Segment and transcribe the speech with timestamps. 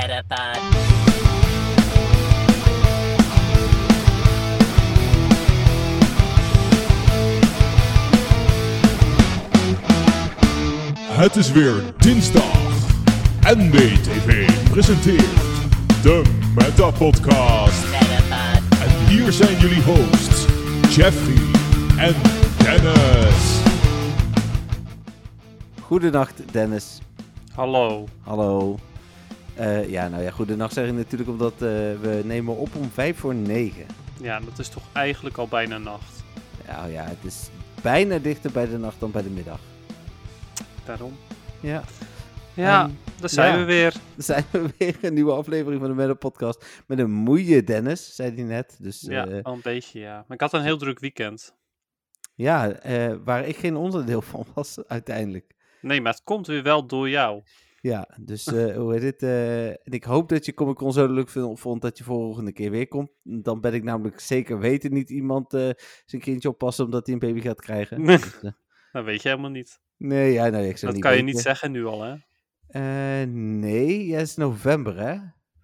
[0.00, 0.60] Metapod.
[11.02, 12.42] Het is weer dinsdag.
[13.40, 15.24] NBTV presenteert
[16.02, 16.22] de
[16.54, 17.84] Meta Podcast.
[17.90, 18.80] Metapod.
[18.82, 20.46] En hier zijn jullie hosts,
[20.96, 21.60] Jeffrey
[21.98, 22.14] en
[22.58, 23.60] Dennis.
[25.80, 26.98] Goedenacht, Dennis.
[27.54, 28.08] Hallo.
[28.22, 28.78] Hallo.
[29.60, 31.58] Eh, ja, nou ja, goedenacht zeg ik natuurlijk omdat eh,
[32.00, 33.86] we nemen op om vijf voor negen.
[34.20, 36.24] Ja, dat is toch eigenlijk al bijna nacht.
[36.66, 37.48] Ja, ja, het is
[37.82, 39.60] bijna dichter bij de nacht dan bij de middag.
[40.84, 41.16] Daarom.
[41.60, 41.82] Ja,
[42.54, 43.58] Ja, Ehm, daar zijn ja.
[43.58, 43.94] we weer.
[44.16, 48.34] zijn we weer een nieuwe aflevering van de Metal Podcast met een moeie Dennis, zei
[48.34, 48.76] hij net.
[48.78, 50.14] Dus Ja, al een beetje, ja.
[50.14, 51.54] Maar ik had een heel druk weekend.
[52.34, 55.54] ja eh, waar ik geen onderdeel van was uiteindelijk.
[55.80, 57.42] Nee, maar het komt weer wel door jou.
[57.80, 59.22] Ja, dus eh, hoe heet het?
[59.22, 62.70] eh, en ik hoop dat je Comic Con zo leuk vond dat je volgende keer
[62.70, 63.10] weer komt.
[63.22, 65.70] Dan ben ik namelijk zeker weten niet iemand eh,
[66.04, 68.02] zijn kindje oppassen omdat hij een baby gaat krijgen.
[68.02, 68.16] Nee.
[68.18, 68.40] Dus,
[68.92, 69.80] Dat weet je helemaal niet.
[69.96, 72.14] nee, ja, nou, ik zou Dat niet kan je niet zeggen nu al, hè?
[73.26, 75.18] Nee, ja, het is november, hè?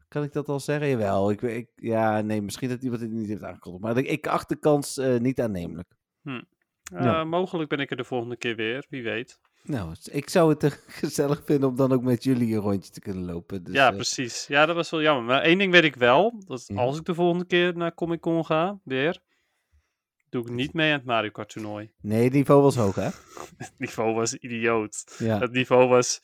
[0.09, 0.89] Kan ik dat al zeggen?
[0.89, 1.31] Jawel.
[1.31, 3.83] Ik, ik, ja, nee, misschien dat iemand het niet heeft aangekondigd.
[3.85, 5.89] Maar ik, ik acht de kans niet aannemelijk.
[6.23, 6.39] Eh,
[6.83, 7.25] Ja.
[7.25, 9.39] Mogelijk ben ik er de volgende keer weer, wie weet.
[9.67, 13.25] Nou, ik zou het gezellig vinden om dan ook met jullie een rondje te kunnen
[13.25, 13.65] lopen.
[13.65, 14.47] Dus, ja, eh, precies.
[14.47, 15.25] Ja, dat was wel jammer.
[15.25, 16.43] Maar één ding weet ik wel.
[16.47, 16.77] Dat Ja.
[16.81, 19.21] als ik de volgende keer naar Comic Con ga, weer,
[20.29, 21.91] doe ik niet mee aan het Mario Kart toernooi.
[22.01, 23.09] nee, het niveau was hoog, hè?
[23.57, 25.15] Het niveau was idioot.
[25.19, 26.23] Ja, Het niveau was.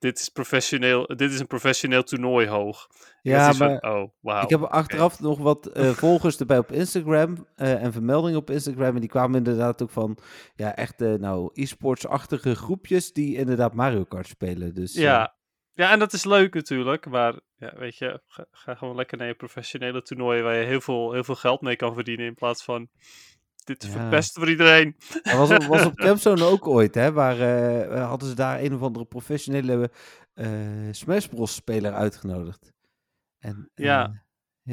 [0.00, 2.86] Dit is, professioneel, dit is een professioneel toernooi hoog.
[3.22, 4.42] Ja maar van, oh, wauw.
[4.42, 8.94] ik heb achteraf nog wat eh, volgers erbij op Instagram eh, en vermeldingen op Instagram.
[8.94, 10.18] En die kwamen inderdaad ook van,
[10.54, 14.74] ja, echt, eh, nou, e-sports-achtige groepjes die inderdaad Mario Kart spelen.
[14.74, 15.34] Dus, eh, Ja.
[15.72, 17.06] ja, en dat is leuk natuurlijk.
[17.06, 20.80] Maar ja, weet je, ga, ga gewoon lekker naar je professionele toernooien waar je heel
[20.80, 22.26] veel, heel veel geld mee kan verdienen.
[22.26, 22.88] In plaats van
[23.66, 23.90] dit Ja.
[23.90, 24.96] verpesten voor iedereen.
[25.22, 27.12] Dat was, op- was op Campzone ook ooit, hè?
[27.12, 29.90] Waar eh, hadden ze daar een of andere professionele
[30.34, 30.48] eh
[30.90, 31.54] Smash Bros.
[31.54, 32.72] speler uitgenodigd.
[33.38, 34.04] En, Ja.
[34.04, 34.10] eh,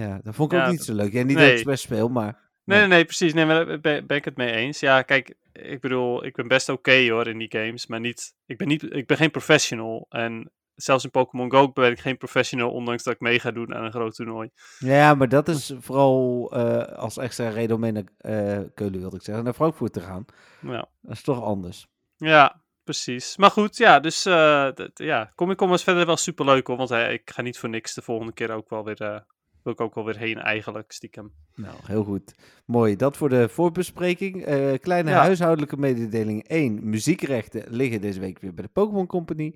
[0.01, 1.11] ja, dat vond ik Ja, ook niet zo leuk.
[1.13, 1.53] Ja, niet dat nee.
[1.53, 2.45] ik Smash speel, maar...
[2.63, 2.87] Nee, Nee.
[2.87, 3.33] nee, precies.
[3.33, 4.79] Nee, maar daar ben, ben ik het mee eens.
[4.79, 7.87] Ja, kijk, ik bedoel, ik ben best oké hoor in die games.
[7.87, 10.05] Maar niet, ik, ben niet, ik ben geen professional.
[10.09, 12.71] En zelfs in Pokémon Go ben ik geen professional.
[12.71, 14.49] Ondanks dat ik mee ga doen aan een groot toernooi.
[14.79, 19.21] Ja, maar dat is vooral eh, als extra reden om naar eh, Keulen, wilde ik
[19.23, 20.25] zeggen, naar Frankfurt te gaan.
[20.61, 20.88] Ja.
[21.01, 21.88] Dat is toch anders.
[22.17, 23.38] Ja, precies.
[23.38, 26.77] Maar goed, ja, dus d- ja, Comic Con was verder wel super leuk hoor.
[26.77, 29.25] Want eh, ik ga niet voor niks de volgende keer ook wel weer,
[29.63, 31.31] wil ik ook wel weer heen eigenlijk, stiekem.
[31.55, 32.35] Nou, heel goed.
[32.65, 32.95] Mooi.
[32.95, 34.44] Dat voor de voorbespreking.
[34.81, 35.17] Kleine Ja.
[35.21, 36.89] huishoudelijke mededeling 1.
[36.89, 39.55] Muziekrechten liggen deze week weer bij de Pokémon Company.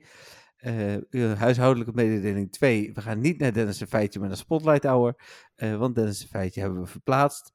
[0.61, 2.93] Eh, eh, huishoudelijke mededeling 2.
[2.93, 5.15] We gaan niet naar Dennis een feitje, maar naar Spotlight Hour.
[5.55, 7.53] Eh, want Dennis een feitje hebben we verplaatst.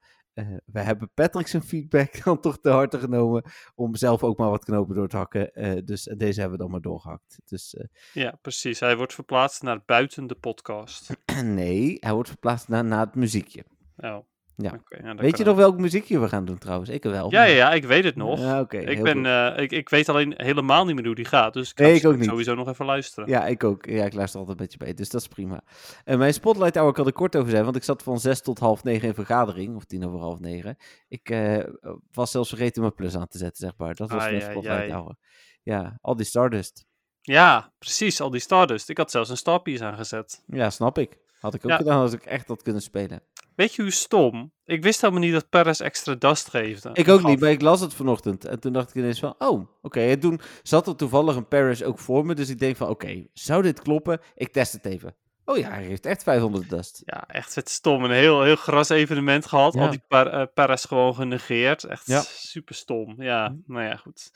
[0.65, 3.43] We hebben Patrick zijn feedback dan toch te harte genomen.
[3.75, 5.50] Om zelf ook maar wat knopen door te hakken.
[5.84, 7.39] Dus deze hebben we dan maar doorgehakt.
[7.45, 7.77] Dus
[8.12, 8.81] Ja, precies.
[8.81, 11.11] Hij wordt verplaatst naar buiten de podcast.
[11.43, 13.65] nee, hij wordt verplaatst naar, naar het muziekje.
[13.97, 14.19] Oh.
[14.56, 14.81] Ja.
[15.17, 16.91] Weet je nog welk muziekje we gaan doen trouwens?
[16.91, 17.31] Ik wel.
[17.31, 18.39] Ja, ja, ja, ik weet het nog.
[18.39, 21.53] Ja, ik, ben, eh, ik, ik weet alleen helemaal niet meer hoe die gaat.
[21.53, 22.25] Dus ik ga Nee, ik niet.
[22.25, 23.28] sowieso nog even luisteren.
[23.28, 23.87] Ja, ik ook.
[23.87, 25.62] Ja, ik luister altijd met je mee, dus dat is prima.
[26.05, 28.59] En mijn Spotlight Hour kan ik kort over zijn, want ik zat van zes tot
[28.59, 30.77] half negen in vergadering, of tien over half negen.
[31.09, 31.65] Ik eh,
[32.12, 33.95] was zelfs vergeten mijn plus aan te zetten, zeg maar.
[33.95, 34.91] Dat was mijn Spotlight.
[34.91, 35.16] Hour.
[35.62, 36.87] Ja, al die Stardust.
[37.21, 38.21] Ja, precies.
[38.21, 38.89] Al die Stardust.
[38.89, 40.43] Ik had zelfs een Starpiece aangezet.
[40.47, 41.19] Ja, snap ik.
[41.41, 43.22] Had ik ook gedaan als ik echt had kunnen spelen.
[43.56, 44.53] Weet je hoe stom?
[44.65, 46.91] Ik wist helemaal niet dat Perez extra dust geefde.
[46.93, 47.31] Ik ook Gaf.
[47.31, 48.44] niet, maar ik las het vanochtend.
[48.44, 50.00] En toen dacht ik ineens van, oh, oké.
[50.00, 53.27] En toen zat er toevallig een Paris ook voor me, dus ik denk van, oké,
[53.33, 54.21] zou dit kloppen?
[54.34, 55.16] Ik test het even.
[55.45, 57.03] Oh ja, hij heeft echt 500 dust.
[57.05, 58.05] Ja, echt vet stom.
[58.05, 59.75] Een heel, heel gras evenement gehad.
[59.75, 59.81] Ja.
[59.81, 61.84] Al die per, eh, Perez gewoon genegeerd.
[61.84, 62.21] Echt Ja.
[62.21, 63.22] super stom.
[63.22, 63.72] Ja, Hm.
[63.72, 64.31] nou ja, goed.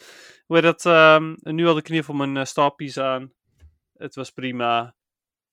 [0.47, 0.87] Hoe dat?
[0.87, 2.47] ehm, nu had ik in ieder geval mijn
[2.97, 3.33] uh, aan.
[3.97, 4.95] Het was prima.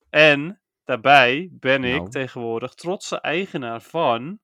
[0.09, 2.09] En daarbij ben ik Nou.
[2.09, 4.39] tegenwoordig trotse eigenaar van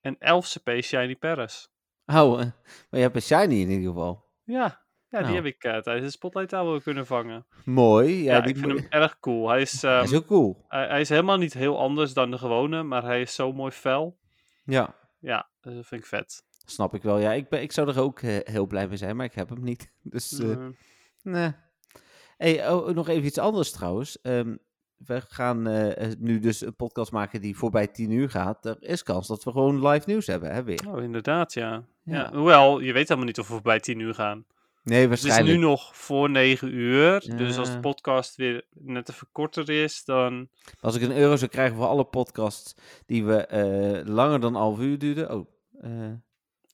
[0.00, 1.68] een 11 CP Shiny Paris.
[2.06, 2.52] Oh, eh, maar
[2.90, 4.24] je hebt een shiny in ieder geval.
[4.44, 5.34] Ja, ja die Nou.
[5.34, 7.46] heb ik eh, tijdens de Spotlight kunnen vangen.
[7.64, 8.22] Mooi.
[8.22, 9.48] Ja, Ja, die ik vind hem erg cool.
[9.48, 10.64] Hij is, Hij is ook cool.
[10.68, 13.70] hij, hij is helemaal niet heel anders dan de gewone, maar hij is zo mooi
[13.72, 14.18] fel.
[14.64, 16.44] Ja, Ja, dus dat vind ik vet.
[16.64, 17.18] snap ik wel.
[17.18, 19.48] Ja, ik, ben, ik zou er ook eh, heel blij mee zijn, maar ik heb
[19.48, 19.92] hem niet.
[20.02, 20.42] Dus,
[21.22, 21.52] nee.
[22.36, 24.20] Hey, oh, nog even iets anders trouwens.
[24.20, 24.56] Ehm,
[25.06, 28.64] we gaan eh, nu dus een podcast maken die voorbij 10 uur gaat.
[28.66, 30.84] Er is kans dat we gewoon live nieuws hebben, hè, weer.
[30.88, 31.70] Oh, inderdaad, ja.
[32.02, 32.14] ja.
[32.14, 32.30] Ja.
[32.32, 34.44] Hoewel, je weet helemaal niet of we bij 10 uur gaan.
[34.82, 35.58] Nee, Het is waarschijnlijk.
[35.58, 37.36] nu nog voor 9 uur.
[37.36, 40.48] Dus als de podcast weer net even korter is, dan.
[40.80, 42.74] Als ik een euro zou krijgen voor alle podcasts
[43.06, 45.32] die we eh, langer dan half uur duurden.
[45.34, 45.46] Oh,
[45.80, 45.90] eh,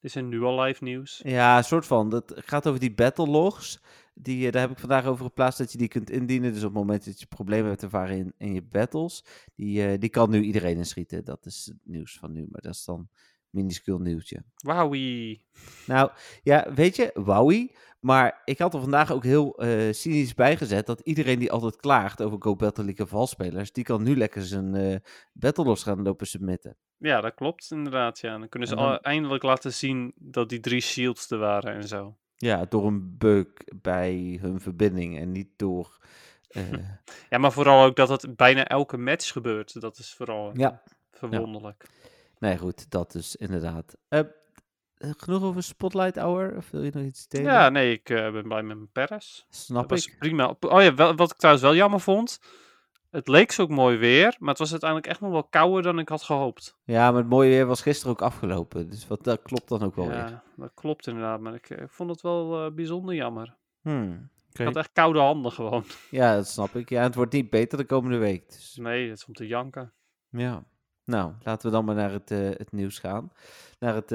[0.00, 1.20] Is er nu al live nieuws?
[1.25, 2.11] ja, een soort van.
[2.11, 3.81] Dat gaat over die battle logs.
[4.19, 6.53] Die, eh, daar heb ik vandaag over geplaatst dat je die kunt indienen.
[6.53, 9.25] Dus op het moment dat je problemen hebt ervaren in, in je battles,
[9.55, 11.25] die, eh, die kan nu iedereen inschieten.
[11.25, 13.09] Dat is het nieuws van nu, maar dat is dan
[13.51, 14.43] minuscuul nieuwtje.
[14.57, 15.45] Wowie.
[15.87, 16.11] Nou,
[16.43, 17.77] ja, weet je, wowie.
[18.01, 22.23] Maar ik had er vandaag ook heel eh, cynisch bijgezet dat iedereen die altijd klaagt
[22.23, 24.97] over Go Battle League valspelers, die kan nu lekker zijn eh
[25.33, 26.77] battle logs gaan lopen submitten.
[26.99, 28.19] Ja, dat klopt inderdaad.
[28.19, 28.39] Ja.
[28.39, 32.17] Dan kunnen ze dan- eindelijk laten zien dat die drie shields er waren en zo.
[32.37, 33.47] Ja, door een bug
[33.83, 35.99] bij hun verbinding en niet door...
[36.49, 36.62] eh,
[37.31, 39.81] Ja, maar vooral ook dat het bijna elke match gebeurt.
[39.81, 41.88] Dat is vooral ja, verwonderlijk.
[42.38, 43.97] nee goed, dat is inderdaad.
[44.09, 46.56] Eh, eh, genoeg over Spotlight Hour?
[46.56, 47.53] Of wil je nog iets delen?
[47.53, 49.47] Ja, nee, ik eh, ben blij met mijn Paris.
[49.49, 50.17] Snap Dat ik.
[50.19, 50.56] prima.
[50.61, 52.41] Oh ja, wel, wat ik trouwens wel jammer vond.
[53.11, 55.99] Het leek zo ook mooi weer, maar het was uiteindelijk echt nog wel kouder dan
[55.99, 56.76] ik had gehoopt.
[56.85, 58.91] Ja, maar het mooie weer was gisteren ook afgelopen.
[58.91, 60.17] Dus wat, dat klopt dan ook wel weer.
[60.17, 63.56] Ja, dat klopt inderdaad, maar ik, eh, ik vond het wel eh, bijzonder jammer.
[63.82, 64.31] Hmm.
[64.53, 65.85] Ik had echt koude handen gewoon.
[66.11, 66.88] Ja, dat snap ik.
[66.88, 68.49] Ja, het wordt niet beter de komende week.
[68.49, 69.93] Dus, Nee, het is om te janken.
[70.31, 70.64] ja.
[71.05, 73.32] Nou, laten we dan maar naar het, eh, het nieuws gaan.
[73.79, 74.11] Naar het,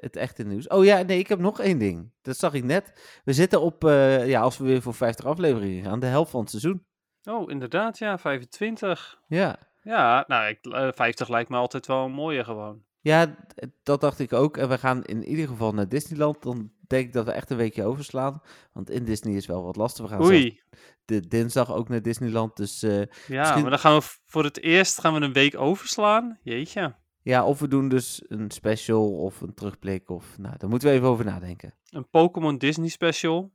[0.00, 0.68] het echte nieuws.
[0.68, 2.12] Oh ja, nee, ik heb nog één ding.
[2.22, 3.20] Dat zag ik net.
[3.24, 3.82] We zitten op,
[4.24, 6.84] ja, als we weer voor 50 afleveringen gaan, de helft van het seizoen.
[7.24, 9.20] Oh, inderdaad, ja, 25.
[9.28, 9.58] Ja.
[9.82, 12.82] Ja, nou, ik, eh, 50 lijkt me altijd wel een mooie gewoon.
[13.00, 14.56] Ja, d- dat dacht ik ook.
[14.56, 16.42] En we gaan in ieder geval naar Disneyland.
[16.42, 18.42] Dan denk ik dat we echt een weekje overslaan.
[18.72, 20.04] Want in Disney is wel wat lastig.
[20.04, 20.60] We gaan Oei.
[21.04, 22.56] de dinsdag ook naar Disneyland.
[22.56, 25.56] Dus eh, Ja, Misschien- maar dan gaan we voor het eerst gaan we een week
[25.58, 26.38] overslaan.
[26.42, 26.94] Jeetje.
[27.22, 30.10] ja, of we doen dus een special of een terugblik.
[30.10, 31.74] Of, nou, daar moeten we even over nadenken.
[31.90, 33.52] Een Pokémon Disney special.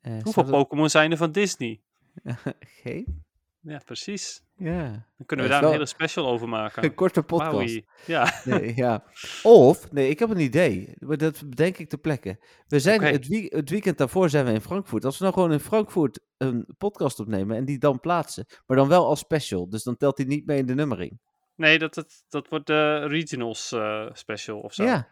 [0.00, 1.82] Eh, Hoeveel dat- Pokémon zijn er van Disney?
[2.82, 3.22] Geen?
[3.60, 4.42] Ja, precies.
[4.56, 4.82] Ja.
[5.16, 6.82] Dan kunnen we daar een hele special over maken.
[6.84, 7.52] Een korte podcast.
[7.52, 7.88] Wowie.
[8.06, 8.40] Ja.
[8.44, 9.04] Nee, ja.
[9.42, 10.94] Of, nee, ik heb een idee.
[10.98, 12.38] Maar dat bedenk ik ter plekke.
[12.66, 15.04] We zijn het, wie- het weekend daarvoor zijn we in Frankfurt.
[15.04, 18.46] Als we nou gewoon in Frankfurt een podcast opnemen en die dan plaatsen.
[18.66, 19.68] Maar dan wel als special.
[19.68, 21.20] Dus dan telt hij niet mee in de nummering.
[21.54, 24.84] Nee, dat, dat, dat wordt de Regionals eh, special of zo.
[24.84, 25.08] Ja,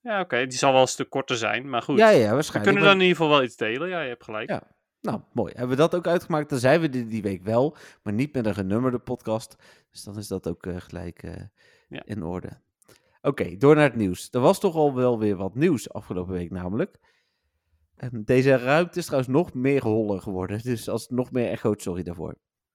[0.00, 0.46] Ja, oké.
[0.46, 1.98] Die zal wel een stuk korter zijn, maar goed.
[1.98, 2.64] ja, ja, we waarschijnlijk.
[2.64, 3.88] kunnen Maar- dan in ieder geval wel iets delen.
[3.88, 4.48] Ja, je hebt gelijk.
[4.48, 4.78] Ja.
[5.00, 5.52] Nou, mooi.
[5.52, 6.50] Hebben we dat ook uitgemaakt?
[6.50, 9.56] Dan zijn we die, die week wel, maar niet met een genummerde podcast.
[9.90, 11.42] Dus dan is dat ook eh, gelijk eh,
[11.88, 12.02] Ja.
[12.04, 12.48] in orde.
[13.22, 14.28] Oké, door naar het nieuws.
[14.30, 16.98] Er was toch al wel weer wat nieuws afgelopen week namelijk.
[17.96, 20.62] En deze ruimte is trouwens nog meer holler geworden.
[20.62, 22.34] Dus als nog meer echoot, sorry daarvoor.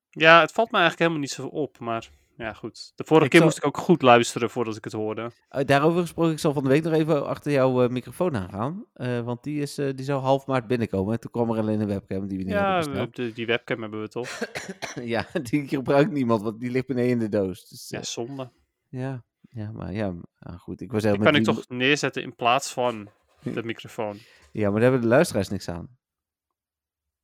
[0.10, 2.92] Ja, het valt me eigenlijk helemaal niet zo op, maar ja, goed.
[2.96, 5.32] De vorige Ik keer zal- moest ik ook goed luisteren voordat ik het hoorde.
[5.50, 8.86] Eh, daarover gesproken, ik zal van de week nog even achter jouw eh, microfoon aangaan.
[8.94, 11.14] eh, want die, is, die zou half maart binnenkomen.
[11.14, 13.82] En toen kwam er alleen een webcam die we niet Ja, hebben de- die webcam
[13.82, 14.40] hebben we toch?
[15.14, 17.70] ja, die gebruikt niemand, want die ligt beneden in de doos.
[17.70, 18.52] Dus, Ja, zonde.
[18.90, 20.82] Ja, ja, maar ja, ah, goed.
[20.82, 23.10] Ik was Die kan ik met toch neerzetten in plaats van
[23.54, 24.18] de microfoon.
[24.52, 25.98] Ja, maar daar hebben de luisteraars niks aan.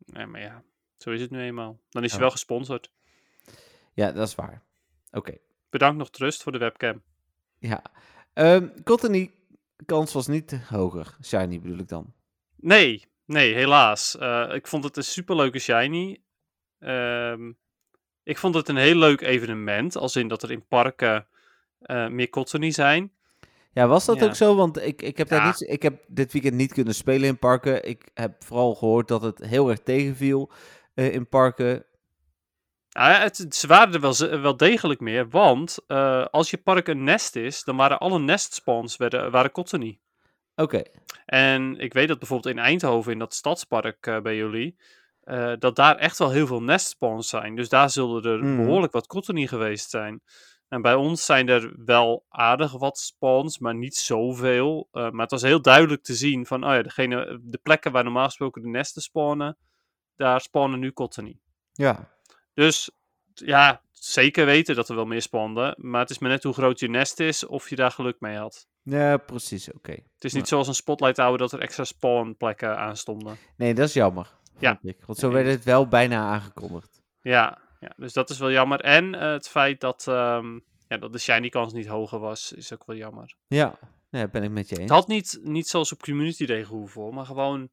[0.05, 0.63] Nee, maar ja,
[0.97, 1.79] zo is het nu eenmaal.
[1.89, 2.25] Dan is hij Ja.
[2.25, 2.91] wel gesponsord.
[3.93, 4.63] Ja, dat is waar.
[5.11, 5.37] Oké,
[5.69, 7.01] Bedankt nog Trust voor de webcam.
[7.59, 7.81] ja.
[8.33, 9.31] Ehm Cottony,
[9.85, 11.17] kans was niet hoger.
[11.23, 12.13] Shiny bedoel ik dan.
[12.55, 14.17] Nee, nee, helaas.
[14.17, 16.21] Eh, ik vond het een superleuke shiny.
[16.79, 17.51] Ehm,
[18.23, 21.27] ik vond het een heel leuk evenement, als in dat er in parken
[21.79, 23.11] eh, meer Cottony zijn.
[23.73, 24.25] Ja, was dat Ja.
[24.25, 24.55] ook zo?
[24.55, 27.87] Want ik, ik, heb daar niet, ik heb dit weekend niet kunnen spelen in parken.
[27.87, 30.51] Ik heb vooral gehoord dat het heel erg tegenviel
[30.93, 31.85] eh, in parken.
[32.93, 36.87] Nou ja, het, ze waren er wel, wel degelijk meer, want eh, als je park
[36.87, 39.99] een nest is, dan waren alle nestspawns werden, waren Cottony.
[40.55, 40.81] Oké,
[41.25, 44.77] En ik weet dat bijvoorbeeld in Eindhoven, in dat stadspark eh, bij jullie,
[45.21, 47.55] eh, dat daar echt wel heel veel nestspawns zijn.
[47.55, 48.55] Dus daar zullen er Mhm.
[48.55, 50.21] behoorlijk wat Cottony geweest zijn.
[50.67, 54.87] En bij ons zijn er wel aardig wat spawns, maar niet zoveel.
[54.91, 58.25] Maar het was heel duidelijk te zien van, oh ja, degene, de plekken waar normaal
[58.25, 59.57] gesproken de nesten spawnen,
[60.15, 61.39] daar spawnen nu Cottony.
[61.73, 62.09] ja.
[62.61, 62.89] Dus
[63.33, 65.75] ja, zeker weten dat er wel meer spawnden.
[65.77, 68.37] Maar het is maar net hoe groot je nest is of je daar geluk mee
[68.37, 68.67] had.
[68.83, 69.91] Ja, precies, oké.
[69.91, 73.37] Het is niet zoals een spotlight houden dat er extra spawnplekken aan stonden.
[73.57, 74.27] Nee, dat is jammer.
[74.59, 74.79] Ja.
[74.81, 77.01] Ik, want zo Nee, werd het wel bijna aangekondigd.
[77.21, 78.79] Ja, ja dus dat is wel jammer.
[78.79, 82.73] En eh, het feit dat, ehm, ja, dat de shiny kans niet hoger was, is
[82.73, 83.35] ook wel jammer.
[83.47, 84.83] Ja, ja ben ik met je eens.
[84.83, 87.69] Het had niet, niet zoals op Community Day gehoeven, maar gewoon,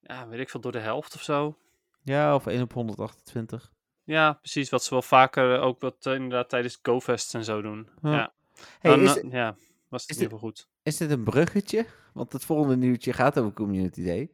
[0.00, 1.56] ja, weet ik veel, door de helft of zo.
[2.02, 3.72] Ja, of 1 op 128.
[4.04, 4.70] Ja, precies.
[4.70, 7.88] Wat ze wel vaker eh, ook wat, eh, inderdaad tijdens GoFest en zo doen.
[8.02, 8.32] Ja.
[8.80, 9.56] Hey, is, eh, ja,
[9.88, 10.68] was het heel goed.
[10.82, 11.86] Is dit een bruggetje?
[12.12, 14.30] Want het volgende nieuwtje gaat over Community Day.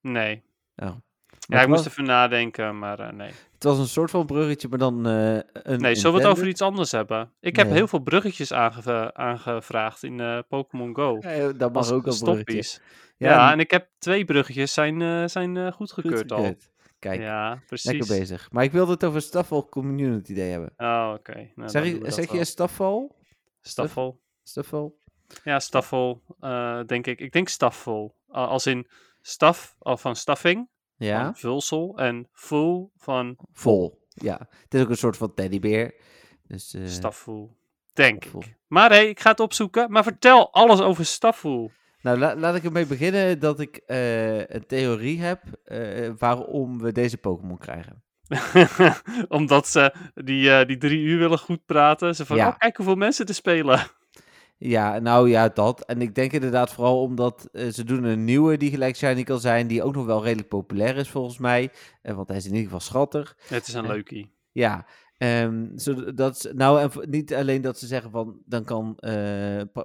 [0.00, 0.42] Nee.
[0.76, 0.96] Oh.
[1.48, 3.30] Ja, ik moest even nadenken, maar eh, nee.
[3.54, 6.46] Het was een soort van bruggetje, maar dan eh, een Nee, zullen we het over
[6.48, 7.32] iets anders hebben?
[7.40, 11.18] Ik heb heel veel bruggetjes aange aangevraagd in eh, Pokémon Go.
[11.20, 12.62] Ja, dat mag ook een bruggetje.
[12.62, 12.80] stoppies.
[13.16, 16.54] Ja, Ja, en- ik heb twee bruggetjes zijn, zijn goedgekeurd al.
[16.98, 17.90] Kijk, Ja, precies.
[17.90, 18.48] lekker bezig.
[18.50, 20.72] Maar ik wilde het over Staffel Community Day hebben.
[20.76, 21.50] Oh, oké.
[21.54, 22.44] Nou, zeg je, zeg je wel.
[22.44, 23.16] Staffel?
[23.60, 24.20] Staffel?
[24.42, 24.96] Staffel?
[25.44, 26.22] Ja, staffel,
[26.86, 27.20] denk ik.
[27.20, 28.14] Ik denk staffel.
[28.28, 28.86] Als in
[29.20, 30.68] staf al van staffing,
[31.06, 31.34] Ja?
[31.34, 33.98] vulsel, en full van Vol.
[34.08, 34.38] Ja.
[34.64, 35.94] Het is ook een soort van teddybeer.
[36.46, 37.56] Dus, eh, stafvoel.
[37.92, 38.40] Denk staffel.
[38.42, 38.56] ik.
[38.66, 39.90] Maar hé, ik ga het opzoeken.
[39.92, 41.70] Maar vertel alles over stafvoel.
[42.02, 46.92] Nou, la- laat ik ermee beginnen dat ik eh, een theorie heb eh, waarom we
[46.92, 48.02] deze Pokémon krijgen.
[49.28, 52.14] Omdat ze die, die drie uur willen goed praten.
[52.14, 52.48] Ze van, Ja.
[52.48, 53.80] oh, kijk hoeveel mensen er spelen.
[54.62, 55.84] Ja, nou ja, dat.
[55.84, 59.40] En ik denk inderdaad vooral omdat eh, ze doen een nieuwe die gelijk shiny kan
[59.40, 61.70] zijn, die ook nog wel redelijk populair is volgens mij.
[62.02, 63.36] Eh, want hij is in ieder geval schattig.
[63.48, 63.88] Het is een Ja.
[63.92, 64.32] leukie.
[64.52, 64.86] Ja,
[65.16, 68.98] ehm, zo, dat, is- nou en niet alleen dat ze zeggen van dan kan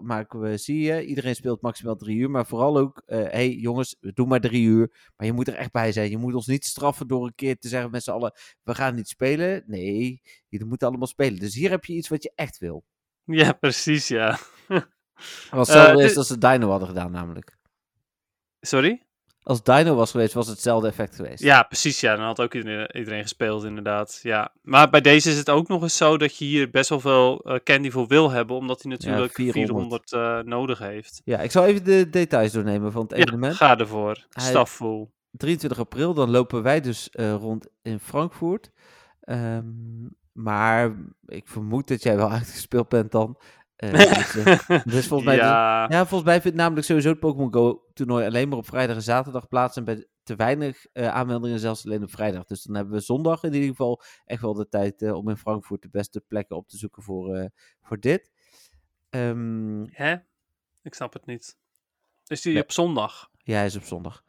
[0.01, 3.95] maken we, zie je, iedereen speelt maximaal drie uur, maar vooral ook, hé hey, jongens,
[3.99, 6.09] we doen maar drie uur, maar je moet er echt bij zijn.
[6.09, 8.95] Je moet ons niet straffen door een keer te zeggen met z'n allen, we gaan
[8.95, 9.63] niet spelen.
[9.67, 11.39] Nee, jullie moeten allemaal spelen.
[11.39, 12.83] Dus hier heb je iets wat je echt wil.
[13.23, 14.37] Ja, precies, ja.
[14.67, 17.57] Wat hetzelfde Eh, is dit- als ze Dino hadden gedaan namelijk.
[18.59, 19.03] Sorry?
[19.43, 21.43] Als Dino was geweest, was het hetzelfde effect geweest.
[21.43, 21.99] Ja, precies.
[21.99, 24.19] Ja, dan had ook iedereen, iedereen gespeeld, inderdaad.
[24.23, 24.53] Ja.
[24.61, 27.39] Maar bij deze is het ook nog eens zo dat je hier best wel veel
[27.39, 29.65] eh, candy voor wil hebben, omdat hij natuurlijk 400.
[30.09, 31.21] 400, eh, nodig heeft.
[31.25, 33.55] Ja, ik zal even de details doornemen van het Ja, evenement.
[33.55, 34.25] ga ervoor.
[34.29, 35.13] Stafvol.
[35.31, 38.71] 23 april, dan lopen wij dus rond in Frankfurt.
[39.21, 39.63] Ehm,
[40.31, 40.95] maar
[41.25, 43.37] ik vermoed dat jij wel uitgespeeld bent dan.
[43.75, 43.91] Eh,
[44.33, 45.35] dus, eh, dus volgens mij...
[45.35, 48.95] ja, Ja, volgens mij vindt namelijk sowieso het Pokémon Go toernooi alleen maar op vrijdag
[48.95, 49.77] en zaterdag plaats.
[49.77, 52.45] En bij te weinig eh, aanmeldingen zelfs alleen op vrijdag.
[52.45, 55.81] Dus dan hebben we zondag in ieder geval echt wel de tijd om in Frankfurt
[55.81, 57.49] de beste plekken op te zoeken voor,
[57.81, 58.31] voor dit.
[59.09, 60.15] Ehm, hè?
[60.83, 61.57] Ik snap het niet.
[62.27, 62.61] Is die Nee.
[62.63, 63.29] op zondag?
[63.37, 64.23] ja, hij is op zondag.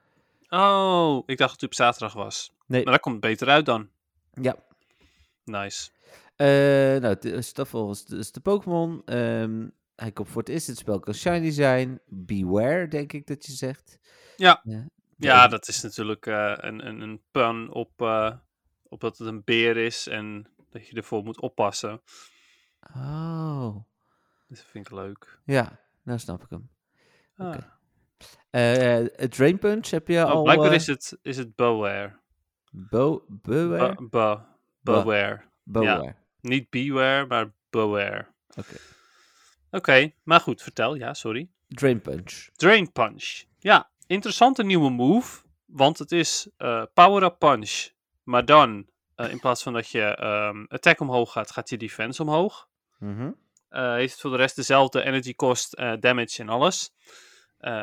[0.48, 2.52] Oh, ik dacht dat hij op zaterdag was.
[2.66, 2.82] Nee.
[2.84, 3.88] Maar dat komt beter uit dan.
[4.32, 4.56] Ja,
[5.44, 5.90] Nice.
[6.36, 6.46] Eh,
[7.00, 9.02] nou, Staffel is de, is de Pokémon.
[9.04, 12.00] Ehm, hij komt voor het eerst in het spel, kan shiny zijn.
[12.06, 13.98] Beware, denk ik dat je zegt.
[14.36, 14.60] Ja.
[14.64, 18.32] Ja, Ja, dat is natuurlijk eh, een, een, een pun op, eh,
[18.82, 22.00] op dat het een beer is en dat je ervoor moet oppassen.
[22.94, 23.76] Oh,
[24.48, 25.40] Dus dat vind ik leuk.
[25.44, 26.68] ja, nou snap ik hem.
[27.36, 27.46] Ah.
[27.48, 27.74] Oké.
[28.50, 30.42] Eh, eh, Drain Punch heb je Oh, al...
[30.42, 32.18] blijkbaar eh, is het, is het Beware.
[32.70, 33.94] Bo Beware?
[33.94, 34.40] Be- be-
[34.80, 35.42] beware.
[35.62, 36.14] Beware.
[36.46, 38.26] Niet Beware, maar Beware.
[38.56, 38.76] Oké.
[39.70, 40.94] Oké, maar goed, vertel.
[40.94, 41.48] Ja, sorry.
[41.68, 42.48] Drain Punch.
[42.52, 43.44] Drain Punch.
[43.58, 45.42] Ja, interessante nieuwe move.
[45.64, 47.88] Want het is eh, Power Up Punch.
[48.22, 52.22] Maar dan, eh, in plaats van dat je ehm, attack omhoog gaat, gaat je defense
[52.22, 52.68] omhoog.
[52.98, 53.30] Mhm.
[53.68, 56.94] Eh, heeft voor de rest dezelfde energy cost, damage en alles.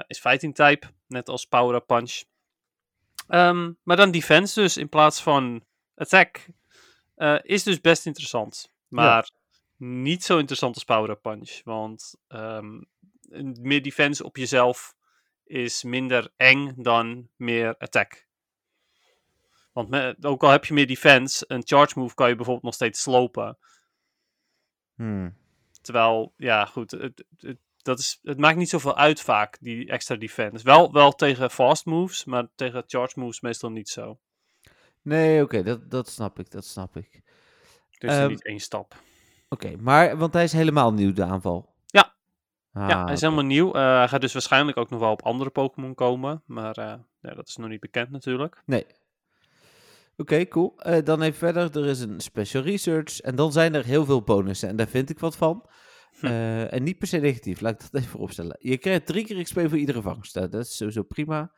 [0.08, 2.24] Is fighting type, net als Power Up Punch.
[3.28, 5.64] Ehm, maar dan defense dus in plaats van
[5.96, 6.48] attack.
[7.16, 8.74] Eh, is dus best interessant.
[8.88, 9.32] Maar
[9.78, 11.62] niet zo interessant als Power Up Punch.
[11.64, 12.82] Want ehm,
[13.62, 14.96] meer defense op jezelf
[15.44, 18.28] is minder eng dan meer attack.
[19.72, 23.02] Want ook al heb je meer defense, een charge move kan je bijvoorbeeld nog steeds
[23.02, 23.58] slopen.
[24.96, 25.38] Hmm.
[25.82, 30.16] Terwijl, ja, goed, het, het, dat is, het maakt niet zoveel uit vaak, die extra
[30.16, 30.64] defense.
[30.64, 34.20] Wel, wel tegen fast moves, maar tegen charge moves meestal niet zo.
[35.04, 37.22] Nee, oké, dat, dat snap ik, dat snap ik.
[37.98, 38.96] Dus Ehm, niet één stap.
[39.50, 41.74] Oké, maar, want hij is helemaal nieuw, de aanval.
[41.86, 42.14] Ja.
[42.74, 43.74] Ah, ja, hij is helemaal nieuw.
[43.74, 46.44] Eh, hij gaat dus waarschijnlijk ook nog wel op andere Pokémon komen.
[46.46, 48.62] Maar eh, ja, dat is nog niet bekend natuurlijk.
[48.66, 48.86] Nee.
[50.18, 50.74] Oké, cool.
[50.78, 51.78] Eh, dan even verder.
[51.78, 53.20] Er is een special research.
[53.20, 54.70] En dan zijn er heel veel bonussen.
[54.70, 55.70] En daar vind ik wat van.
[56.20, 56.26] Hm.
[56.26, 57.62] En niet per se negatief.
[57.62, 58.56] Laat ik dat even vooropstellen.
[58.60, 60.34] Je krijgt drie keer XP voor iedere vangst.
[60.34, 61.52] Dat is sowieso prima.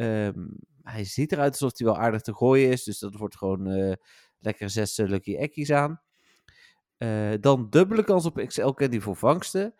[0.00, 0.46] Ehm,
[0.82, 2.84] hij ziet eruit alsof hij wel aardig te gooien is.
[2.84, 3.92] Dus dat wordt gewoon eh,
[4.38, 6.00] lekker zes eh, Lucky Ekkies aan.
[6.96, 9.74] Eh, dan dubbele kans op XL Candy voor vangsten.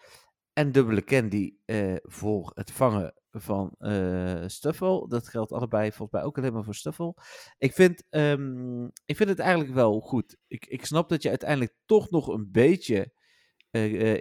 [0.53, 1.55] En dubbele candy
[2.03, 5.09] voor het vangen van eh Stuffle.
[5.09, 7.15] Dat geldt allebei volgens mij ook alleen maar voor Stuffle.
[7.59, 10.37] Ik vind, ehm, ik vind het eigenlijk wel goed.
[10.47, 13.13] Ik, ik snap dat je uiteindelijk toch nog een beetje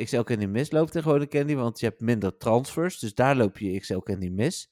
[0.03, 1.55] XL Candy misloopt tegen gewone candy.
[1.55, 2.99] Want je hebt minder transfers.
[2.99, 4.71] Dus daar loop je XL Candy mis.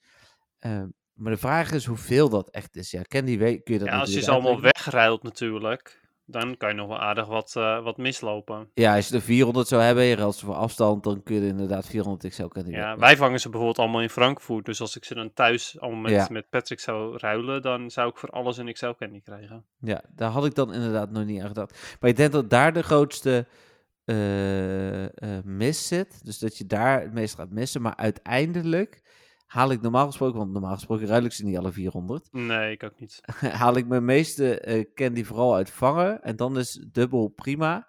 [0.60, 2.92] Ehm, maar de vraag is hoeveel dat echt is.
[2.92, 6.06] Ja, candy weet, kun je dat Ja, als je ze allemaal wegruilt natuurlijk.
[6.30, 8.70] Dan kan je nog wel aardig wat, eh, wat mislopen.
[8.74, 11.42] Ja, als je er 400 zou hebben, je ruilt ze voor afstand, dan kun je
[11.42, 14.66] er inderdaad 400 XL kunnen Ja, wij vangen ze bijvoorbeeld allemaal in Frankfurt.
[14.66, 16.28] Dus als ik ze dan thuis allemaal met, Ja.
[16.30, 19.66] met Patrick zou ruilen, dan zou ik voor alles een XL candy krijgen.
[19.80, 21.98] Ja, daar had ik dan inderdaad nog niet aan gedacht.
[22.00, 23.48] Maar ik denk dat daar de grootste
[24.06, 26.26] eh, eh, mis zit.
[26.26, 27.82] Dus dat je daar het meest gaat missen.
[27.82, 29.02] Maar uiteindelijk
[29.48, 32.28] haal ik normaal gesproken, want normaal gesproken ruil ik ze niet alle 400.
[32.32, 33.22] Nee, ik ook niet.
[33.62, 36.22] haal ik mijn meeste eh, candy vooral uit vangen.
[36.22, 37.88] En dan is dubbel prima.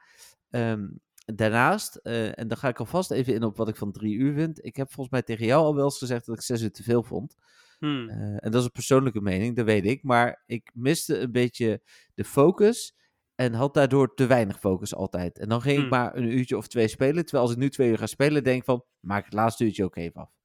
[0.50, 0.88] Ehm,
[1.24, 4.34] daarnaast, eh, en dan ga ik alvast even in op wat ik van drie uur
[4.34, 4.64] vind.
[4.64, 6.82] Ik heb volgens mij tegen jou al wel eens gezegd dat ik zes uur te
[6.82, 7.34] veel vond.
[7.78, 8.08] Hmm.
[8.08, 10.02] Eh, en dat is een persoonlijke mening, dat weet ik.
[10.02, 11.82] Maar ik miste een beetje
[12.14, 12.96] de focus.
[13.34, 15.38] En had daardoor te weinig focus altijd.
[15.38, 15.90] En dan ging ik Hmm.
[15.90, 17.22] maar een uurtje of twee spelen.
[17.24, 18.84] Terwijl als ik nu twee uur ga spelen, denk ik van...
[19.00, 20.37] Maak het laatste uurtje ook even af.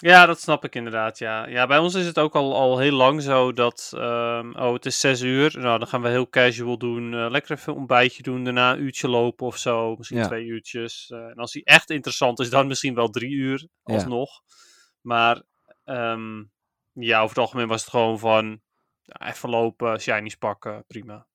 [0.00, 1.18] Ja, dat snap ik inderdaad.
[1.18, 3.92] Ja, ja bij ons is het ook al, al heel lang zo dat.
[3.94, 5.58] ehm, oh, het is zes uur.
[5.58, 7.14] Nou, dan gaan we heel casual doen.
[7.14, 8.44] eh, lekker even een ontbijtje doen.
[8.44, 9.94] Daarna een uurtje lopen of zo.
[9.96, 10.26] Misschien Ja.
[10.26, 11.10] twee uurtjes.
[11.10, 13.94] eh, en als die echt interessant is, dan misschien wel drie uur Ja.
[13.94, 14.30] alsnog.
[15.00, 15.42] Maar
[15.84, 16.42] ehm,
[16.92, 18.60] ja, over het algemeen was het gewoon van.
[19.02, 21.26] ja, even lopen, shinies pakken, prima.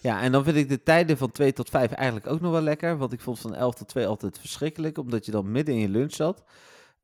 [0.00, 2.60] Ja, en dan vind ik de tijden van 2 tot 5 eigenlijk ook nog wel
[2.60, 2.98] lekker.
[2.98, 4.98] Want ik vond van 11 tot 2 altijd verschrikkelijk.
[4.98, 6.44] Omdat je dan midden in je lunch zat.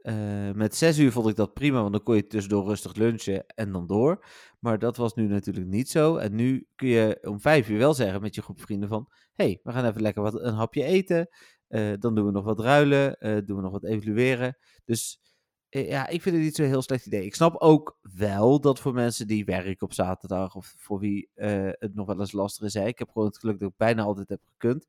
[0.04, 1.80] Eh, met 6 uur vond ik dat prima.
[1.80, 4.26] Want dan kon je tussendoor rustig lunchen en dan door.
[4.60, 6.16] Maar dat was nu natuurlijk niet zo.
[6.16, 9.08] En nu kun je om 5 uur wel zeggen met je groep vrienden van...
[9.34, 11.28] hey, we gaan even lekker wat, een hapje eten.
[11.68, 13.18] Eh, dan doen we nog wat ruilen.
[13.18, 14.56] eh, doen we nog wat evalueren.
[14.84, 15.20] Dus
[15.68, 17.24] ja, ik vind het niet zo'n heel slecht idee.
[17.24, 21.94] Ik snap ook wel dat voor mensen die werken op zaterdag of voor wie het
[21.94, 22.74] nog wel eens lastig is.
[22.74, 24.86] Ik heb gewoon het geluk dat ik bijna altijd heb gekund.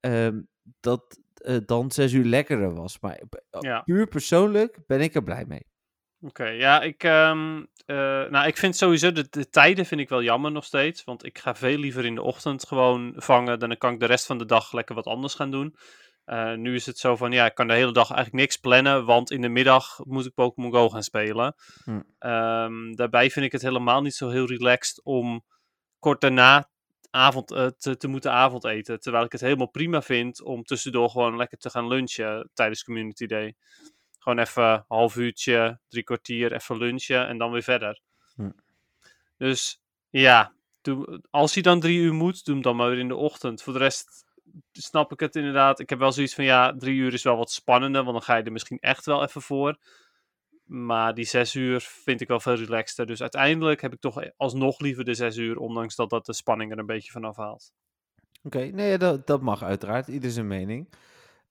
[0.00, 0.40] ehm,
[0.80, 3.00] dat eh, dan zes uur lekkerder was.
[3.00, 3.20] Maar
[3.60, 3.80] Ja.
[3.80, 5.70] puur persoonlijk ben ik er blij mee.
[6.20, 7.96] Oké, ja, ik, ehm, eh,
[8.30, 11.04] nou, ik vind sowieso de, de tijden vind ik wel jammer nog steeds.
[11.04, 13.58] Want ik ga veel liever in de ochtend gewoon vangen.
[13.58, 15.76] Dan kan ik de rest van de dag lekker wat anders gaan doen.
[16.24, 19.04] Eh, nu is het zo van, ja, ik kan de hele dag eigenlijk niks plannen.
[19.04, 21.54] Want in de middag moet ik Pokémon Go gaan spelen.
[21.84, 22.00] Hm.
[22.18, 25.44] Ehm, daarbij vind ik het helemaal niet zo heel relaxed om
[25.98, 26.70] kort daarna
[27.14, 29.00] avond, eh, te, te moeten avondeten.
[29.00, 33.26] Terwijl ik het helemaal prima vind om tussendoor gewoon lekker te gaan lunchen tijdens Community
[33.26, 33.54] Day.
[34.18, 38.00] Gewoon even een half uurtje, drie kwartier, even lunchen en dan weer verder.
[38.34, 38.50] Hm.
[39.36, 43.08] Dus ja, doe, als hij dan drie uur moet, doe hem dan maar weer in
[43.08, 43.62] de ochtend.
[43.62, 44.24] Voor de rest
[44.72, 45.80] snap ik het inderdaad.
[45.80, 48.36] Ik heb wel zoiets van, ja, drie uur is wel wat spannender, want dan ga
[48.36, 49.78] je er misschien echt wel even voor.
[50.72, 53.06] Maar die zes uur vind ik wel veel relaxter.
[53.06, 56.72] Dus uiteindelijk heb ik toch alsnog liever de zes uur, ondanks dat dat de spanning
[56.72, 57.72] er een beetje van afhaalt.
[58.42, 60.08] Oké, nee, dat, dat mag uiteraard.
[60.08, 60.92] Ieder zijn mening.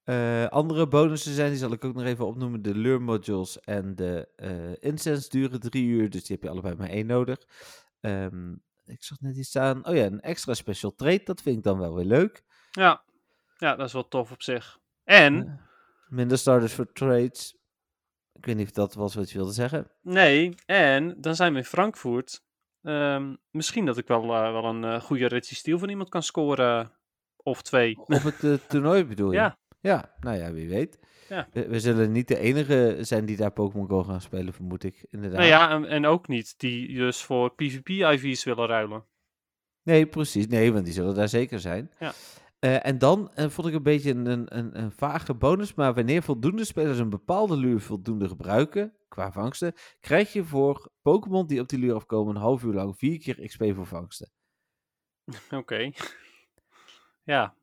[0.03, 2.61] Eh, andere bonussen zijn, die zal ik ook nog even opnoemen.
[2.61, 6.75] De lure modules en de eh incense duren drie uur, dus die heb je allebei
[6.75, 7.39] maar één nodig.
[7.99, 8.51] Ehm,
[8.85, 9.87] ik zag net iets staan.
[9.87, 12.43] Oh ja, een extra special trade, dat vind ik dan wel weer leuk.
[12.71, 13.03] Ja,
[13.57, 14.79] ja dat is wel tof op zich.
[15.03, 15.59] En,
[16.07, 17.59] minder starters voor trades.
[18.33, 19.87] Ik weet niet of dat was wat je wilde zeggen.
[20.01, 22.43] nee, en dan zijn we in Frankfurt.
[22.81, 26.91] Ehm, misschien dat ik wel, eh, wel een eh, goede resistiel van iemand kan scoren.
[27.43, 27.97] Of twee.
[27.97, 29.37] Op het eh, toernooi bedoel je?
[29.37, 29.59] Ja.
[29.79, 30.99] Ja, nou ja, wie weet.
[31.29, 31.47] Ja.
[31.51, 35.05] We, we zullen niet de enige zijn die daar Pokémon Go gaan spelen, vermoed ik.
[35.09, 35.39] Inderdaad.
[35.39, 39.05] Nou ja, en, en ook niet die dus voor PvP-IV's willen ruilen.
[39.83, 40.47] Nee, precies.
[40.47, 41.91] Nee, want die zullen daar zeker zijn.
[41.99, 42.13] Ja.
[42.61, 46.23] Eh, en dan eh, vond ik een beetje een, een, een, vage bonus, maar wanneer
[46.23, 51.69] voldoende spelers een bepaalde lure voldoende gebruiken, qua vangsten, krijg je voor Pokémon die op
[51.69, 54.31] die lure afkomen een half uur lang vier keer XP voor vangsten.
[55.51, 55.91] Oké.
[57.23, 57.55] ja,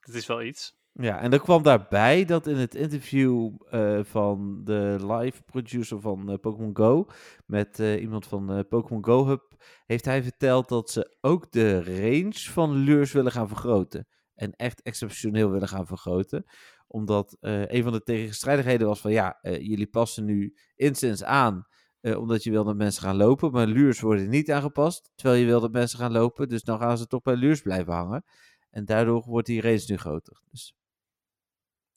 [0.00, 0.76] dat is wel iets.
[0.92, 6.38] Ja, en er kwam daarbij dat in het interview eh, van de live producer van
[6.40, 7.06] Pokémon Go
[7.46, 9.42] met iemand van Pokémon Go Hub,
[9.86, 14.06] heeft hij verteld dat ze ook de range van lures willen gaan vergroten.
[14.34, 16.44] En echt exceptioneel willen gaan vergroten.
[16.86, 21.66] Omdat eh, een van de tegenstrijdigheden was van ja, eh, jullie passen nu instance aan
[22.00, 25.46] eh, omdat je wil dat mensen gaan lopen, maar lures worden niet aangepast, terwijl je
[25.46, 26.48] wil dat mensen gaan lopen.
[26.48, 28.24] Dus dan gaan ze toch bij lures blijven hangen.
[28.70, 30.40] En daardoor wordt die range nu groter.
[30.50, 30.76] Dus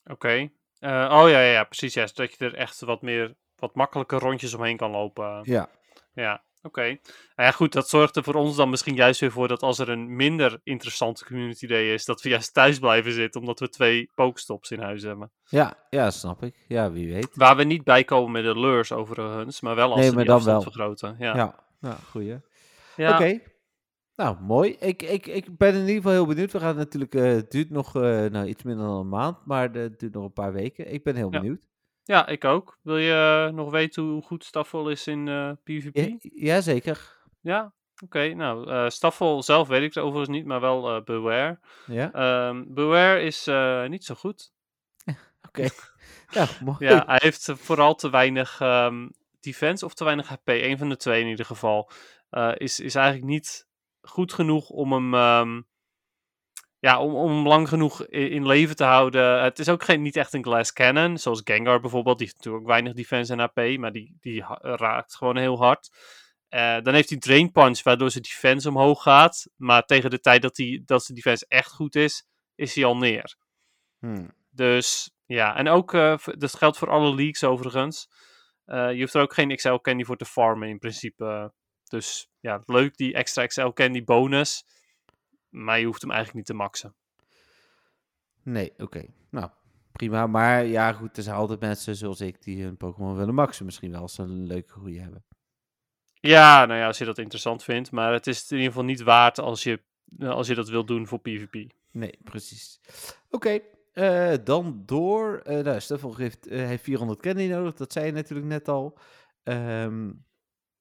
[0.04, 0.50] Oké.
[0.80, 1.94] Oh ja, ja, ja, precies.
[1.94, 5.40] Ja, zodat je er echt wat meer, wat makkelijker rondjes omheen kan lopen.
[5.42, 5.70] ja.
[6.12, 6.80] Ja, oké.
[6.82, 6.96] Nou
[7.36, 9.88] ja, goed, dat zorgt er voor ons dan misschien juist weer voor dat als er
[9.88, 14.10] een minder interessante community day is, dat we juist thuis blijven zitten, omdat we twee
[14.14, 15.30] pokestops in huis hebben.
[15.48, 16.64] Ja, ja, snap ik.
[16.68, 17.28] Ja, wie weet.
[17.34, 20.32] Waar we niet bij komen met de lures overigens, maar wel als Nee, maar die
[20.32, 20.72] afstand wel.
[20.72, 21.16] vergroten.
[21.18, 21.54] Ja.
[21.80, 22.36] Ja, goeie.
[22.96, 23.12] Ja.
[23.14, 23.40] Oké.
[24.16, 24.76] Nou, mooi.
[24.80, 26.52] Ik, ik, ik ben in ieder geval heel benieuwd.
[26.52, 29.70] We gaan natuurlijk, eh, het duurt nog eh, nou, iets minder dan een maand, maar
[29.72, 30.92] het duurt nog een paar weken.
[30.92, 31.40] Ik ben heel Ja.
[31.40, 31.60] benieuwd.
[32.08, 32.78] Ja, ik ook.
[32.82, 35.96] Wil je eh, nog weten hoe goed Staffel is in eh, PvP?
[35.96, 37.16] Ja, jazeker.
[37.40, 37.72] Ja?
[38.04, 41.58] Oké, nou, eh Staffel zelf weet ik het overigens niet, maar wel eh Beware.
[41.86, 44.52] Ja, Ehm Beware is eh, niet zo goed.
[45.48, 45.68] oké.
[46.34, 46.76] nou, mooi.
[46.78, 49.08] Ja, hij heeft eh, vooral te weinig ehm,
[49.40, 50.48] defense of te weinig HP.
[50.48, 51.90] Een van de twee in ieder geval.
[52.30, 53.66] Eh, is, is eigenlijk niet
[54.02, 55.60] goed genoeg om hem, ehm,
[56.88, 59.42] ja, om, om lang genoeg in, in leven te houden.
[59.42, 62.18] Het is ook geen, niet echt een glass cannon, zoals Gengar bijvoorbeeld.
[62.18, 65.88] Die heeft natuurlijk ook weinig defense en HP, maar die, die raakt gewoon heel hard.
[66.48, 69.46] Eh, dan heeft hij Drain Punch, waardoor zijn defense omhoog gaat.
[69.56, 72.96] Maar tegen de tijd dat, die, dat zijn defense echt goed is, is hij al
[72.96, 73.36] neer.
[73.98, 74.34] Hmm.
[74.50, 78.08] Dus ja, en ook, v- dat geldt voor alle leagues overigens.
[78.64, 81.52] Eh, je hoeft er ook geen XL candy voor te farmen in principe.
[81.84, 84.64] Dus ja, leuk die extra XL candy bonus.
[85.48, 86.94] Maar je hoeft hem eigenlijk niet te maxen.
[88.42, 89.04] Nee, oké.
[89.30, 89.50] Nou,
[89.92, 90.26] prima.
[90.26, 93.64] Maar ja, goed, er zijn altijd mensen zoals ik die hun Pokémon willen maxen.
[93.64, 95.24] Misschien wel als ze een leuke groei hebben.
[96.20, 97.90] Ja, nou ja, als je dat interessant vindt.
[97.90, 99.82] Maar het is het in ieder geval niet waard als je,
[100.18, 101.72] eh, als je dat wilt doen voor PvP.
[101.90, 102.80] Nee, precies.
[103.30, 103.60] Oké,
[103.92, 105.38] eh, dan door.
[105.38, 108.98] eh nou, Stefan heeft, eh, heeft 400 candy nodig, dat zei je natuurlijk net al.
[109.42, 110.10] Ehm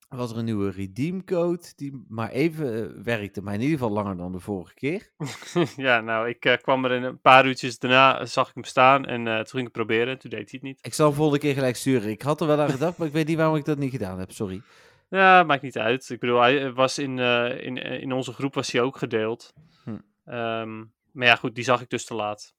[0.07, 3.93] was er een nieuwe redeem code die maar even eh, werkte, maar in ieder geval
[3.93, 5.11] langer dan de vorige keer.
[5.87, 9.05] ja, nou, ik eh, kwam er in een paar uurtjes daarna, zag ik hem staan.
[9.05, 10.19] En eh, toen ging ik het proberen.
[10.19, 10.79] Toen deed hij het niet.
[10.81, 12.09] Ik zal hem volgende keer gelijk sturen.
[12.09, 14.19] Ik had er wel aan gedacht, maar ik weet niet waarom ik dat niet gedaan
[14.19, 14.31] heb.
[14.31, 14.61] Sorry.
[15.09, 16.09] Ja, maakt niet uit.
[16.09, 18.97] Ik bedoel, hij eh, was in, eh, in, eh, in onze groep was hij ook
[18.97, 19.53] gedeeld.
[19.83, 19.97] Hm.
[20.25, 20.77] Ehm,
[21.11, 22.55] maar ja, goed, die zag ik dus te laat.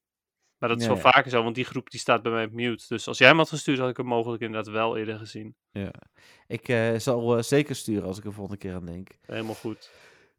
[0.59, 1.01] Maar dat is wel ja.
[1.03, 2.85] vaker zo, want die groep die staat bij mij op mute.
[2.88, 5.55] Dus als jij hem had gestuurd, had ik hem mogelijk inderdaad wel eerder gezien.
[5.71, 5.92] Ja.
[6.47, 9.09] Ik eh, zal eh, zeker sturen als ik er volgende keer aan denk.
[9.27, 9.90] Helemaal goed.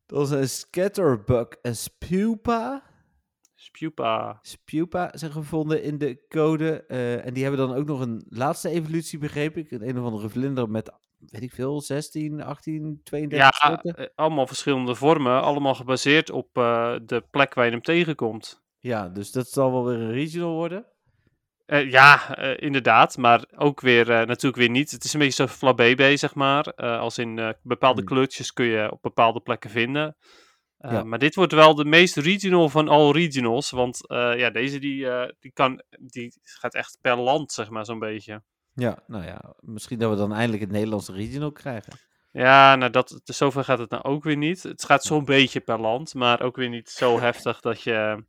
[0.05, 2.83] Dat is een Scatterbug en Spupa.
[3.55, 4.39] Spupa.
[4.41, 6.83] Spupa zijn gevonden in de code.
[6.87, 9.71] eh, en die hebben dan ook nog een laatste evolutie, begreep ik.
[9.71, 13.95] Een, een of andere vlinder met, weet ik veel, 16, 18, 32 Ja, soorten.
[13.95, 15.41] eh, allemaal verschillende vormen.
[15.41, 18.61] Allemaal gebaseerd op eh, de plek waar je hem tegenkomt.
[18.79, 20.85] Ja, dus dat zal wel weer een regional worden.
[21.65, 23.17] Eh, ja, eh, inderdaad.
[23.17, 24.91] Maar ook weer eh, natuurlijk weer niet.
[24.91, 26.73] Het is een beetje zo flabébé, zeg maar.
[26.75, 28.09] Als in bepaalde Hmm.
[28.09, 30.17] kleurtjes kun je op bepaalde plekken vinden.
[30.77, 31.03] Ja.
[31.03, 33.69] Maar dit wordt wel de meest regional van all regionals.
[33.69, 35.07] Want ja, deze die,
[35.39, 38.43] die, kan, die gaat echt per land, zeg maar, zo'n beetje.
[38.73, 41.93] Ja, nou ja, misschien dat we dan eindelijk het Nederlandse regional krijgen.
[42.31, 44.63] Ja, nou dat, zover gaat het nou ook weer niet.
[44.63, 48.23] Het gaat zo'n beetje per land, maar ook weer niet zo heftig dat je,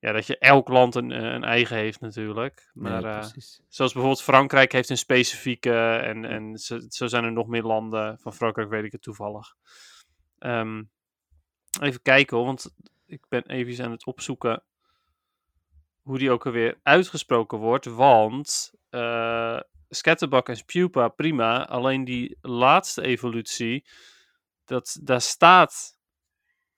[0.00, 2.70] ja, dat je elk land een, eh, een eigen heeft natuurlijk.
[2.74, 3.22] Maar nee, eh,
[3.68, 8.18] zoals bijvoorbeeld Frankrijk heeft een specifieke en, en zo, zo zijn er nog meer landen.
[8.18, 9.54] Van Frankrijk weet ik het toevallig.
[10.38, 10.82] Ehm,
[11.80, 12.74] even kijken hoor, want
[13.06, 14.62] ik ben even aan het opzoeken
[16.02, 17.84] hoe die ook alweer uitgesproken wordt.
[17.84, 18.72] Want
[19.88, 21.66] Scatterbug en Spupa, prima.
[21.66, 23.86] Alleen die laatste evolutie,
[24.64, 25.98] dat, daar staat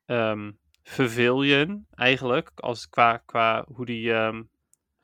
[0.04, 0.50] ehm
[0.90, 4.42] Vervillion eigenlijk, als, qua, qua hoe die ehm, Ja,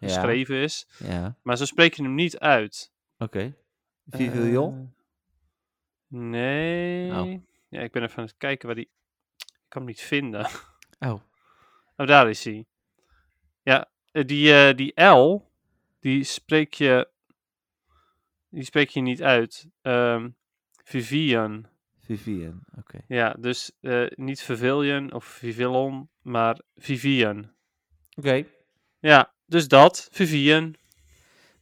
[0.09, 0.87] geschreven is.
[0.99, 1.37] ja.
[1.43, 2.93] Maar zo spreek je hem niet uit.
[3.19, 3.55] oké.
[4.09, 4.75] Vivillon?
[4.75, 7.13] Eh, nee.
[7.13, 7.41] Oh.
[7.69, 8.91] Ja, ik ben even aan het kijken waar die...
[9.37, 10.47] Ik kan hem niet vinden.
[10.99, 11.21] oh,
[11.97, 12.67] Oh, daar is hij.
[13.63, 15.51] Ja, eh, die, eh, die L,
[16.01, 17.09] die spreek je...
[18.49, 19.69] Die spreek je niet uit.
[19.83, 20.29] Ehm
[20.85, 21.67] Vivian.
[22.07, 22.99] Vivian, oké.
[23.09, 27.51] Ja, dus eh, niet Vivillion of Vivillon, maar Vivian.
[28.19, 28.45] Oké,
[28.99, 30.09] Ja, dus dat.
[30.13, 30.75] Vivian.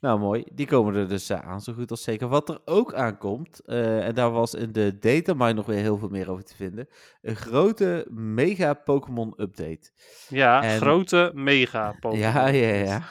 [0.01, 0.45] nou mooi.
[0.53, 2.29] Die komen er dus eh, aan, zo goed als zeker.
[2.29, 6.09] Wat er ook aankomt, eh, en daar was in de datamine nog weer heel veel
[6.09, 6.89] meer over te vinden,
[7.23, 9.91] een grote mega Pokémon update.
[10.29, 12.19] Ja, En- grote mega Pokémon.
[12.19, 13.03] Ja, ja, ja.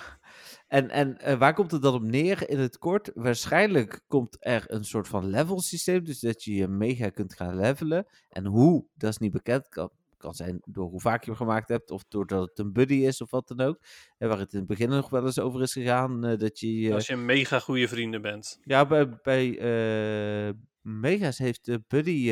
[0.74, 3.12] En, en eh, waar komt het dan op neer in het kort?
[3.14, 7.56] Waarschijnlijk komt er een soort van level systeem, dus dat je je mega kunt gaan
[7.56, 8.06] levelen.
[8.30, 9.70] En hoe, dat is niet bekend.
[9.70, 12.94] Kan, kan zijn door hoe vaak je hem gemaakt hebt, of doordat het een buddy
[12.94, 13.80] is of wat dan ook.
[14.18, 16.94] En waar het in het begin nog wel eens over is gegaan, eh, dat je...
[16.94, 18.60] Als je een mega goede vrienden bent.
[18.64, 22.32] ja, bij, bij eh, Mega's heeft de buddy,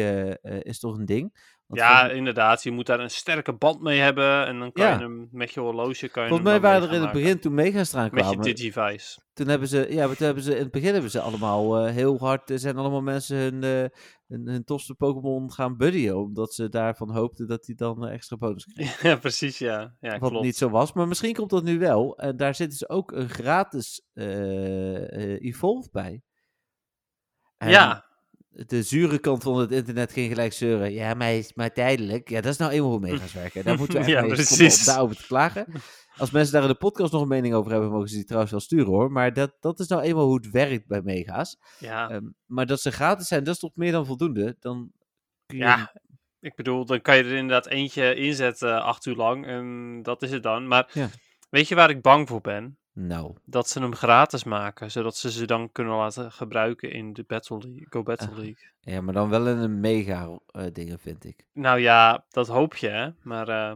[0.61, 1.33] is toch een ding?
[1.71, 2.63] Ja, inderdaad.
[2.63, 4.45] Je moet daar een sterke band mee hebben.
[4.45, 4.91] En dan kan Ja.
[4.93, 6.07] je hem met je horloge...
[6.09, 8.15] Kan je volgens mij waren er in het begin, toen Mega's eraan maken.
[8.15, 8.47] Met kwamen...
[8.47, 9.19] je Digivice.
[9.33, 11.93] Toen hebben ze, ja, maar toen hebben ze in het begin hebben ze allemaal eh,
[11.93, 16.53] heel hard, er zijn allemaal mensen hun, eh, hun, hun tofste Pokémon gaan buddyen, omdat
[16.53, 19.01] ze daarvan hoopten dat hij dan een extra bonus kreeg.
[19.11, 19.95] ja, precies, ja.
[19.99, 20.45] Ja, Wat klopt.
[20.45, 22.17] niet zo was, maar misschien komt dat nu wel.
[22.17, 26.21] En daar zitten ze ook een gratis eh, eh, Evolve bij.
[27.57, 28.05] En Ja,
[28.53, 30.91] De zure kant van het internet ging gelijk zeuren.
[30.93, 32.29] Ja, maar maar tijdelijk.
[32.29, 33.63] Ja, dat is nou eenmaal hoe mega's werken.
[33.63, 34.09] Daar moeten we echt
[34.57, 35.65] Ja, mee daarover te klagen.
[36.17, 38.51] Als mensen daar in de podcast nog een mening over hebben, mogen ze die trouwens
[38.51, 39.11] wel sturen hoor.
[39.11, 41.57] Maar dat, dat is nou eenmaal hoe het werkt bij mega's.
[41.79, 42.09] ja.
[42.09, 44.55] Ehm, maar dat ze gratis zijn, dat is toch meer dan voldoende.
[44.59, 44.91] Dan
[45.45, 45.63] kun je...
[45.63, 45.93] Ja,
[46.39, 50.31] ik bedoel, dan kan je er inderdaad eentje inzetten acht uur lang en dat is
[50.31, 50.67] het dan.
[50.67, 51.09] Maar Ja.
[51.49, 52.77] weet je waar ik bang voor ben?
[53.07, 57.23] Nou, Dat ze hem gratis maken, zodat ze ze dan kunnen laten gebruiken in de
[57.27, 58.35] Battle League, Go Battle Ah.
[58.37, 58.69] League.
[58.79, 61.45] ja, maar dan wel in een mega eh, dingen, vind ik.
[61.53, 63.09] Nou ja, dat hoop je, hè.
[63.21, 63.73] Maar eh,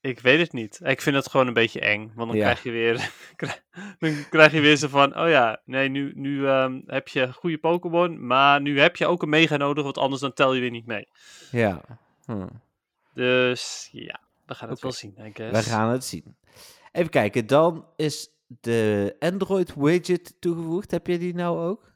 [0.00, 0.80] ik weet het niet.
[0.82, 2.12] Ik vind het gewoon een beetje eng.
[2.14, 2.42] Want dan Ja.
[2.44, 3.10] krijg je weer...
[3.98, 5.18] dan krijg je weer zo van...
[5.18, 8.26] Oh ja, nee, nu, nu ehm, heb je goede Pokémon.
[8.26, 9.84] Maar nu heb je ook een mega nodig.
[9.84, 11.08] Want anders dan tel je weer niet mee.
[11.50, 11.80] Ja.
[12.24, 12.46] Hm.
[13.14, 15.64] Dus ja, we gaan het wel zien, I guess.
[15.64, 16.36] We gaan het zien.
[16.92, 20.90] Even kijken, dan is de Android widget toegevoegd.
[20.90, 21.92] Heb je die nou ook?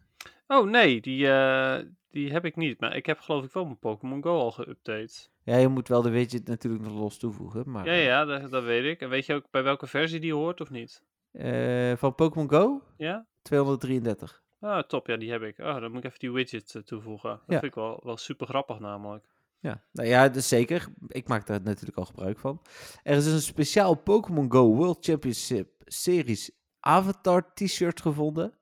[0.47, 1.79] Oh nee, die, eh,
[2.11, 2.81] die heb ik niet.
[2.81, 5.29] Maar ik heb geloof ik wel mijn Pokémon Go al geüpdate.
[5.43, 7.71] Ja, je moet wel de widget natuurlijk nog los toevoegen.
[7.71, 9.01] Maar, Ja, ja, dat, dat weet ik.
[9.01, 11.03] En weet je ook bij welke versie die hoort of niet?
[11.33, 12.83] eh, van Pokémon Go?
[12.97, 13.27] Ja?
[13.43, 14.43] 233.
[14.61, 15.07] Ah, top.
[15.07, 15.59] Ja, die heb ik.
[15.59, 17.31] Oh, dan moet ik even die widget eh, toevoegen.
[17.31, 17.53] Dat Ja.
[17.59, 19.25] vind ik wel, wel super grappig namelijk.
[19.61, 20.89] Ja, nou ja, dus zeker.
[21.07, 22.63] Ik maak daar natuurlijk al gebruik van.
[23.03, 28.59] Er is een speciaal Pokémon Go World Championship Series Avatar t-shirt gevonden.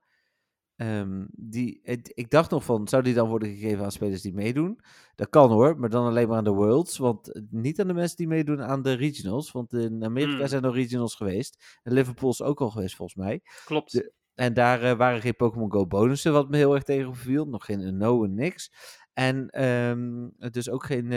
[0.77, 1.81] Ehm, die,
[2.15, 4.81] ik, dacht nog van, zou die dan worden gegeven aan spelers die meedoen?
[5.15, 6.99] Dat kan hoor, maar dan alleen maar aan de Worlds.
[6.99, 9.53] Want niet aan de mensen die meedoen aan de Regionals.
[9.53, 10.47] Want in Amerika Hmm.
[10.47, 11.79] zijn er Regionals geweest.
[11.83, 13.41] En Liverpool is ook al geweest volgens mij.
[13.65, 13.93] Klopt.
[13.93, 17.45] De- En daar eh, waren geen Pokémon Go bonussen, wat me heel erg tegenviel.
[17.47, 18.73] Nog geen Uno en niks.
[19.15, 21.13] En ehm, dus ook geen,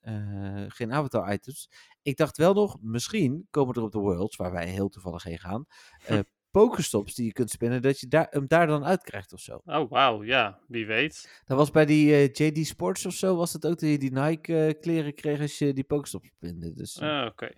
[0.00, 1.70] eh, geen avatar items.
[2.02, 5.38] Ik dacht wel nog, misschien komen er op de Worlds, waar wij heel toevallig heen
[5.38, 5.64] gaan,
[6.06, 6.18] eh
[6.50, 9.60] Pokestops die je kunt spinnen, dat je daar, hem daar dan uit krijgt of zo.
[9.64, 10.22] Oh, wauw.
[10.24, 11.42] Ja, wie weet.
[11.44, 14.12] Dat was bij die eh, JD Sports of zo, was het ook dat je die
[14.12, 16.72] Nike eh, kleren kreeg als je die Pokestops spinde.
[16.72, 17.50] Dus Ah, Oké.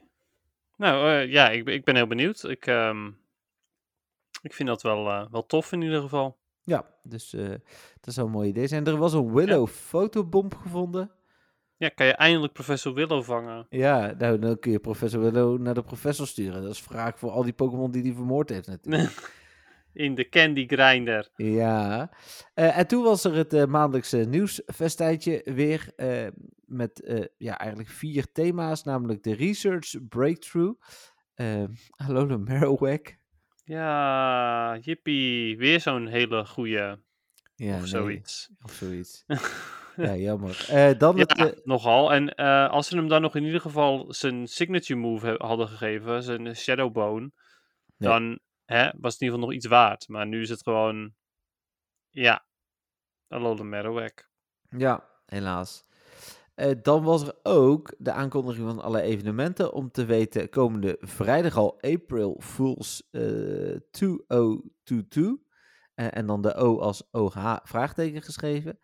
[0.76, 2.42] Nou, ja, ik, ben- ik ben heel benieuwd.
[2.44, 3.06] Ik, ehm,
[4.42, 6.38] ik vind dat wel, wel tof in ieder geval.
[6.64, 7.48] Ja, dus eh,
[8.00, 8.86] dat zou een mooi idee zijn.
[8.86, 11.10] Er was een Willow fotobomb gevonden.
[11.76, 13.66] Ja, kan je eindelijk Professor Willow vangen?
[13.68, 16.62] Ja, nou, dan kun je professor Willow naar de professor sturen.
[16.62, 19.12] Dat is wraak voor al die Pokémon die hij vermoord heeft natuurlijk.
[19.92, 21.30] In de Candy Grinder.
[21.36, 22.10] ja.
[22.54, 25.92] Eh, en toen was er het eh, maandelijkse nieuwsfestijntje weer.
[25.96, 26.26] eh,
[26.64, 28.82] met ja, eigenlijk vier thema's.
[28.82, 30.80] Namelijk de Research Breakthrough.
[31.34, 33.16] eh Alola Marowak.
[33.64, 35.56] Ja, jippie.
[35.56, 36.96] Weer zo'n hele goeie.
[37.56, 38.50] Ja, of nee, zoiets.
[38.62, 39.24] Of zoiets.
[39.96, 40.66] ja, jammer.
[40.70, 41.38] Eh, dan het...
[41.38, 42.12] Eh, nogal.
[42.12, 46.22] En eh, als ze hem dan nog in ieder geval zijn signature move hadden gegeven,
[46.22, 47.30] zijn Shadow Bone,
[47.96, 48.08] Ja.
[48.08, 50.08] dan hè, was het in ieder geval nog iets waard.
[50.08, 51.14] Maar nu is het gewoon,
[52.10, 52.44] ja,
[53.28, 54.28] Alola Marowak.
[54.68, 55.84] Ja, helaas.
[56.54, 59.72] Eh, dan was er ook de aankondiging van alle evenementen.
[59.72, 65.36] Om te weten, komende vrijdag al April Fools eh 2022.
[65.94, 68.78] Eh, en dan de O als OH vraagteken geschreven.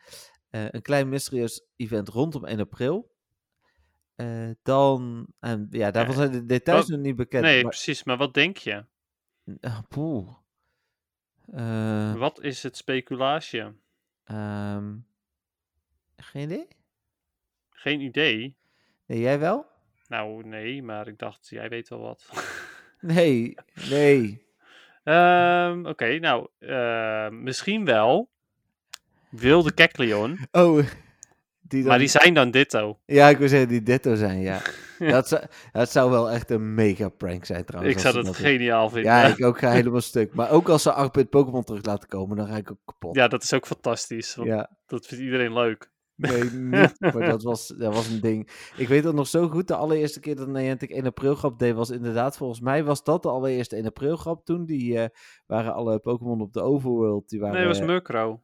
[0.51, 3.11] Eh, een klein mysterieus event rondom 1 april.
[4.15, 7.43] Eh, dan, en ja, daarvan Eh, zijn de details wat- nog niet bekend.
[7.43, 8.05] nee, maar, precies.
[8.05, 8.85] Maar wat denk je?
[9.89, 10.29] Poeh.
[11.47, 13.65] Eh, Wat is het speculatie?
[14.25, 14.97] ehm,
[16.17, 16.67] geen idee?
[17.81, 18.57] Geen idee.
[19.07, 19.67] Nee, jij wel?
[20.09, 22.25] Nou, nee, maar ik dacht, jij weet wel wat.
[23.01, 23.55] Nee,
[23.91, 24.47] nee.
[25.05, 28.29] Ehm, Oké, nou, eh, misschien wel.
[29.31, 30.85] Wilde Kecleon, Oh,
[31.61, 31.89] die dan...
[31.89, 32.99] maar die zijn dan ditto.
[33.07, 34.61] Ja, ik wil zeggen die Ditto zijn, ja.
[34.99, 37.95] dat, zou, dat zou wel echt een mega prank zijn trouwens.
[37.95, 39.13] Ik zou dat geniaal vinden.
[39.13, 40.35] Ja, ik ook ga helemaal stuk.
[40.35, 43.15] Maar ook als ze 8-bit Pokémon terug laten komen, dan ga ik ook kapot.
[43.17, 44.35] Ja, dat is ook fantastisch.
[44.35, 45.91] Want Ja, Dat vindt iedereen leuk.
[46.21, 46.95] Nee, niet.
[47.01, 48.51] Maar dat was, dat was een ding.
[48.77, 49.69] Ik weet het nog zo goed.
[49.69, 53.23] De allereerste keer dat Niantic 1 april grap deed, was inderdaad, volgens mij was dat
[53.23, 54.65] de allereerste 1 april grap toen.
[54.65, 55.09] Die eh,
[55.47, 57.29] waren alle Pokémon op de Overworld.
[57.29, 58.39] Die waren, Nee, dat was Murkrow.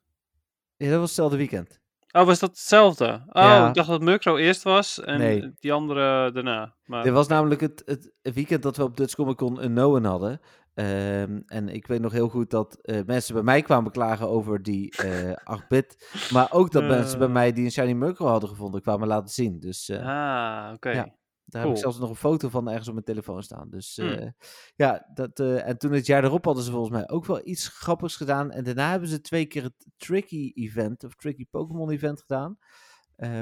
[0.76, 1.80] ja, dat was hetzelfde weekend.
[2.12, 3.06] Oh, was dat hetzelfde?
[3.26, 3.68] Oh, Ja.
[3.68, 5.52] ik dacht dat Murkrow eerst was en Nee.
[5.58, 6.74] die andere daarna.
[6.84, 10.04] Maar, Dit was namelijk het, het weekend dat we op Dutch Comic Con een Noen
[10.04, 10.40] hadden.
[10.76, 14.62] Ehm, en ik weet nog heel goed dat eh, mensen bij mij kwamen klagen over
[14.62, 16.08] die eh 8-bit.
[16.32, 17.32] Maar ook dat mensen bij Eh.
[17.32, 19.60] mij die een Shiny Murkrow hadden gevonden kwamen laten zien.
[19.60, 20.90] Dus Ah, oké.
[20.90, 21.14] Ja.
[21.44, 23.70] daar heb ik zelfs nog een foto van ergens op mijn telefoon staan.
[23.70, 24.34] Dus Hmm.
[24.74, 28.16] ja, dat, en toen het jaar erop hadden ze volgens mij ook wel iets grappigs
[28.16, 28.50] gedaan.
[28.50, 32.58] En daarna hebben ze twee keer het Tricky Event, of Tricky Pokémon Event gedaan.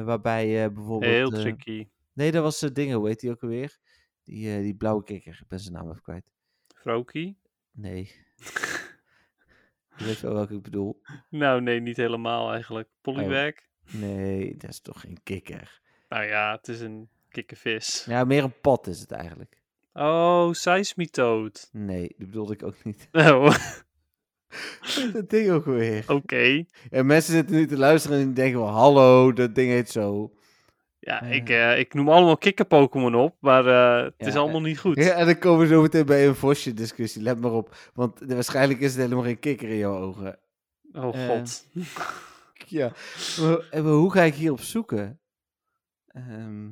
[0.05, 1.13] Waarbij bijvoorbeeld...
[1.13, 1.89] Heel tricky.
[2.13, 3.79] Nee, dat was het ding, hoe heet die ook alweer?
[4.23, 6.33] Die, die blauwe kikker, ik ben zijn naam even kwijt.
[6.85, 7.37] Froakie?
[7.73, 8.13] Nee.
[9.97, 11.01] Je weet wel welke ik bedoel.
[11.31, 12.89] Nou, nee, niet helemaal eigenlijk.
[12.89, 12.95] Oh.
[13.01, 13.53] Poliwag?
[13.93, 15.81] Nee, dat is toch geen kikker.
[16.09, 18.05] Nou ja, het is een kikkervis.
[18.09, 19.63] Ja, meer een pot is het eigenlijk.
[19.93, 21.69] Oh, Seismitoad.
[21.73, 23.09] Nee, die bedoelde ik ook niet.
[23.13, 23.57] Oh.
[25.13, 26.05] dat ding ook weer.
[26.13, 26.65] Oké.
[26.91, 30.33] En mensen zitten nu te luisteren en denken wel, hallo, dat ding heet zo.
[31.07, 34.79] Ja, ik, eh, ik noem allemaal kikker-Pokémon op, maar eh, het Ja, is allemaal niet
[34.79, 34.97] goed.
[34.97, 37.77] Ja, en dan komen we zo meteen bij een vosje discussie, let maar op.
[37.95, 40.39] Want de- waarschijnlijk is het helemaal geen kikker in jouw ogen.
[40.93, 41.67] Oh Eh, god.
[42.67, 42.93] Ja.
[43.41, 45.21] Maar, hoe ga ik hierop zoeken?
[46.07, 46.69] Ehm,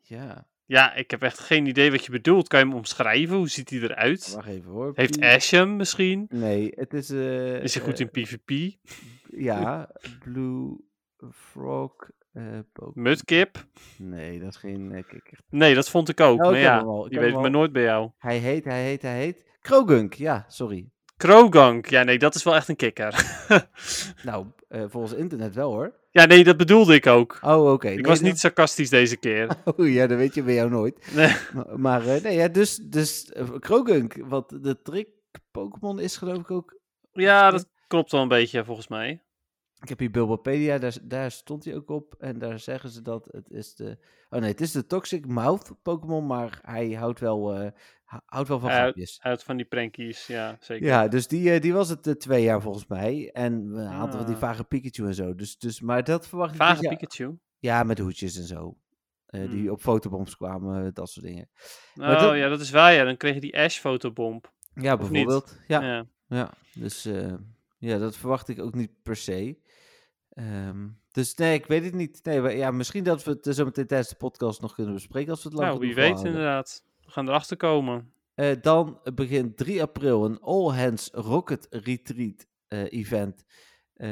[0.00, 2.48] ja, Ja, ik heb echt geen idee wat je bedoelt.
[2.48, 3.36] Kan je hem omschrijven?
[3.36, 4.32] Hoe ziet hij eruit?
[4.34, 4.92] wacht even hoor.
[4.94, 6.26] Heeft Blue- Ash hem misschien?
[6.30, 7.10] Nee, het is...
[7.10, 8.76] eh, Is hij goed in PvP?
[9.30, 9.90] Ja,
[10.24, 10.76] Blue
[11.32, 11.92] Frog...
[12.72, 12.92] Pokémon.
[12.94, 13.64] Mudkip?
[13.98, 15.38] Nee, dat is geen eh, kikker.
[15.48, 16.38] Nee, dat vond ik ook.
[16.40, 18.10] Oh, ik maar ja, die heb weet ik maar nooit bij jou.
[18.18, 19.36] Hij heet, hij heet, hij heet...
[19.60, 20.90] Krogunk, ja, sorry.
[21.22, 21.86] Krogank.
[21.86, 23.14] Ja, nee, dat is wel echt een kikker.
[24.22, 25.94] Nou, eh, volgens internet wel hoor.
[26.10, 27.38] ja, nee, dat bedoelde ik ook.
[27.42, 27.88] Oh, oké.
[27.88, 29.48] Ik Nee, was niet sarcastisch deze keer.
[29.76, 31.14] Oh ja, dat weet je bij jou nooit.
[31.14, 31.34] Nee.
[31.54, 35.08] Maar, maar, nee, ja, dus, dus uh, Krogunk, wat de trick
[35.50, 36.78] Pokémon is geloof ik ook.
[37.12, 39.22] Ja, dat klopt wel een beetje volgens mij.
[39.82, 42.14] Ik heb hier Bulbapedia, daar, daar stond hij ook op.
[42.18, 43.98] En daar zeggen ze dat het is de...
[44.30, 47.70] Oh nee, het is de Toxic Mouth Pokémon, maar hij houdt wel, eh,
[48.04, 49.18] hou- houdt wel van grapjes.
[49.22, 50.86] Uit van die prankies, ja, zeker.
[50.86, 53.30] Ja, dus die, eh, die was het eh, twee jaar volgens mij.
[53.32, 55.34] En een aantal van die vage Pikachu en zo.
[55.34, 57.38] Dus, dus, maar dat verwacht ik Vage dit jaar- Pikachu.
[57.58, 58.76] Ja, met hoedjes en zo.
[59.26, 59.68] Die Hmm.
[59.70, 61.48] op fotobombs kwamen, dat soort dingen.
[61.94, 63.04] Oh, dat- ja, dat is waar, ja.
[63.04, 64.52] Dan kreeg je die Ash-fotobomb.
[64.74, 65.58] Ja, bijvoorbeeld.
[65.66, 66.06] Ja, Ja.
[66.26, 67.08] Ja, dus
[67.78, 69.56] ja, dat verwacht ik ook niet per se.
[70.34, 72.20] Ehm, dus nee, ik weet het niet.
[72.24, 74.94] Nee, maar, ja, misschien dat we het eh, zo meteen tijdens de podcast nog kunnen
[74.94, 76.84] bespreken als we het lang Nou, wie weet inderdaad.
[77.04, 78.12] We gaan erachter komen.
[78.34, 83.44] Eh, dan begint 3 april een All Hands Rocket Retreat eh, event.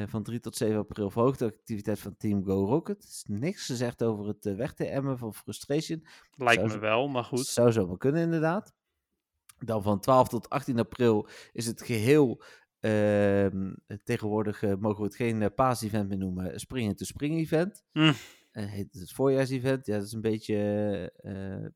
[0.06, 3.02] van 3 tot 7 april verhoogt de activiteit van Team Go Rocket.
[3.02, 6.06] Er is niks gezegd over het weg te emmen van Frustration.
[6.36, 7.46] Lijkt Zou me wel, maar goed.
[7.46, 8.74] Zou zomaar kunnen, inderdaad.
[9.58, 12.42] Dan van 12 tot 18 april is het geheel.
[12.80, 13.72] Ehm,
[14.04, 16.60] tegenwoordig eh, mogen we het geen eh, paas-event meer noemen.
[16.60, 17.84] Springen to spring event.
[17.92, 18.12] Hm.
[18.50, 19.86] Eh, heet het voorjaars-event.
[19.86, 20.56] Ja, dat is een beetje
[21.16, 21.66] eh,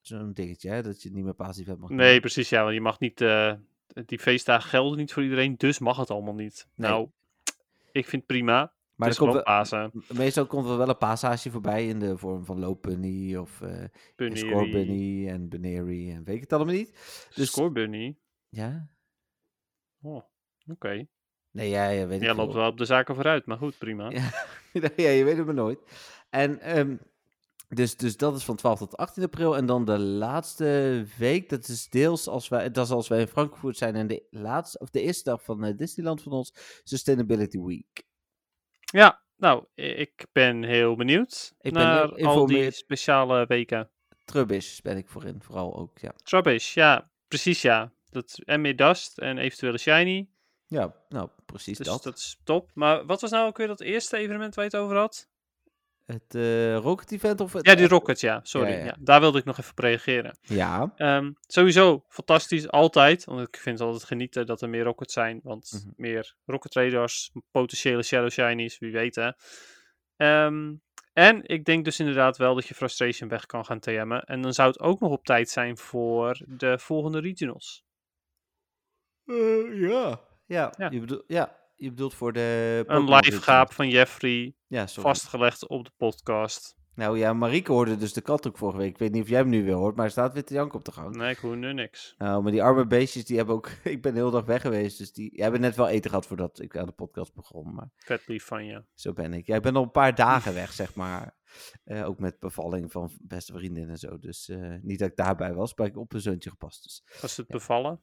[0.00, 2.62] zo'n dingetje, hè, dat je het niet meer paas-event mag Nee, precies, ja.
[2.62, 3.20] Want je mag niet...
[3.20, 3.52] eh,
[4.06, 6.68] die feestdagen gelden niet voor iedereen, dus mag het allemaal niet.
[6.74, 6.90] Nee.
[6.90, 7.08] Nou,
[7.92, 8.76] ik vind het prima.
[8.94, 9.90] Maar het is komt Pasen.
[10.14, 13.84] meestal komt er wel een paashaasje voorbij in de vorm van Lopunny of eh
[14.16, 14.36] Bunny.
[14.36, 16.90] Scorbunny en Bunnery en weet ik het allemaal niet.
[17.34, 18.18] Dus, Scorebunny.
[18.48, 18.90] ja?
[20.02, 20.22] Oh,
[20.70, 21.06] oké.
[21.50, 24.10] Nee, ja, ja, weet Jij loopt wel op de zaken vooruit, maar goed, prima.
[24.72, 24.88] Ja.
[24.96, 25.78] ja, je weet het maar nooit.
[26.30, 26.96] En ehm,
[27.68, 29.56] dus, dus dat is van 12 tot 18 april.
[29.56, 33.26] En dan de laatste week, dat is deels als wij, dat is als wij in
[33.26, 33.94] Frankfurt zijn.
[33.94, 36.52] En de laatste, of de eerste dag van eh, Disneyland van ons,
[36.84, 38.02] Sustainability Week.
[38.80, 43.90] Ja, nou, ik ben heel benieuwd Ik ben naar heel al die speciale weken.
[44.24, 46.12] Trubbish ben ik voorin, vooral ook, ja.
[46.22, 47.92] Trubbish, ja, precies ja.
[48.10, 50.28] Dat en meer Dust en eventuele Shiny.
[50.68, 52.02] Ja, nou, precies Dus dat.
[52.02, 52.16] dat.
[52.16, 52.70] is top.
[52.74, 55.28] Maar wat was nou ook weer dat eerste evenement waar je het over had?
[56.04, 57.66] Het eh, Rocket Event of het...
[57.66, 58.40] Ja, die Rocket, ja.
[58.42, 58.70] Sorry.
[58.70, 58.96] Ja, Ja, ja.
[58.98, 60.38] daar wilde ik nog even op reageren.
[60.42, 63.24] Ja, Ehm, sowieso fantastisch, altijd.
[63.24, 65.40] Want ik vind het altijd genieten dat er meer Rockets zijn.
[65.42, 65.92] Want Mhm.
[65.96, 69.30] meer Rocket Raiders, potentiële Shadow Shinies, wie weet hè.
[70.16, 70.74] Ehm,
[71.12, 74.22] en ik denk dus inderdaad wel dat je Frustration weg kan gaan TM'en.
[74.24, 77.84] En dan zou het ook nog op tijd zijn voor de volgende regionals.
[79.24, 80.20] Eh, ja.
[80.48, 80.90] Ja, Ja.
[80.90, 82.84] Je bedoelt, ja, je bedoelt voor de...
[82.86, 85.10] Een live gaap van Jeffrey, Ja, sorry.
[85.10, 86.76] vastgelegd op de podcast.
[86.94, 88.90] Nou ja, Marieke hoorde dus de kat ook vorige week.
[88.90, 90.78] Ik weet niet of jij hem nu weer hoort, maar hij staat weer te janken
[90.78, 91.16] op de gang.
[91.16, 92.14] Nee, ik hoor nu niks.
[92.18, 93.70] Nou, maar die arme beestjes, die hebben ook...
[93.84, 96.26] ik ben de hele dag weg geweest, dus die, die hebben net wel eten gehad
[96.26, 97.74] voordat ik aan de podcast begon.
[97.74, 98.84] Maar Vet lief van je.
[98.94, 99.46] zo ben ik.
[99.46, 101.36] Ja, ik ben al een paar dagen weg, zeg maar.
[101.84, 104.18] Eh, ook met bevalling van beste vriendin en zo.
[104.18, 106.82] Dus eh, niet dat ik daarbij was, maar ik op een zoontje gepast.
[106.82, 108.00] Dus Was het bevallen?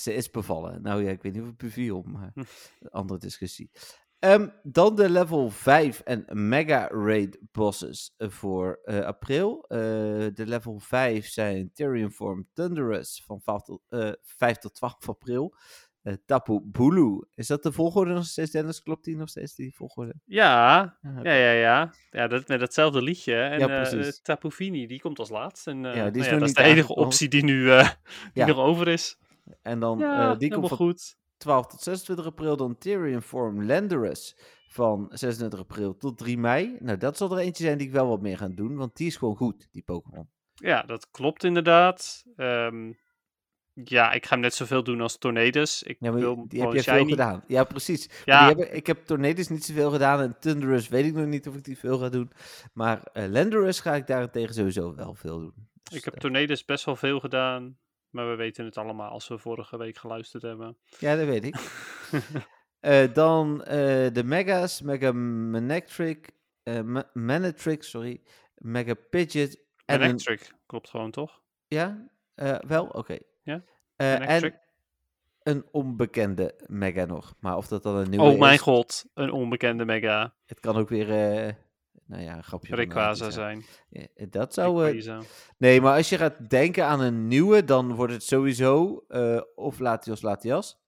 [0.00, 0.82] Ze is bevallen.
[0.82, 2.40] Nou ja, ik weet niet of het beviel, maar Hm.
[2.80, 3.70] een andere discussie.
[4.18, 9.64] Ehm, dan de level 5 en Mega Raid bosses eh, voor eh, april.
[9.68, 9.78] Eh,
[10.34, 15.54] de level 5 zijn Tyrion Form Thunderous van 5 tot, eh, 5 tot 12 april.
[16.26, 17.24] Tapu Bulu.
[17.34, 18.82] Is dat de volgorde nog steeds, Dennis?
[18.82, 20.14] Klopt die nog steeds, die volgorde?
[20.24, 21.94] Ja, Ah, ja, ja, ja.
[22.10, 23.34] Ja, dat, met datzelfde liedje.
[23.34, 25.66] En Ja, Tapu Fini, die komt als laatst.
[25.66, 27.88] En, Ja, die is nou dat is de enige optie die nu eh,
[28.32, 29.18] die nog over is.
[29.62, 31.16] En dan, Ja, eh, die komt van goed.
[31.36, 32.56] 12 tot 26 april.
[32.56, 34.36] Dan Tyrion Form Landorus
[34.68, 36.76] van 26 april tot 3 mei.
[36.80, 39.06] Nou, dat zal er eentje zijn die ik wel wat meer ga doen, want die
[39.06, 40.28] is gewoon goed, die Pokémon.
[40.54, 42.24] Ja, dat klopt inderdaad.
[42.36, 42.92] Ehm,
[43.72, 45.82] ja, ik ga hem net zoveel doen als Tornadus.
[45.82, 47.44] Ik Ja, wil die heb je veel gedaan.
[47.46, 48.08] Ja, precies.
[48.24, 48.46] Ja.
[48.46, 51.64] Hebben, ik heb Tornadus niet zoveel gedaan en Thunderous weet ik nog niet of ik
[51.64, 52.30] die veel ga doen.
[52.72, 55.54] Maar eh Landorus ga ik daarentegen sowieso wel veel doen.
[55.82, 57.78] Dus, Ik heb Tornadus best wel veel gedaan.
[58.12, 60.76] Maar we weten het allemaal als we vorige week geluisterd hebben.
[60.98, 61.56] Ja, dat weet ik.
[62.82, 66.30] Eh, dan eh, de Mega's, Mega Manectric,
[66.62, 68.20] eh Ma- Manatrix, sorry,
[68.54, 71.40] Mega Pidget en een, Electric, klopt gewoon toch?
[71.66, 72.06] ja,
[72.66, 73.18] wel, oké.
[73.42, 73.62] Ja,
[73.96, 74.52] Manectric.
[74.52, 74.60] en
[75.42, 79.32] een onbekende Mega nog, maar of dat dan een nieuwe Oh mijn is, god, een
[79.32, 81.08] onbekende mega het kan ook weer,
[82.06, 82.76] nou ja, een grapje.
[82.76, 83.64] Nike zijn.
[84.30, 85.20] Dat zou, Rayquaza.
[85.58, 89.78] nee, maar als je gaat denken aan een nieuwe, dan wordt het sowieso eh, of
[89.78, 90.78] Latios Latias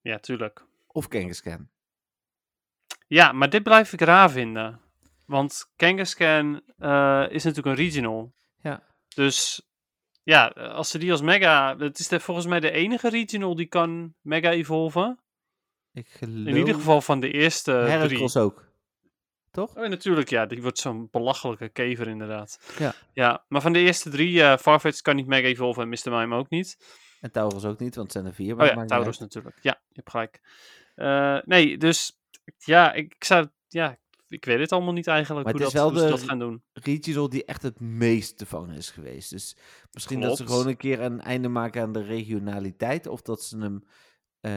[0.00, 0.64] Ja, tuurlijk.
[0.86, 1.68] of Kangaskhan.
[3.06, 4.80] Ja, maar dit blijf ik raar vinden.
[5.26, 8.32] Want Kangaskhan eh is natuurlijk een regional.
[8.62, 8.82] Ja.
[9.14, 9.62] Dus
[10.22, 11.76] ja, als ze die als mega...
[11.78, 15.18] Het is de, volgens mij de enige regional die kan mega evolven.
[15.92, 16.46] Ik geloof...
[16.46, 17.90] In ieder geval van de eerste drie.
[17.90, 18.69] Heracross ook.
[19.50, 19.76] Toch?
[19.76, 20.46] Oh, natuurlijk, ja.
[20.46, 22.58] Die wordt zo'n belachelijke kever inderdaad.
[22.78, 22.94] Ja.
[23.12, 26.10] Ja, maar van de eerste drie, eh Farfetch kan niet mega evolven en Mr.
[26.18, 26.78] Mime ook niet.
[27.20, 28.56] En Taurus ook niet, want het zijn er vier.
[28.56, 29.58] Maar Oh ja, Taurus natuurlijk.
[29.62, 30.40] Ja, je hebt gelijk.
[30.94, 32.18] Eh, nee, dus
[32.58, 33.48] ja, ik, ik zou...
[33.68, 33.98] Ja,
[34.28, 36.62] ik weet het allemaal niet eigenlijk Maar hoe, het dat, wel de- dat gaan doen.
[36.72, 39.30] Regional die echt het meest te vangen is geweest.
[39.30, 39.56] Dus
[39.92, 43.06] misschien dat ze gewoon een keer een einde maken aan de regionaliteit.
[43.06, 43.84] Of dat ze hem
[44.40, 44.50] eh,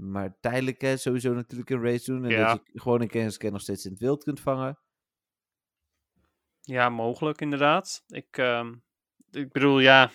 [0.00, 2.24] maar tijdelijk hè, sowieso natuurlijk een race doen.
[2.24, 2.48] En Ja.
[2.52, 4.78] dat je gewoon een kennisken nog steeds in het wild kunt vangen.
[6.60, 8.04] Ja, mogelijk inderdaad.
[8.08, 8.74] Ik, ehm,
[9.30, 10.10] ik bedoel, ja...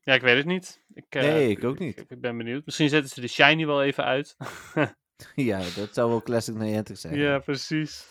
[0.00, 0.84] Ja, ik weet het niet.
[0.92, 1.98] Ik, eh, Nee, ik ook niet.
[1.98, 2.64] Ik, ik ben benieuwd.
[2.64, 4.36] Misschien zetten ze de shiny wel even uit.
[5.34, 7.14] ja, dat zou wel classic Niantic zijn.
[7.26, 8.06] ja, precies.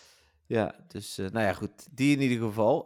[0.45, 1.87] Ja, dus eh, nou ja, goed.
[1.97, 2.79] Die in ieder geval.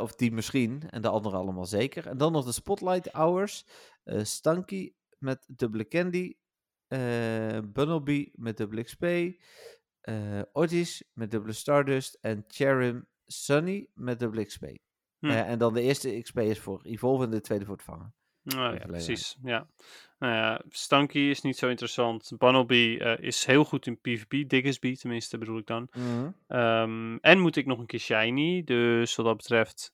[0.00, 0.82] of die misschien.
[0.90, 2.06] En de andere allemaal zeker.
[2.06, 3.64] En dan nog de Spotlight Hours.
[4.04, 6.34] Stanky met dubbele Candy.
[6.88, 9.02] Eh Bunnelby met dubbele XP.
[10.00, 12.18] eh Otis met dubbele Stardust.
[12.20, 14.64] En Cherim Sunny met dubbele XP.
[15.18, 15.26] Hm.
[15.30, 18.14] Eh, en dan de eerste XP is voor Evolve en de tweede voor het vangen.
[18.42, 18.90] Nou ja, Overleden.
[18.90, 19.36] precies.
[19.42, 19.66] Ja.
[20.18, 22.30] Nou ja, Stanky is niet zo interessant.
[22.38, 24.48] Bunnelby eh, is heel goed in PvP.
[24.48, 25.88] Diggersby tenminste bedoel ik dan.
[26.46, 28.64] Ehm, en moet ik nog een keer shiny.
[28.64, 29.92] Dus wat dat betreft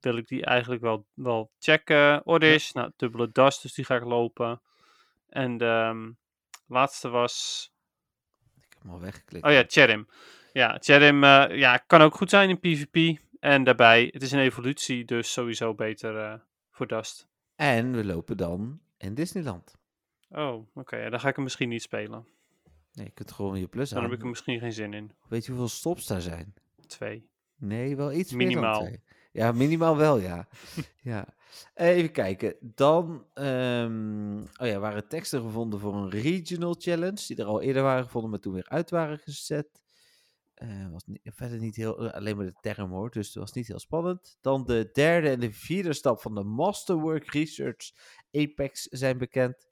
[0.00, 2.26] wil ik die eigenlijk wel, wel checken.
[2.26, 4.62] Oddish, nou dubbele dust, dus die ga ik lopen.
[5.32, 6.10] En de ehm,
[6.66, 7.66] laatste was...
[8.56, 9.44] Ik heb hem al weggeklikt.
[9.44, 10.08] Oh ja, Cherim.
[10.52, 13.20] Ja, Cherim eh, ja, kan ook goed zijn in PvP.
[13.40, 16.34] En daarbij, het is een evolutie, dus sowieso beter eh,
[16.70, 17.28] voor Dust.
[17.56, 19.76] En we lopen dan in Disneyland.
[20.30, 20.96] Oh, oké.
[20.96, 22.26] ja, dan ga ik hem misschien niet spelen.
[22.92, 24.04] Nee, je kunt gewoon je plus Dan aan.
[24.04, 25.12] heb ik er misschien geen zin in.
[25.28, 26.54] Weet je hoeveel stops daar zijn?
[26.86, 27.30] Twee.
[27.56, 28.80] Nee, wel iets meer dan Minimaal.
[28.80, 29.02] twee.
[29.32, 30.48] Ja, minimaal wel, ja.
[31.12, 31.34] ja.
[31.74, 32.56] Even kijken.
[32.60, 37.26] Dan ehm, oh ja, waren teksten gevonden voor een regional challenge.
[37.26, 39.82] Die er al eerder waren gevonden, maar toen weer uit waren gezet.
[40.54, 43.52] Eh, was niet, verder niet heel, eh, alleen maar de term hoor, dus het was
[43.52, 44.38] niet heel spannend.
[44.40, 47.92] Dan de derde en de vierde stap van de Masterwork Research
[48.30, 49.68] Apex zijn bekend.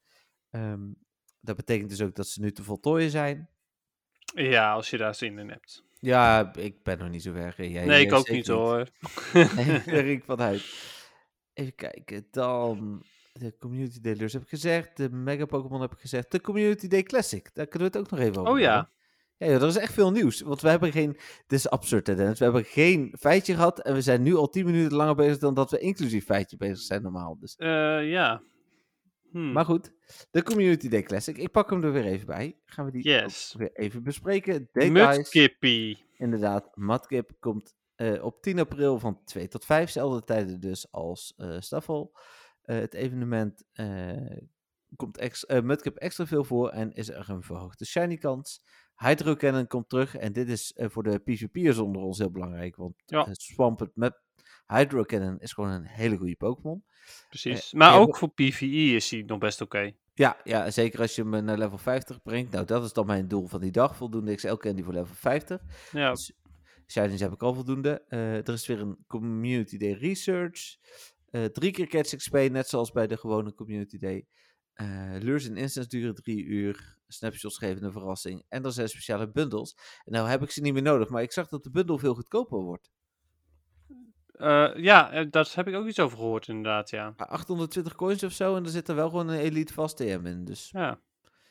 [0.51, 0.93] Ehm,
[1.41, 3.51] dat betekent dus ook dat ze nu te voltooien zijn.
[4.35, 5.85] Ja, als je daar zin in hebt.
[6.01, 7.55] Ja, ik ben nog niet zo ver.
[7.71, 8.89] Jij, nee, ik jij ook niet hoor.
[9.87, 10.63] Ging ik vanuit.
[11.55, 14.97] Even kijken, dan de Community Day Lures heb ik gezegd.
[14.97, 16.31] De Mega Pokémon heb ik gezegd.
[16.31, 18.91] De Community Day Classic, daar kunnen we het ook nog even over Oh ja.
[19.37, 20.41] Ja, joh, er is echt veel nieuws.
[20.41, 21.13] Want we hebben geen...
[21.47, 22.39] Dit is absurd, hè, Dennis.
[22.39, 23.81] We hebben geen feitje gehad.
[23.81, 26.79] En we zijn nu al 10 minuten langer bezig dan dat we inclusief feitje bezig
[26.79, 27.39] zijn normaal.
[27.41, 27.57] Dus.
[27.57, 28.43] Eh, ja.
[29.31, 29.53] Hm.
[29.53, 29.93] Maar goed,
[30.31, 31.37] de Community Day Classic.
[31.39, 32.59] Ik pak hem er weer even bij.
[32.65, 33.55] Gaan we die Yes.
[33.59, 34.69] weer even bespreken.
[34.73, 36.05] Mudkippie.
[36.17, 41.35] Inderdaad, Madkip komt eh, op 10 april van 2 tot 5, zelfde tijden dus als
[41.37, 42.19] eh Staffel.
[42.63, 43.65] Eh, het evenement
[44.97, 48.63] komt ex Mudkip extra veel voor en is er een verhoogde shiny kans.
[48.97, 52.95] Hydro Cannon komt terug en dit is voor de PvP'ers onder ons heel belangrijk, want
[53.07, 53.27] Ja.
[53.31, 54.21] Swampert met
[54.71, 56.85] Hydro Cannon is gewoon een hele goede Pokémon.
[57.29, 57.73] Precies.
[57.73, 59.93] Eh, maar ook voor PvE is hij nog best oké.
[60.15, 62.53] Ja, ja, zeker als je hem naar level 50 brengt.
[62.53, 63.97] Nou, dat is dan mijn doel van die dag.
[63.97, 65.61] Voldoende XL Candy voor level 50.
[65.93, 66.33] Ja, Dus
[66.87, 68.05] Shinies heb ik al voldoende.
[68.09, 70.77] Eh, er is weer een Community Day Research.
[71.31, 74.27] Eh, drie keer Catch XP, net zoals bij de gewone Community Day.
[75.19, 76.99] Lures en instants duren drie uur.
[77.09, 78.45] Snapshots geven een verrassing.
[78.49, 79.77] En er zijn speciale bundles.
[80.05, 82.15] En nou heb ik ze niet meer nodig, maar ik zag dat de bundel veel
[82.15, 82.91] goedkoper wordt.
[84.41, 87.15] Eh, ja, eh, daar heb ik ook iets over gehoord inderdaad, ja.
[87.17, 90.21] Maar 820 coins of zo en er zit er wel gewoon een Elite Fast TM
[90.27, 90.45] in.
[90.45, 91.01] Dus Ja.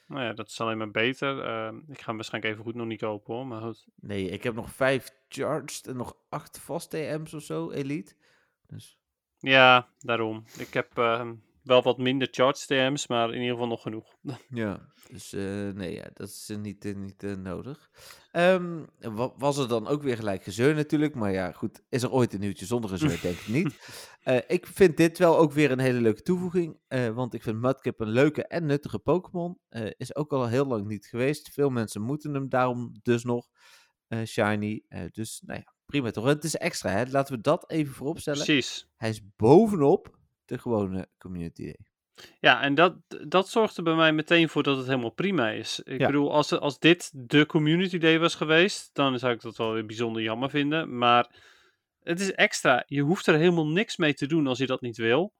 [0.08, 1.44] Nou ja, dat is alleen maar beter.
[1.44, 3.86] Eh, ik ga hem waarschijnlijk even goed nog niet kopen hoor, maar goed.
[3.96, 8.14] nee, ik heb nog vijf charged en nog acht Fast TM's of zo, Elite.
[8.68, 8.98] Dus
[9.40, 10.44] Ja, daarom.
[10.58, 11.30] Ik heb eh,
[11.70, 14.16] Wel wat minder charge TM's, maar in ieder geval nog genoeg.
[14.50, 17.90] Ja, dus eh, nee, ja, dat is eh, niet, eh, niet nodig.
[18.32, 22.12] Ehm, wa- was er dan ook weer gelijk gezeur natuurlijk, maar ja, goed, is er
[22.12, 23.20] ooit een nieuwtje zonder gezeur?
[23.22, 23.80] Denk ik niet.
[24.48, 26.80] Ik vind dit wel ook weer een hele leuke toevoeging,
[27.14, 29.60] want ik vind Mudkip een leuke en nuttige Pokémon.
[29.98, 31.50] Is ook al heel lang niet geweest.
[31.54, 33.48] Veel mensen moeten hem daarom dus nog
[34.26, 34.84] shiny.
[35.12, 36.26] Dus nou ja, prima toch?
[36.26, 37.04] Het is extra, hè?
[37.10, 38.46] Laten we dat even vooropstellen.
[38.46, 38.88] Precies.
[38.96, 40.18] Hij is bovenop
[40.50, 41.78] de gewone Community Day.
[42.40, 42.96] Ja, en dat,
[43.28, 45.80] dat zorgt er bij mij meteen voor dat het helemaal prima is.
[45.80, 46.06] Ik Ja.
[46.06, 49.86] bedoel, als, als dit de Community Day was geweest, dan zou ik dat wel weer
[49.86, 50.98] bijzonder jammer vinden.
[50.98, 51.36] Maar
[52.04, 52.84] het is extra.
[52.88, 55.34] Je hoeft er helemaal niks mee te doen als je dat niet wil.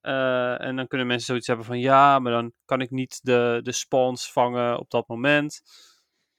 [0.00, 3.60] Eh, en dan kunnen mensen zoiets hebben van, ja, maar dan kan ik niet de,
[3.62, 5.60] de spawns vangen op dat moment.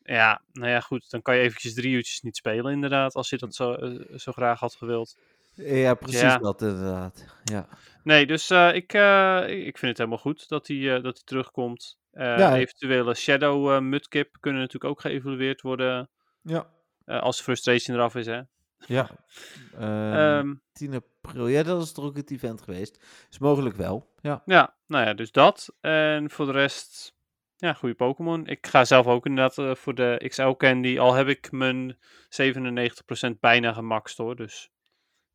[0.02, 3.38] Ja, nou ja, goed, dan kan je eventjes drie uurtjes niet spelen inderdaad, als je
[3.38, 5.18] dat zo, eh, zo graag had gewild.
[5.64, 6.38] Ja, precies Ja.
[6.38, 7.26] dat inderdaad.
[7.44, 7.68] Ja.
[8.04, 11.22] Nee, dus eh, ik, eh, ik vind het helemaal goed dat hij, eh, dat hij
[11.26, 11.98] terugkomt.
[12.12, 12.56] Ja.
[12.56, 16.10] Eventuele Shadow Mudkip kunnen natuurlijk ook geëvalueerd worden
[16.42, 16.68] Ja.
[17.06, 18.42] als Frustration eraf is, hè.
[18.86, 19.10] Ja.
[19.80, 21.48] Ehm, Ehm, 10 april.
[21.48, 23.06] Ja, dat is toch ook het event geweest.
[23.30, 24.14] Is mogelijk wel.
[24.22, 24.42] Ja.
[24.46, 25.76] ja, nou ja, dus dat.
[25.82, 27.16] En voor de rest,
[27.58, 28.48] ja, goede Pokémon.
[28.48, 31.98] Ik ga zelf ook inderdaad voor de XL Candy, al heb ik mijn
[32.30, 34.70] 97% bijna gemaxt hoor, dus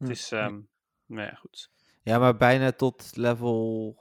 [0.08, 0.22] het Hm.
[0.24, 0.60] is, ehm,
[1.06, 1.70] nou ja, goed.
[2.02, 3.96] Ja, maar bijna tot level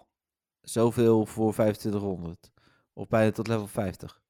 [0.62, 2.51] zoveel voor 2500.
[2.93, 4.22] Of bijna tot level 50.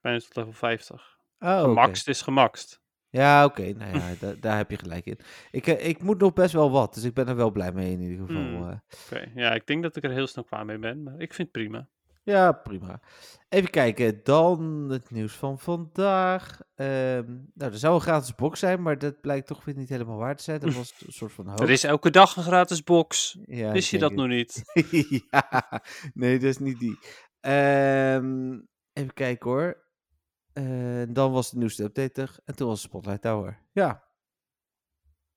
[0.00, 1.18] Bijna tot level 50.
[1.38, 1.60] Oh.
[1.60, 2.80] Gemaxt is gemaxt.
[3.08, 3.72] Ja, oké.
[3.72, 5.18] Nou ja, da- daar heb je gelijk in.
[5.50, 7.92] Ik, eh, ik moet nog best wel wat, dus ik ben er wel blij mee
[7.92, 8.42] in ieder geval.
[8.42, 8.70] Hmm.
[8.70, 8.76] eh.
[9.06, 11.48] Oké, ja, ik denk dat ik er heel snel klaar mee ben, maar ik vind
[11.48, 11.88] het prima.
[12.30, 13.00] Ja, prima.
[13.48, 14.60] Even kijken, dan
[14.90, 16.60] het nieuws van vandaag.
[16.74, 20.16] Ehm, nou, er zou een gratis box zijn, maar dat blijkt toch weer niet helemaal
[20.16, 20.60] waar te zijn.
[20.60, 21.60] Dat was een soort van hoop.
[21.60, 23.38] Er is elke dag een gratis box.
[23.44, 24.18] Ja, Wist je dat het.
[24.18, 24.62] nog niet?
[25.30, 25.82] ja,
[26.14, 26.98] nee, dat is niet die.
[27.40, 28.58] Ehm,
[28.92, 29.84] even kijken hoor.
[30.52, 32.36] Eh, dan was de nieuwste update er.
[32.44, 33.62] En toen was de Spotlight Tower.
[33.72, 34.04] Ja.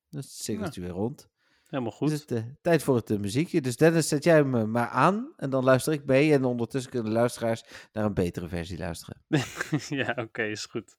[0.09, 1.31] Dat is het weer rond.
[1.73, 2.29] Helemaal Dus goed.
[2.29, 3.61] het eh, tijd voor het eh, muziekje.
[3.61, 5.33] Dus Dennis, zet jij hem eh, maar aan.
[5.37, 6.33] En dan luister ik mee.
[6.33, 7.63] En ondertussen kunnen de luisteraars
[7.93, 9.21] naar een betere versie luisteren.
[10.05, 10.95] ja, oké, is goed.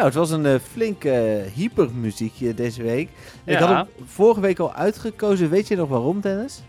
[0.00, 3.08] Nou, het was een eh, flink eh, hypermuziekje deze week.
[3.44, 5.50] Ik had hem vorige week al uitgekozen.
[5.50, 6.62] Weet je nog waarom, Dennis?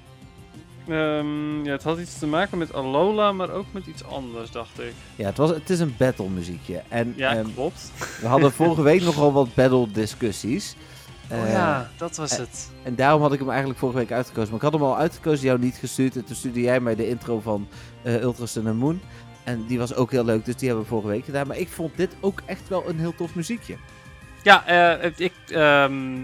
[0.88, 4.80] Ehm, ja, het had iets te maken met Alola, maar ook met iets anders, dacht
[4.80, 4.94] ik.
[5.16, 6.82] Ja, het, was, het is een battle muziekje.
[6.88, 7.92] En Ja, ehm, klopt.
[8.22, 10.76] we hadden vorige week nogal wat battle discussies.
[11.32, 12.70] oh Eh, ja, dat was het.
[12.84, 14.48] En daarom had ik hem eigenlijk vorige week uitgekozen.
[14.50, 16.16] Maar ik had hem al uitgekozen, jou niet gestuurd.
[16.16, 17.68] En toen stuurde jij mij de intro van
[18.04, 19.02] eh Ultra Sun and Moon.
[19.44, 21.48] En die was ook heel leuk, dus die hebben we vorige week gedaan.
[21.48, 23.76] Maar ik vond dit ook echt wel een heel tof muziekje.
[24.44, 26.18] Ja, eh, ik, ehm,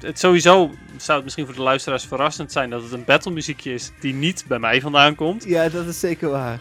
[0.00, 3.72] het sowieso zou het misschien voor de luisteraars verrassend zijn dat het een battle muziekje
[3.72, 5.44] is die niet bij mij vandaan komt.
[5.44, 6.60] Ja, dat is zeker waar.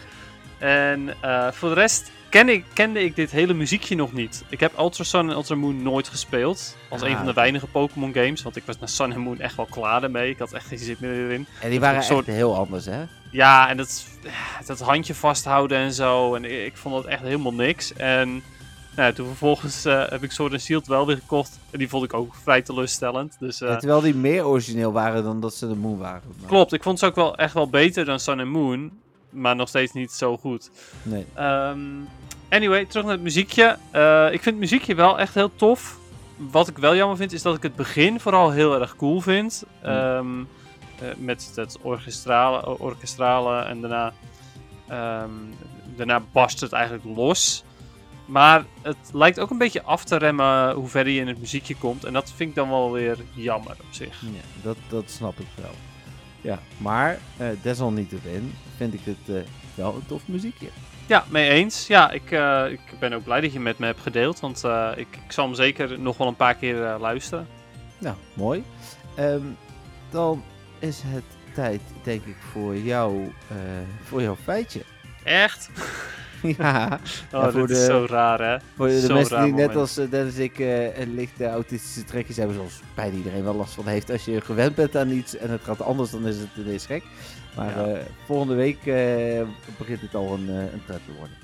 [0.62, 4.43] En eh, voor de rest ken ik, kende ik dit hele muziekje nog niet.
[4.49, 6.76] Ik heb Ultra Sun en Ultra Moon nooit gespeeld.
[6.89, 7.39] Als Ah, een van de oké.
[7.39, 8.41] weinige Pokémon games.
[8.43, 10.30] Want ik was naar Sun en Moon echt wel klaar ermee.
[10.30, 11.45] Ik had echt geen zin meer in.
[11.62, 13.03] En die waren een echt heel anders, hè?
[13.32, 14.05] Ja, en dat,
[14.66, 16.36] dat handje vasthouden en zo.
[16.36, 17.93] En ik, ik vond dat echt helemaal niks.
[17.93, 18.43] En
[18.95, 21.59] nou, toen vervolgens eh, heb ik Sword and Shield wel weer gekocht.
[21.72, 23.36] En die vond ik ook vrij teleurstellend.
[23.39, 26.22] Dus eh, Ja, terwijl die meer origineel waren dan dat ze de Moon waren.
[26.39, 28.91] Maar- klopt, ik vond ze ook wel echt wel beter dan Sun and Moon.
[29.32, 30.71] Maar nog steeds niet zo goed.
[31.03, 31.25] Nee.
[31.34, 31.79] Ehm,
[32.49, 33.77] anyway, terug naar het muziekje.
[33.91, 35.99] Eh, ik vind het muziekje wel echt heel tof.
[36.38, 39.63] Wat ik wel jammer vind, is dat ik het begin vooral heel erg cool vind.
[39.82, 40.39] Ehm,
[40.99, 44.13] eh, met het orkestrale, orkestrale en daarna,
[44.88, 45.29] ehm,
[45.95, 47.63] daarna barst het eigenlijk los.
[48.25, 51.75] Maar het lijkt ook een beetje af te remmen hoe verder je in het muziekje
[51.75, 52.03] komt.
[52.03, 54.21] En dat vind ik dan wel weer jammer op zich.
[54.21, 55.90] Ja, dat, dat snap ik wel.
[56.41, 59.41] Ja, maar eh, desalniettemin vind ik het eh,
[59.75, 60.67] wel een tof muziekje.
[61.05, 61.87] Ja, mee eens.
[61.87, 64.39] Ja, ik, eh, ik ben ook blij dat je met me hebt gedeeld.
[64.39, 64.63] Want
[64.95, 67.47] ik, ik zal hem zeker nog wel een paar keer luisteren.
[67.97, 68.63] Nou, mooi.
[69.15, 69.45] Ehm,
[70.09, 70.43] dan
[70.79, 71.23] is het
[71.53, 73.33] tijd, denk ik, voor jou,
[74.03, 74.81] voor jouw feitje.
[75.23, 75.69] Echt?
[76.57, 76.99] ja,
[77.33, 78.57] Oh, voor de- is zo raar, hè?
[78.75, 80.59] voor de mensen die net als eh, Dennis en ik
[80.97, 84.09] een lichte autistische trekjes hebben, zoals bijna iedereen wel last van heeft.
[84.09, 87.03] Als je gewend bent aan iets en het gaat anders, dan is het ineens gek.
[87.55, 87.95] Maar Ja.
[87.95, 88.83] eh, volgende week
[89.77, 91.37] begint het al een, een pret te worden.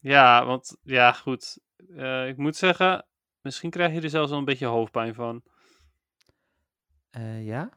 [0.00, 1.58] Ja, want ja, goed.
[2.26, 3.06] Ik moet zeggen,
[3.40, 5.42] Misschien krijg je er zelfs wel een beetje hoofdpijn van.
[7.40, 7.70] Ja?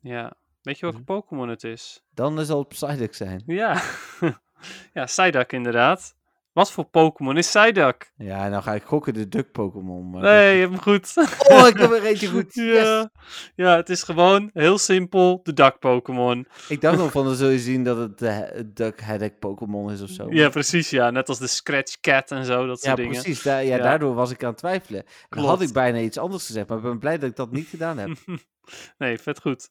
[0.00, 0.32] Ja.
[0.62, 1.06] Weet je welke Mhm.
[1.06, 2.02] Pokémon het is?
[2.10, 3.42] Dan zal het Psyduck zijn.
[3.46, 3.82] Ja.
[4.92, 6.14] ja, Psyduck inderdaad.
[6.52, 8.12] Wat voor Pokémon is Psyduck?
[8.16, 10.10] Ja, nou ga ik gokken de Duck Pokémon.
[10.10, 11.12] Nee, je hebt hem goed.
[11.52, 12.54] Oh, ik heb er eentje goed.
[12.54, 12.82] Yes.
[12.86, 13.10] ja.
[13.54, 16.46] ja, het is gewoon heel simpel de Duck Pokémon.
[16.68, 20.00] Ik dacht nog van, dan zul je zien dat het de Duck Headache Pokémon is
[20.02, 20.26] of zo.
[20.30, 21.10] Ja, precies, ja.
[21.10, 23.22] Net als de Scratch Cat en zo, dat Ja, soort dingen.
[23.22, 23.42] precies.
[23.42, 23.82] Da- ja, Ja.
[23.82, 25.00] Daardoor was ik aan het twijfelen.
[25.00, 27.50] En Dan had ik bijna iets anders gezegd, maar ik ben blij dat ik dat
[27.52, 28.10] niet gedaan heb.
[28.98, 29.68] nee, vet goed.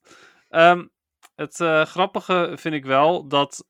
[0.50, 0.84] Ehm,
[1.36, 3.66] het eh, grappige vind ik wel dat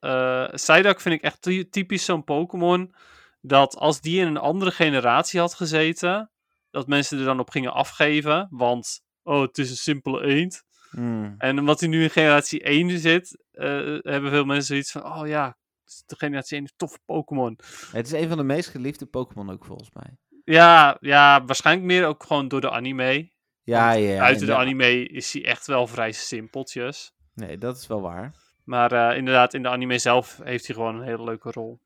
[0.52, 2.96] Psyduck vind ik echt ty- typisch zo'n Pokémon.
[3.42, 6.32] Dat als die in een andere generatie had gezeten,
[6.72, 8.48] dat mensen er dan op gingen afgeven.
[8.50, 10.64] Want, oh, het is een simpele eend.
[10.90, 11.36] Hmm.
[11.38, 13.68] En omdat hij nu in generatie 1 zit, eh,
[14.02, 15.58] hebben veel mensen zoiets van, oh ja,
[16.06, 17.60] de generatie 1 is een toffe Pokémon.
[17.92, 20.18] Het is een van de meest geliefde Pokémon ook volgens mij.
[20.44, 23.32] Ja, ja, waarschijnlijk meer ook gewoon door de anime.
[23.64, 24.24] Ja, ja.
[24.24, 27.13] Uit de anime is hij echt wel vrij simpeltjes.
[27.34, 28.34] Nee, dat is wel waar.
[28.64, 31.80] Maar eh, inderdaad, in de anime zelf heeft hij gewoon een hele leuke rol.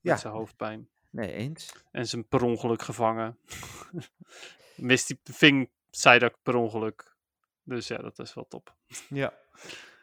[0.00, 0.12] Ja.
[0.12, 0.88] Met zijn hoofdpijn.
[1.10, 1.72] Nee, eens.
[1.90, 3.38] En zijn per ongeluk gevangen.
[4.76, 7.16] Mist hij ving Psyduck per ongeluk.
[7.62, 8.74] Dus ja, dat is wel top.
[9.08, 9.32] Ja.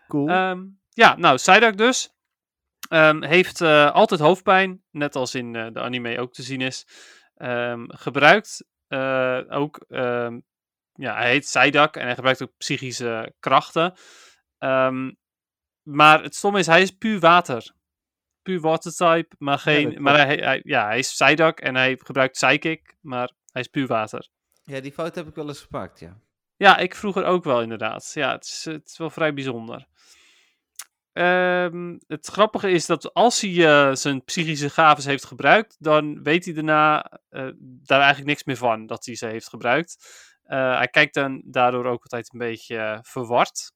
[0.07, 0.29] Cool.
[0.29, 2.13] Ehm, ja, nou, Psyduck dus.
[2.89, 4.83] Ehm, heeft eh, altijd hoofdpijn.
[4.91, 6.87] Net als in eh, de anime ook te zien is.
[7.35, 8.65] Ehm, gebruikt
[9.49, 9.85] ook...
[10.97, 13.93] ja, hij heet Psyduck en hij gebruikt ook psychische krachten.
[14.65, 15.11] Ehm,
[15.81, 17.73] maar het stomme is, hij is puur water.
[18.41, 19.89] Puur water type, maar geen...
[19.89, 23.67] dat maar hij, hij- ja, hij is Psyduck en hij gebruikt Psychic, maar hij is
[23.67, 24.27] puur water.
[24.63, 26.19] ja, die fout heb ik wel eens gepakt, ja.
[26.57, 28.11] Ja, ik vroeger ook wel inderdaad.
[28.13, 29.85] Ja, het is, het is wel vrij bijzonder.
[31.13, 36.45] Ehm, het grappige is dat als hij eh, zijn psychische gaves heeft gebruikt, dan weet
[36.45, 39.97] hij daarna eh, daar eigenlijk niks meer van dat hij ze heeft gebruikt.
[40.43, 43.73] Eh, hij kijkt dan daardoor ook altijd een beetje verward.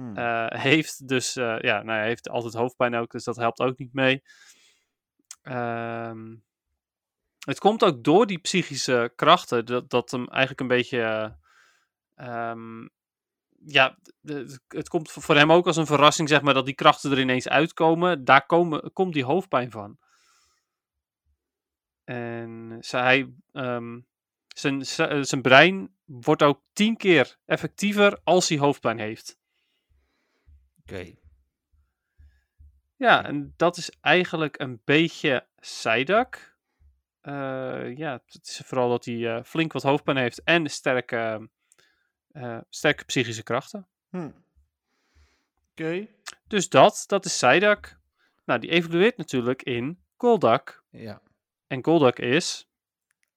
[0.00, 0.16] Hmm.
[0.16, 3.78] Eh, heeft dus, eh, ja, nou, hij heeft altijd hoofdpijn ook, dus dat helpt ook
[3.78, 4.22] niet mee.
[5.42, 6.34] Ehm,
[7.40, 11.00] het komt ook door die psychische krachten dat, dat hem eigenlijk een beetje.
[12.14, 12.86] eh, ehm,
[13.64, 13.98] ja,
[14.68, 17.48] het komt voor hem ook als een verrassing, zeg maar, dat die krachten er ineens
[17.48, 18.24] uitkomen.
[18.24, 19.98] Daar komen, komt die hoofdpijn van.
[22.04, 22.78] En
[23.52, 24.00] ehm,
[24.48, 29.39] zijn, z- eh, zijn brein wordt ook tien keer effectiever als hij hoofdpijn heeft.
[30.90, 31.12] Oké.
[32.96, 36.56] Ja, en dat is eigenlijk een beetje Psyduck.
[37.20, 41.48] Eh ja, het is vooral dat hij eh, flink wat hoofdpijn heeft en sterke,
[42.32, 43.86] eh, sterke psychische krachten.
[44.10, 44.30] Hm.
[45.70, 46.06] Oké.
[46.46, 47.98] Dus dat, dat is Psyduck.
[48.44, 50.82] Nou, die evolueert natuurlijk in Golduck.
[50.90, 51.22] Ja.
[51.66, 52.69] En Golduck is,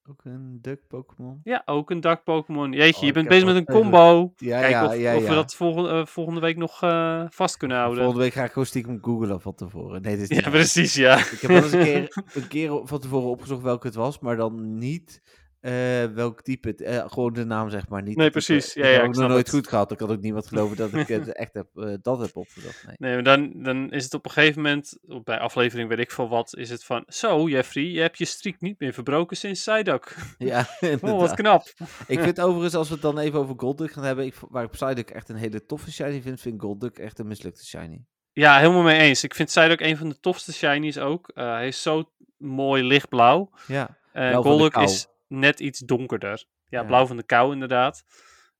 [0.09, 1.39] Ook een Duck Pokémon.
[1.43, 2.71] ja, ook een Duck Pokémon.
[2.71, 4.33] Jeetje, Oh, je bent bezig met een combo.
[4.37, 7.57] Ja, Kijken ja, of, ja, of we dat volgende, eh, volgende week nog eh, vast
[7.57, 7.99] kunnen houden.
[7.99, 10.01] Volgende week ga ik gewoon stiekem googlen van tevoren.
[10.01, 11.17] Nee, dit is Ja, precies, ja.
[11.17, 14.35] Ik heb wel eens een keer, een keer van tevoren opgezocht welke het was, maar
[14.35, 15.21] dan niet
[15.63, 16.81] eh, welk type het...
[16.81, 18.01] eh, gewoon de naam, zeg maar.
[18.01, 18.45] Niet Nee, het type.
[18.45, 18.73] precies.
[18.73, 19.55] Ja, ik ja, heb ook nog nooit het.
[19.55, 19.91] goed gehad.
[19.91, 22.83] Ik had ook niemand geloven dat ik het echt heb, eh, dat heb opgezocht.
[22.85, 22.95] Nee.
[22.99, 26.29] Nee, maar dan, dan is het op een gegeven moment, bij aflevering weet ik veel
[26.29, 30.15] wat, is het van, zo Jeffrey, je hebt je streak niet meer verbroken sinds Psyduck.
[30.37, 30.67] Ja,
[31.01, 31.73] Oh, wat knap.
[32.07, 34.69] Ik vind overigens, als we het dan even over Golduck gaan hebben, ik, waar ik
[34.71, 38.05] Psyduck echt een hele toffe shiny vind, vind ik Golduck echt een mislukte shiny.
[38.31, 39.23] Ja, helemaal mee eens.
[39.23, 41.29] Ik vind Psyduck een van de tofste shinies ook.
[41.33, 43.49] Eh, hij is zo mooi lichtblauw.
[43.67, 46.45] Ja, de Golduck is net iets donkerder.
[46.69, 46.85] Ja, Ja.
[46.85, 48.03] blauw van de kou inderdaad.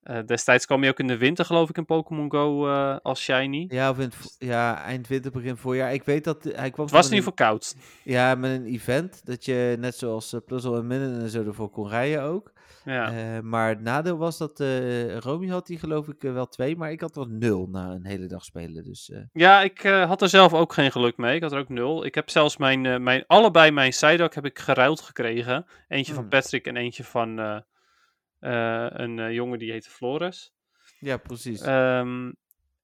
[0.03, 3.21] Eh, destijds kwam hij ook in de winter, geloof ik, in Pokémon Go eh, als
[3.23, 3.65] shiny.
[3.69, 5.93] ja, of in het vo- ja, eind winter, begin voorjaar.
[5.93, 7.75] Ik weet dat eh, hij kwam Het was in een- ieder geval koud.
[8.03, 11.69] Ja, met een event, dat je net zoals uh, Puzzle en Minnen en zo ervoor
[11.69, 12.51] kon rijden ook.
[12.85, 13.11] Ja.
[13.11, 16.75] Eh, maar het nadeel was dat eh Romy had die geloof ik eh, wel twee,
[16.77, 18.83] maar ik had er nul na een hele dag spelen.
[18.83, 21.35] Dus Ja, ik had er zelf ook geen geluk mee.
[21.35, 22.05] Ik had er ook nul.
[22.05, 25.65] Ik heb zelfs mijn, mijn allebei mijn Psyduck heb ik geruild gekregen.
[25.87, 26.31] Eentje van Hmm.
[26.31, 27.63] Patrick en eentje van
[28.39, 30.53] een jongen die heette Flores.
[30.99, 31.61] ja, precies.
[31.61, 32.31] Ehm,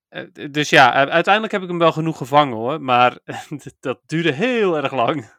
[0.09, 2.81] eh, dus ja, uiteindelijk heb ik hem wel genoeg gevangen hoor.
[2.81, 3.17] Maar
[3.79, 5.31] dat duurde heel erg lang.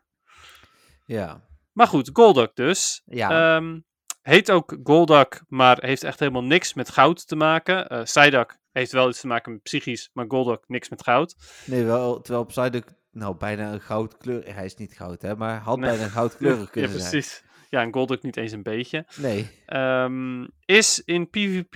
[1.06, 1.48] ja.
[1.72, 3.02] Maar goed, Golduck dus.
[3.06, 3.56] Ja.
[3.56, 3.78] Ehm,
[4.22, 7.88] heet ook Golduck, maar heeft echt helemaal niks met goud te maken.
[7.88, 11.36] Eh Psyduck heeft wel iets te maken met psychisch, maar Golduck niks met goud.
[11.66, 14.54] Nee, wel, terwijl Psyduck nou bijna een goudkleur...
[14.54, 15.88] Hij is niet goud, hè, maar had Nee.
[15.88, 17.10] bijna een goudkleurig Ja, kunnen zijn.
[17.10, 17.44] precies.
[17.68, 19.06] Ja, en Golduck niet eens een beetje.
[19.16, 19.50] Nee.
[19.66, 21.74] Ehm, is in PvP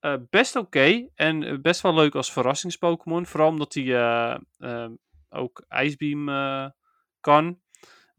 [0.00, 3.26] eh, best oké en best wel leuk als verrassings-Pokémon.
[3.26, 4.92] Vooral omdat hij eh, ehm,
[5.28, 6.26] ook IJsbeam
[7.20, 7.60] kan.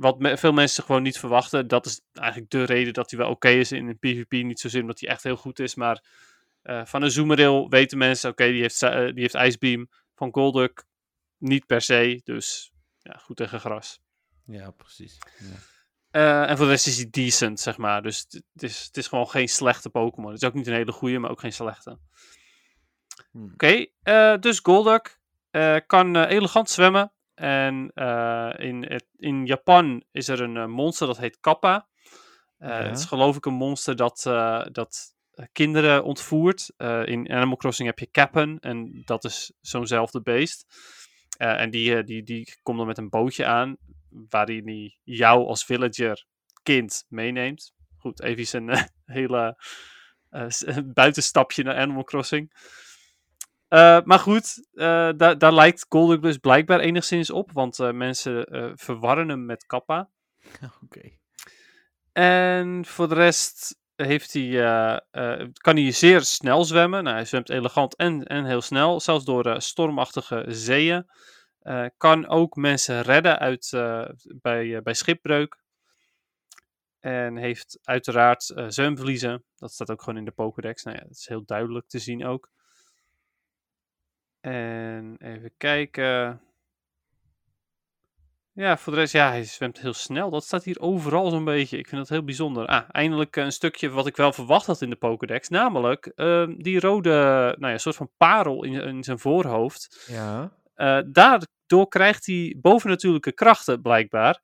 [0.01, 1.67] Wat me- veel mensen gewoon niet verwachten.
[1.67, 4.31] Dat is eigenlijk de reden dat hij wel oké is in een PvP.
[4.31, 6.03] Niet zozeer omdat hij echt heel goed is, maar
[6.61, 9.89] eh, van een Zoomeril weten mensen, oké, die, heeft, eh, die heeft Icebeam.
[10.15, 10.83] Van Golduck
[11.37, 13.99] niet per se, dus ja, goed tegen gras.
[14.45, 15.17] Ja, precies.
[15.39, 15.55] Ja.
[16.11, 18.01] Eh, en voor de rest is hij decent, zeg maar.
[18.01, 20.31] Dus het- is, het is gewoon geen slechte Pokémon.
[20.31, 21.97] Het is ook niet een hele goede, maar ook geen slechte.
[23.31, 23.51] Hmm.
[23.53, 23.85] Oké,
[24.39, 25.19] dus Golduck
[25.87, 27.11] kan elegant zwemmen.
[27.41, 31.87] En eh, in, in Japan is er een eh, monster dat heet Kappa.
[32.57, 32.83] Eh, Ja.
[32.83, 34.21] Het is geloof ik een monster dat,
[34.71, 35.15] dat
[35.51, 36.69] kinderen ontvoert.
[37.05, 40.65] In Animal Crossing heb je Kappen en dat is zo'nzelfde beest.
[41.37, 43.77] En die, die, die komt dan met een bootje aan,
[44.09, 46.25] waarin hij jou als villager
[46.63, 47.73] kind meeneemt.
[47.97, 48.87] Goed, even een
[49.17, 49.57] hele
[50.93, 52.51] buitenstapje naar Animal Crossing.
[53.71, 58.45] Eh, maar goed, eh, daar, daar lijkt Golduck dus blijkbaar enigszins op, want eh, mensen
[58.77, 60.09] verwarren hem met Kappa.
[60.83, 61.01] Oké.
[62.11, 64.51] En voor de rest heeft hij,
[65.53, 67.03] kan hij zeer snel zwemmen.
[67.03, 71.09] Nou, hij zwemt elegant en, en heel snel, zelfs door stormachtige zeeën.
[71.97, 73.69] Kan ook mensen redden uit,
[74.41, 75.63] bij, bij schipbreuk.
[76.99, 79.43] En heeft uiteraard zwemverliezen.
[79.55, 80.83] Dat staat ook gewoon in de Pokédex.
[80.83, 82.49] Nou ja, dat is heel duidelijk te zien ook.
[84.41, 86.41] En even kijken.
[88.53, 90.29] Ja, voor de rest, ja, hij zwemt heel snel.
[90.29, 91.77] Dat staat hier overal zo'n beetje.
[91.77, 92.65] Ik vind dat heel bijzonder.
[92.65, 95.49] Ah, eindelijk een stukje wat ik wel verwacht had in de Pokédex.
[95.49, 97.09] Namelijk ehm, die rode,
[97.59, 100.05] nou ja, soort van parel in, in zijn voorhoofd.
[100.07, 100.51] Ja.
[100.75, 104.41] Eh, daardoor krijgt hij bovennatuurlijke krachten, blijkbaar.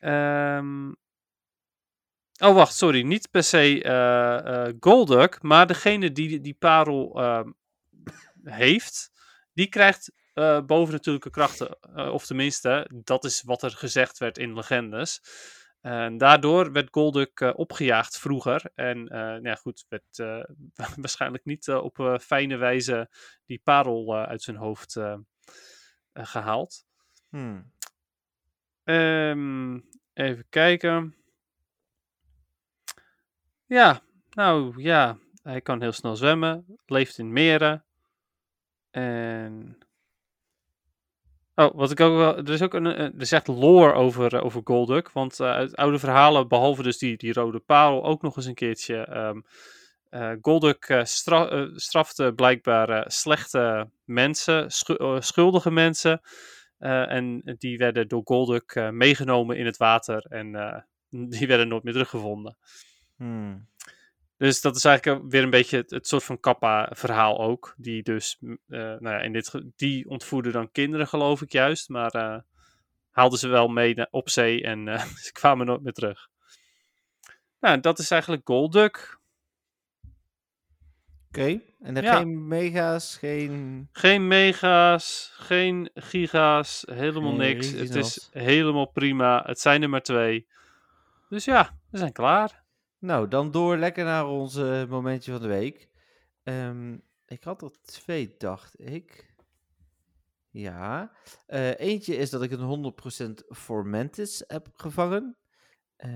[0.00, 0.92] Ehm,
[2.38, 3.02] Oh, wacht, sorry.
[3.02, 7.50] Niet per se eh, Golduck, maar degene die die parel ehm,
[8.48, 9.10] heeft,
[9.52, 11.78] die krijgt eh bovennatuurlijke krachten.
[11.94, 15.20] Eh, of tenminste, dat is wat er gezegd werd in legendes.
[15.80, 18.70] En daardoor werd Golduck eh, opgejaagd vroeger.
[18.74, 20.16] En nou ja, goed, werd
[21.02, 23.08] waarschijnlijk niet op fijne wijze
[23.46, 25.16] die parel uit zijn hoofd eh,
[26.16, 26.84] eh, gehaald.
[27.28, 27.72] Hmm.
[28.84, 29.80] Ehm,
[30.12, 31.16] even kijken.
[33.66, 37.85] Ja, nou ja, hij kan heel snel zwemmen, leeft in meren.
[38.96, 39.78] En.
[41.54, 42.36] Oh, wat ik ook wel.
[42.36, 42.84] Er is ook een.
[42.86, 45.10] Er is lore over, eh, over Golduck.
[45.12, 48.54] Want eh, uit oude verhalen, behalve dus die, die rode parel, ook nog eens een
[48.54, 48.96] keertje.
[50.10, 56.20] eh, Golduck stra- strafte blijkbaar slechte mensen, schu- schuldige mensen.
[56.78, 60.26] En die werden door Golduck meegenomen in het water.
[60.28, 60.52] En
[61.38, 62.56] die werden nooit meer teruggevonden.
[63.16, 63.66] Hmm.
[64.36, 67.74] Dus dat is eigenlijk weer een beetje het, het soort van Kappa-verhaal ook.
[67.76, 71.88] Die dus, eh, nou ja, in dit, die ontvoerde dan kinderen, geloof ik juist.
[71.88, 72.38] Maar eh,
[73.10, 76.28] haalden ze wel mee op zee en eh, ze kwamen nooit meer terug.
[77.60, 79.18] Nou, dat is eigenlijk Golduck.
[81.28, 81.60] Oké.
[81.80, 82.16] En Ja.
[82.16, 83.88] geen mega's, geen...
[83.92, 87.70] Geen mega's, geen giga's, helemaal Geen niks.
[87.70, 89.42] Het is helemaal prima.
[89.46, 90.46] Het zijn er maar twee.
[91.28, 92.64] Dus ja, we zijn klaar.
[92.98, 95.88] Nou, dan door lekker naar ons eh, momentje van de week.
[96.42, 99.34] Ehm, ik had er twee, dacht ik.
[100.50, 101.12] Ja.
[101.46, 105.36] Eh, eentje is dat ik een 100% Formantis heb gevangen.
[105.96, 106.10] Eh,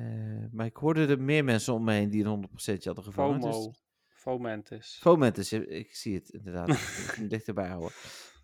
[0.50, 3.40] maar ik hoorde er meer mensen om me heen die een 100% hadden gevangen.
[3.40, 3.72] dus- FOMO.
[4.08, 4.98] Fomantis.
[5.00, 6.68] Fomentis, ik- ik zie het inderdaad.
[6.68, 6.76] ik
[7.06, 7.90] moet hem dichterbij houden.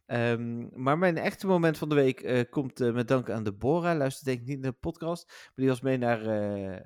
[0.07, 3.97] Ehm, maar mijn echte moment van de week eh, komt eh, met dank aan Deborah.
[3.97, 5.27] Luister denk ik niet naar de podcast.
[5.27, 6.77] Maar die was mee naar eh,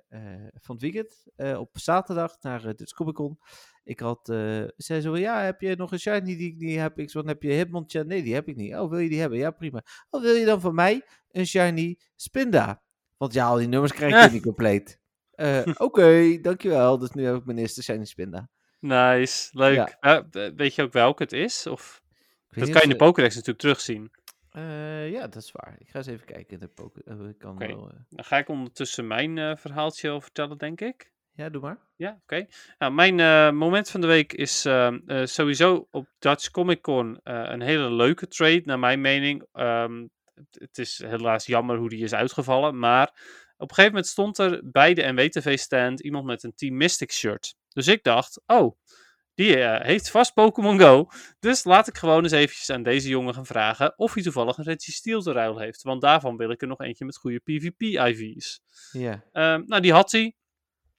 [0.61, 1.25] van het weekend
[1.59, 3.39] op zaterdag naar uh, Dutch Comic Con.
[3.85, 4.27] Ik had,
[4.77, 6.99] zei zo, ja, heb je nog een shiny die ik niet heb?
[6.99, 8.07] Ik zo, heb je Hitmonchan?
[8.07, 8.75] Nee, die heb ik niet.
[8.75, 9.39] Oh, wil je die hebben?
[9.39, 9.83] Ja, prima.
[10.11, 12.83] Oh, wil je dan van mij een shiny Spinda?
[13.17, 15.01] Want ja, al die nummers krijg je niet compleet.
[15.77, 16.99] Oké, dankjewel.
[16.99, 18.49] Dus nu heb ik mijn eerste shiny Spinda.
[18.81, 19.97] Nice, leuk.
[20.01, 20.27] Ja.
[20.31, 21.67] We- weet je ook welke het is?
[21.67, 22.03] Of...
[22.51, 24.11] Dat kan je in de Pokédex natuurlijk terugzien.
[24.51, 25.77] Eh, ja, dat is waar.
[25.79, 27.03] Ik ga eens even kijken in de poker.
[27.05, 27.67] eh, ik kan Oké.
[27.67, 31.13] wel, eh, Dan ga ik ondertussen mijn eh, verhaaltje al vertellen, denk ik.
[31.33, 31.79] Ja, doe maar.
[31.97, 32.47] Ja, oké.
[32.79, 37.61] Nou, mijn moment van de week is ehm, eh, sowieso op Dutch Comic Con een
[37.61, 39.47] hele leuke trade, naar mijn mening.
[39.53, 43.07] Ehm, het, het is helaas jammer hoe die is uitgevallen, maar
[43.57, 47.55] op een gegeven moment stond er bij de NWTV-stand iemand met een Team Mystic shirt.
[47.69, 48.77] Dus ik dacht, oh,
[49.41, 51.09] die eh, heeft vast Pokémon Go.
[51.39, 54.65] Dus laat ik gewoon eens eventjes aan deze jongen gaan vragen of hij toevallig een
[54.65, 55.83] Reggie Steel te ruil heeft.
[55.83, 58.61] Want daarvan wil ik er nog eentje met goede PvP-IV's.
[58.93, 59.25] Ja.
[59.33, 60.35] Ehm, nou, die had hij.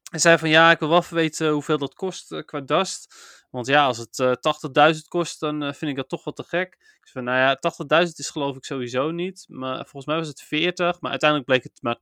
[0.10, 3.14] Hij zei van ja, ik wil wel even weten hoeveel dat kost eh, qua dust.
[3.50, 6.44] Want ja, als het eh 80.000 kost, dan eh, vind ik dat toch wat te
[6.44, 6.74] gek.
[6.74, 7.60] Ik zei van nou ja,
[8.06, 9.46] 80.000 is geloof ik sowieso niet.
[9.48, 12.00] Maar volgens mij was het 40, maar uiteindelijk bleek het maar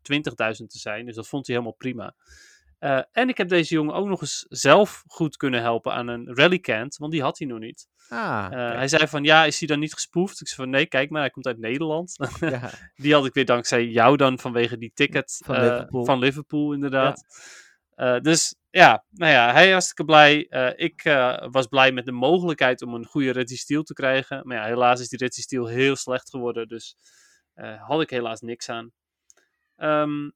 [0.62, 1.06] 20.000 te zijn.
[1.06, 2.16] Dus dat vond hij helemaal prima.
[2.80, 6.36] Eh, en ik heb deze jongen ook nog eens zelf goed kunnen helpen aan een
[6.36, 7.88] rallycant, want die had hij nog niet.
[8.10, 10.42] Ah, Eh, hij zei van ja, is hij dan niet gespoefd?
[10.42, 12.16] Ik zei van nee, kijk maar, hij komt uit Nederland.
[12.40, 12.70] ja.
[12.96, 16.06] Die had ik weer dankzij jou dan vanwege die ticket Van eh, Liverpool.
[16.06, 17.24] van Liverpool, inderdaad.
[18.22, 20.38] Dus ja, nou ja, hij is hartstikke blij.
[20.76, 21.04] Ik
[21.52, 24.42] was blij met de mogelijkheid om een goede Steel te krijgen.
[24.48, 26.68] Maar ja, helaas is die Steel heel slecht geworden.
[26.68, 26.96] Dus
[27.88, 28.92] had ik helaas niks aan.
[29.76, 30.30] Ehm,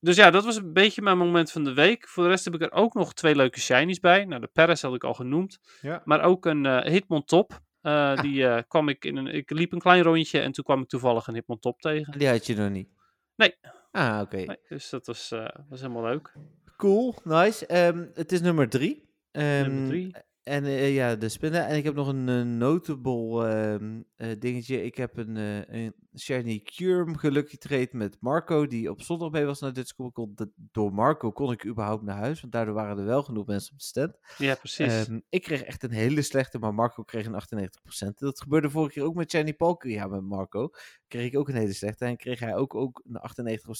[0.00, 2.08] dus ja, dat was een beetje mijn moment van de week.
[2.08, 4.24] Voor de rest heb ik er ook nog twee leuke shinies bij.
[4.24, 5.58] Nou, de Paris had ik al genoemd.
[5.80, 6.02] Ja.
[6.04, 7.60] Maar ook een eh, Hitmon Top.
[7.80, 9.26] Eh, Die eh, kwam ik in een.
[9.26, 12.18] Ik liep een klein rondje en toen kwam ik toevallig een Hitmon Top tegen.
[12.18, 12.88] Die had je nog niet?
[13.36, 13.54] Nee.
[13.90, 14.36] Ah, oké.
[14.36, 16.32] Nee, dus dat was, eh, was helemaal leuk.
[16.76, 17.66] Cool, nice.
[17.66, 19.08] Ehm, het is nummer drie.
[19.30, 20.14] Ehm, Nummer drie.
[20.48, 21.66] En eh, ja, de spinnen.
[21.66, 24.84] En ik heb nog een eh, notable ehm, eh, dingetje.
[24.84, 29.60] Ik heb een, een Shiny Curm gelukkig trade met Marco, die op zondag mee was
[29.60, 30.34] naar dit Comic Con.
[30.56, 33.78] Door Marco kon ik überhaupt naar huis, want daardoor waren er wel genoeg mensen op
[33.78, 34.18] de stand.
[34.38, 35.06] Ja, precies.
[35.06, 38.18] Ehm, ik kreeg echt een hele slechte, maar Marco kreeg een 98%.
[38.18, 40.70] Dat gebeurde vorige keer ook met Shiny Palkia ja, met Marco.
[41.08, 43.78] Kreeg ik ook een hele slechte en kreeg hij ook, ook een 98 of 96%.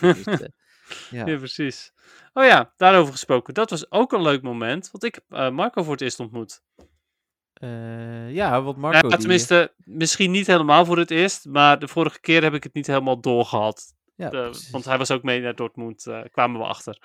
[0.24, 0.48] dus,
[1.10, 1.26] ja.
[1.26, 1.36] ja.
[1.36, 1.92] precies.
[2.38, 3.54] Oh ja, daarover gesproken.
[3.54, 6.62] Dat was ook een leuk moment, want ik heb eh, Marco voor het eerst ontmoet.
[7.52, 8.96] Eh, ja, want Marco.
[8.96, 12.62] Ja, die- tenminste, misschien niet helemaal voor het eerst, maar de vorige keer heb ik
[12.62, 13.94] het niet helemaal doorgehad.
[14.14, 16.98] ja, De- want hij was ook mee naar Dortmund, eh, kwamen we achter.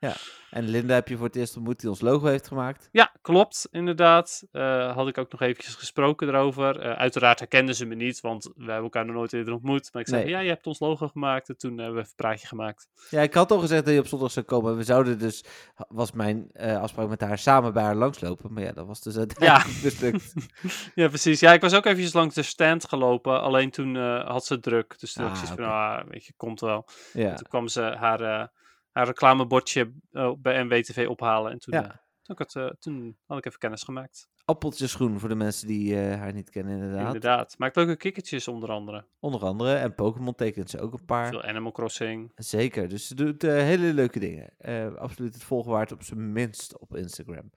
[0.54, 2.88] En Linda heb je voor het eerst ontmoet die ons logo heeft gemaakt.
[2.92, 4.42] Ja, klopt, inderdaad.
[4.52, 6.80] Eh, had ik ook nog eventjes gesproken erover.
[6.80, 9.88] Eh, uiteraard herkenden ze me niet, want we hebben elkaar nog nooit eerder ontmoet.
[9.92, 10.32] Maar ik zei, Nee.
[10.32, 11.48] ja, je hebt ons logo gemaakt.
[11.48, 12.88] En toen hebben we even een praatje gemaakt.
[13.10, 14.76] Ja, ik had al gezegd dat je op zondag zou komen.
[14.76, 15.44] We zouden dus,
[15.88, 18.52] was mijn eh, afspraak met haar, samen bij haar langslopen.
[18.52, 20.32] Maar ja, dat was dus uiteindelijk mislukt.
[20.94, 21.40] Ja, precies.
[21.40, 23.40] Ja, ik was ook eventjes langs de stand gelopen.
[23.42, 23.96] Alleen toen
[24.26, 24.98] had ze druk.
[24.98, 26.86] Dus toen Ah, ik zoiets van, ah, weet je, komt wel.
[27.12, 28.50] Ja, Toen kwam ze haar,
[28.94, 31.52] haar reclamebordje eh, bij NWTV ophalen.
[31.52, 31.82] En toen, Ja.
[31.82, 34.28] eh, toen, had ik het, eh, toen had ik even kennis gemaakt.
[34.44, 37.06] appeltjes groen voor de mensen die haar niet kennen inderdaad.
[37.06, 37.54] Inderdaad.
[37.58, 39.04] Maakt leuke kikkertjes onder andere.
[39.20, 39.74] Onder andere.
[39.74, 41.28] En Pokémon tekent ze ook een paar.
[41.28, 42.32] Veel Animal Crossing.
[42.34, 44.52] Zeker, dus ze doet hele leuke dingen.
[44.98, 47.50] Absoluut het volgen waard op zijn minst op Instagram.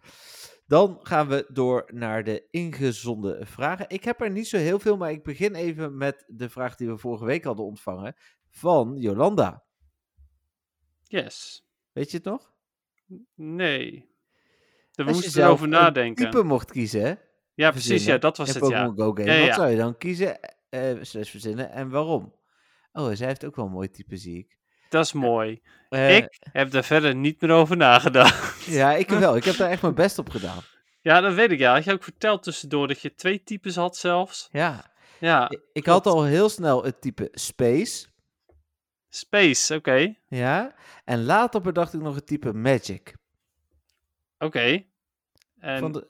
[0.66, 3.86] Dan gaan we door naar de ingezonden vragen.
[3.90, 6.88] Ik heb er niet zo heel veel, maar ik begin even met de vraag die
[6.88, 8.16] we vorige week hadden ontvangen
[8.50, 9.67] van Jolanda.
[11.08, 11.66] Yes.
[11.92, 12.52] Weet je het nog?
[13.36, 13.92] Nee.
[14.92, 16.30] Daar Als je moesten we zelf over een nadenken.
[16.30, 17.14] type mocht kiezen hè,
[17.54, 17.88] Ja, precies.
[17.90, 18.94] verzinnen Ja, dat was het, ja.
[18.96, 20.40] Go Game, Ja, ja, wat zou je dan kiezen?
[21.02, 22.36] slash verzinnen en waarom?
[22.92, 24.58] Oh, zij heeft ook wel een mooi type, zie ik.
[24.90, 25.62] Dat is mooi.
[25.90, 28.64] Eh, Ik heb daar verder niet meer over nagedacht.
[28.64, 29.36] Ja, ik wel.
[29.36, 30.60] Ik heb daar echt mijn best op gedaan.
[31.02, 31.74] Ja, dat weet ik ja.
[31.74, 34.48] Had je ook verteld tussendoor dat je twee types had zelfs?
[34.52, 38.08] Ja, Ja, ik, had al heel snel het type Space.
[39.18, 40.16] Space, oké.
[40.28, 43.16] Ja, en later bedacht ik nog het type Magic.
[44.38, 44.84] Oké.
[45.60, 46.08] En Van de,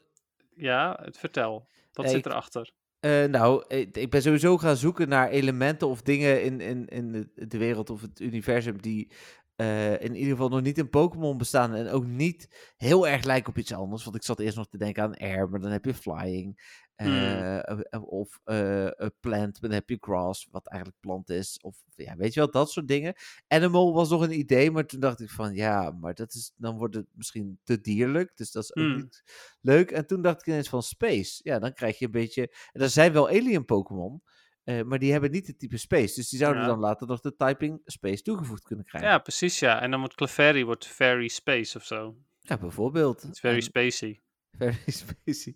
[0.56, 1.68] ja, het vertel.
[1.94, 2.72] Wat zit erachter?
[3.00, 7.32] eh, nou, ik, ik ben sowieso gaan zoeken naar elementen of dingen in, in, in
[7.34, 9.12] de wereld of het universum die
[9.58, 13.50] eh, in ieder geval nog niet in Pokémon bestaan en ook niet heel erg lijken
[13.50, 14.04] op iets anders.
[14.04, 16.76] Want ik zat eerst nog te denken aan air, maar dan heb je flying.
[16.96, 18.88] eh, eh, Of eh,
[19.20, 21.60] plant, maar dan heb je grass, wat eigenlijk plant is.
[21.62, 23.14] Of ja, weet je wel, dat soort dingen.
[23.48, 26.78] Animal was nog een idee, maar toen dacht ik van ja, maar dat is, dan
[26.78, 28.32] wordt het misschien te dierlijk.
[28.38, 28.96] Dus dat is ook Hmm.
[28.96, 29.24] niet
[29.62, 29.92] leuk.
[29.92, 31.40] En toen dacht ik ineens van space.
[31.44, 32.54] Ja, dan krijg je een beetje.
[32.72, 34.22] En er zijn wel alien Pokémon,
[34.68, 36.16] eh, maar die hebben niet het type space.
[36.16, 36.68] Dus die zouden Ja.
[36.68, 39.10] dan later nog de typing space toegevoegd kunnen krijgen.
[39.10, 39.82] Ja, precies ja.
[39.82, 42.16] En dan wordt Clefairy wordt Very Space of zo.
[42.40, 43.24] Ja, bijvoorbeeld.
[43.32, 44.22] Is very En- spacey.
[44.52, 44.78] Very
[45.26, 45.56] spacey.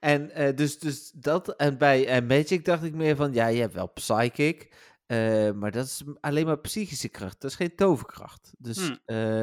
[0.00, 1.56] En eh, dus, dus dat.
[1.56, 4.74] En bij eh, Magic dacht ik meer van, ja, je hebt wel Psychic.
[5.54, 7.40] maar dat is alleen maar psychische kracht.
[7.40, 8.54] Dat is geen toverkracht.
[8.58, 8.98] Dus, Hmm.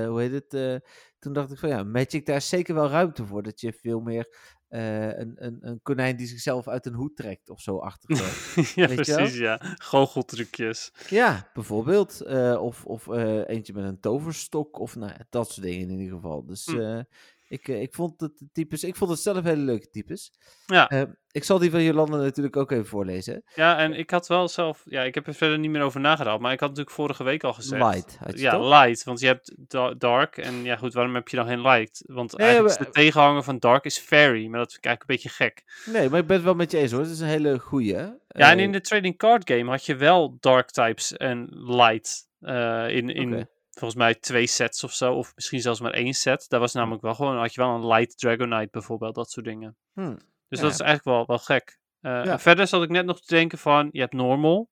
[0.06, 0.82] hoe heet het?
[1.20, 3.44] toen dacht ik van, ja, Magic, daar is zeker wel ruimte voor.
[3.44, 4.36] Dat je veel meer
[4.70, 8.10] eh, een, een, een konijn die zichzelf uit een hoed trekt of zo achter.
[8.76, 9.60] ja, Weet precies ja.
[9.78, 10.92] Goocheltrucjes.
[11.10, 12.22] ja, bijvoorbeeld.
[12.22, 14.80] eh, of of eh, eentje met een toverstok.
[14.80, 16.46] Of nou ja, dat soort dingen in ieder geval.
[16.46, 17.06] Dus Hmm.
[17.50, 20.32] Eh, ik, eh, ik vond het types, ik vond het zelf hele leuke types.
[20.66, 20.88] Ja.
[20.90, 23.44] Eh, ik zal die van Jolanda natuurlijk ook even voorlezen.
[23.56, 24.82] Ja, en ik had wel zelf...
[24.86, 26.40] Ja, ik heb er verder niet meer over nagedacht.
[26.40, 27.84] Maar ik had natuurlijk vorige week al gezegd...
[27.94, 28.18] Light.
[28.36, 28.70] Ja, toch?
[28.70, 29.04] light.
[29.04, 30.38] Want je hebt da- dark.
[30.38, 32.04] En ja, goed, waarom heb je dan geen light?
[32.06, 34.48] Want Nee, eigenlijk maar- is de tegenhanger van dark is fairy.
[34.48, 35.64] Maar dat vind ik eigenlijk een beetje gek.
[35.94, 37.02] Nee, maar ik ben het wel met je eens hoor.
[37.02, 37.94] Het is een hele goeie.
[37.96, 42.28] Ja, en Eh, in de trading card game had je wel dark types en light.
[42.40, 43.48] eh, in in.
[43.80, 46.46] Volgens mij twee sets of zo, of misschien zelfs maar één set.
[46.50, 49.76] Daar was namelijk wel gewoon, had je wel een Light Dragonite bijvoorbeeld, dat soort dingen.
[49.94, 50.16] Hm.
[50.48, 50.66] Dus Ja.
[50.66, 51.78] dat is eigenlijk wel, wel gek.
[52.02, 52.24] Ja.
[52.26, 54.70] en Verder zat ik net nog te denken van, je hebt normal.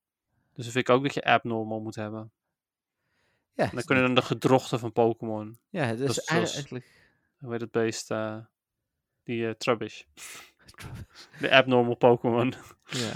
[0.53, 2.31] Dus dan vind ik ook dat je abnormal moet hebben.
[3.53, 5.59] Ja, Dan kunnen dan de gedrochten van Pokémon.
[5.69, 6.85] ja, dus dat is zoals- eigenlijk...
[7.39, 8.11] Hoe heet het beest?
[8.11, 8.37] eh,
[9.23, 10.01] die eh Trubbish.
[11.39, 12.53] De abnormal Pokémon.
[12.85, 13.13] Ja.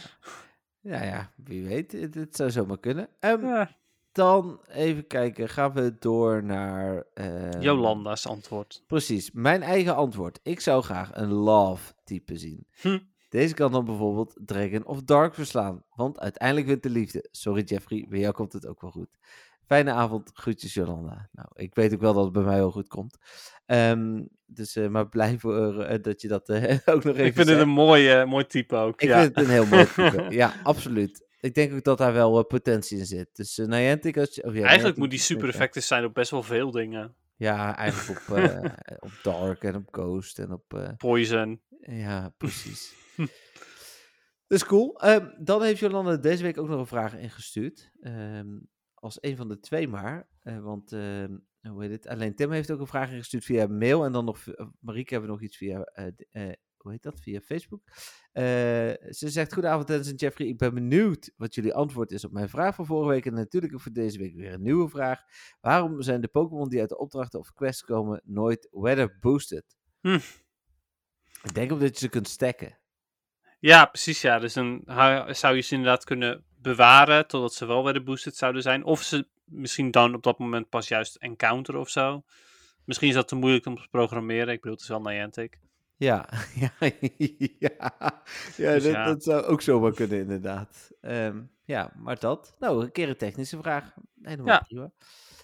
[0.80, 1.92] ja, ja, wie weet.
[1.92, 3.10] Het, het zou zomaar kunnen.
[3.20, 3.78] Ehm, Ja.
[4.12, 5.50] Dan even kijken.
[5.50, 7.06] Gaan we door naar...
[7.14, 8.84] ehm, Jolanda's antwoord.
[8.88, 10.40] Precies, mijn eigen antwoord.
[10.44, 12.66] Ik zou graag een love type zien.
[12.82, 13.00] Hm.
[13.30, 17.28] Deze kan dan bijvoorbeeld Dragon of Dark verslaan, want uiteindelijk wint de liefde.
[17.32, 19.18] Sorry Jeffrey, bij jou komt het ook wel goed.
[19.66, 21.30] Fijne avond, groetjes Jolanda.
[21.32, 23.18] Nou, ik weet ook wel dat het bij mij wel goed komt.
[23.66, 27.34] Ehm, dus, eh, maar blij voor eh, dat je dat eh, ook nog even Ik
[27.34, 29.02] vind het een mooi, mooi type ook.
[29.02, 29.22] Ik ja.
[29.22, 30.26] vind het een heel mooi type.
[30.30, 31.28] ja, absoluut.
[31.42, 33.36] Ik denk ook dat daar wel eh, potentie in zit.
[33.36, 34.44] Dus uh, Niantic, als je...
[34.44, 37.16] of ja, Eigenlijk Niantic moet die is super effecten zijn op best wel veel dingen.
[37.36, 40.94] Ja, eigenlijk op, eh, op Dark en op Ghost en op...
[40.98, 41.62] Poison.
[41.80, 42.94] Ja, precies.
[44.48, 45.00] dus cool.
[45.00, 47.92] Ehm, dan heeft Jolanda deze week ook nog een vraag ingestuurd.
[48.02, 48.60] Ehm,
[48.94, 50.28] als een van de twee maar.
[50.44, 52.08] Want, ehm, hoe heet het?
[52.08, 54.06] Alleen Tim heeft ook een vraag ingestuurd via mail.
[54.06, 54.40] En dan nog,
[54.80, 55.92] Marieke hebben nog iets via,
[56.82, 57.20] hoe heet dat?
[57.20, 57.82] Via Facebook.
[58.32, 58.44] Eh,
[59.10, 60.48] ze zegt, goedenavond Dennis en Jeffrey.
[60.48, 63.26] Ik ben benieuwd wat jullie antwoord is op mijn vraag van vorige week.
[63.26, 65.22] En natuurlijk ook voor deze week weer een nieuwe vraag.
[65.62, 69.76] Waarom zijn de Pokémon die uit de opdrachten of quests komen nooit weather boosted?
[70.02, 70.20] Hm.
[71.44, 72.80] Ik denk omdat je ze kunt stacken.
[73.60, 74.22] Ja, precies.
[74.22, 74.40] Ja.
[74.40, 74.82] Dus dan
[75.28, 78.84] zou je ze inderdaad kunnen bewaren totdat ze wel weer de boosted zouden zijn.
[78.84, 82.24] Of ze misschien dan op dat moment pas juist encounteren of zo.
[82.86, 84.54] Misschien is dat te moeilijk om te programmeren.
[84.54, 85.60] Ik bedoel, het is wel Niantic.
[86.02, 86.30] Ja,
[86.64, 86.72] ja,
[87.60, 87.70] ja.
[88.58, 89.06] ja, Dus dat, ja.
[89.06, 90.92] dat zou ook zomaar kunnen, inderdaad.
[91.02, 92.56] Ehm, ja, maar dat.
[92.60, 93.94] Nou, een keer een technische vraag.
[94.22, 94.60] Helemaal Ja.
[94.60, 94.92] prima.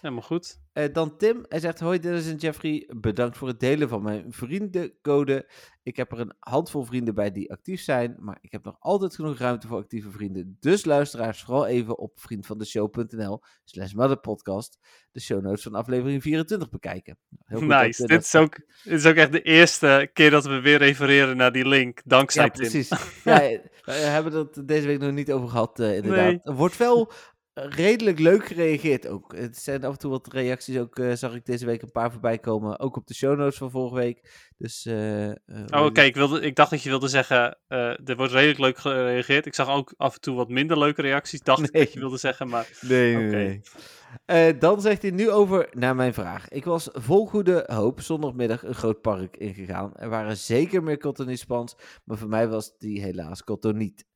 [0.00, 0.60] Helemaal goed.
[0.72, 4.32] Eh, dan Tim, hij zegt: Hoi Dennis en Jeffrey, bedankt voor het delen van mijn
[4.32, 5.50] vriendencode.
[5.82, 9.14] Ik heb er een handvol vrienden bij die actief zijn, maar ik heb nog altijd
[9.14, 10.56] genoeg ruimte voor actieve vrienden.
[10.60, 14.78] Dus luisteraars, vooral even op vriendvandeshow.nl slash motherpodcast
[15.12, 17.18] de show notes van aflevering 24 bekijken.
[17.44, 18.02] Heel goed nice.
[18.02, 21.36] je Dit is, ook, dit is ook echt de eerste keer dat we weer refereren
[21.36, 22.00] naar die link.
[22.04, 22.60] Dankzij Ja, Tim.
[22.60, 22.88] precies.
[23.24, 26.26] ja, eh, we hebben het deze week nog niet over gehad, eh, inderdaad.
[26.26, 26.40] Nee.
[26.42, 27.16] Er wordt wel eh,
[27.68, 29.36] redelijk leuk gereageerd ook.
[29.36, 32.12] Het zijn af en toe wat reacties ook, eh, zag ik deze week een paar
[32.12, 32.78] voorbij komen.
[32.78, 34.48] Ook op de show notes van vorige week.
[34.56, 35.34] Dus, eh, eh,
[35.70, 36.00] Oh, oké.
[36.02, 39.46] Ik, wilde, ik dacht dat je wilde zeggen, er wordt redelijk leuk gereageerd.
[39.46, 42.18] Ik zag ook af en toe wat minder leuke reacties, dacht ik dat je wilde
[42.18, 42.48] zeggen.
[42.48, 43.60] Maar Nee, nee, Oké.
[44.26, 44.58] nee.
[44.58, 46.48] Dan zegt hij nu over naar mijn vraag.
[46.48, 49.96] Ik was vol goede hoop zondagmiddag een groot park ingegaan.
[49.96, 54.06] Er waren zeker meer cottoniespans, maar voor mij was die helaas cottoniet.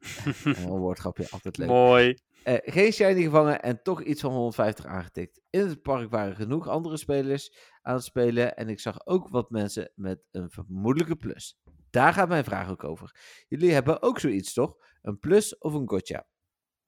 [0.44, 1.68] een woordgrapje, altijd leuk.
[1.68, 2.14] mooi.
[2.44, 5.40] Eh, geen shiny gevangen en toch iets van 150 aangetikt.
[5.50, 9.50] In het park waren genoeg andere spelers aan het spelen en ik zag ook wat
[9.50, 11.60] mensen met een vermoedelijke plus.
[11.90, 13.16] Daar gaat mijn vraag ook over.
[13.48, 14.76] Jullie hebben ook zoiets toch?
[15.02, 16.26] Een plus of een gotcha?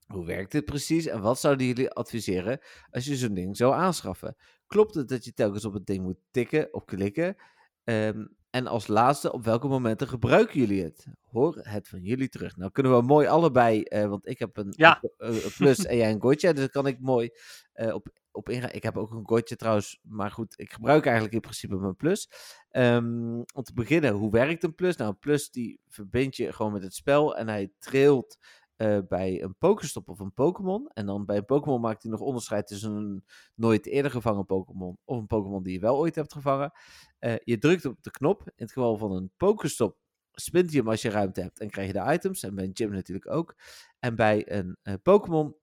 [0.06, 4.36] Hoe werkt dit precies en wat zouden jullie adviseren als je zo'n ding zou aanschaffen?
[4.66, 7.36] Klopt het dat je telkens op het ding moet tikken, op klikken?
[7.84, 11.06] Ehm, en als laatste, op welke momenten gebruiken jullie het?
[11.30, 12.56] Hoor het van jullie terug.
[12.56, 15.02] Nou kunnen we mooi allebei, eh, want ik heb een, Ja.
[15.16, 17.30] een, een plus en jij een gotcha, dus daar kan ik mooi
[17.72, 18.70] eh, op, op ingaan.
[18.72, 22.28] Ik heb ook een gotcha trouwens, maar goed, ik gebruik eigenlijk in principe mijn plus.
[22.70, 24.96] Ehm, om te beginnen, hoe werkt een plus?
[24.96, 28.38] Nou, een plus die verbind je gewoon met het spel en hij trilt
[28.82, 30.90] eh, bij een Pokéstop of een Pokémon.
[30.92, 33.24] En dan bij een Pokémon maakt hij nog onderscheid tussen een
[33.54, 36.72] nooit eerder gevangen Pokémon of een Pokémon die je wel ooit hebt gevangen.
[37.18, 38.40] Eh, je drukt op de knop.
[38.40, 39.96] In het geval van een Pokéstop
[40.32, 42.42] spint hij hem als je ruimte hebt en krijg je de items.
[42.42, 43.56] En bij een gym natuurlijk ook.
[43.98, 45.56] En bij een eh, Pokémon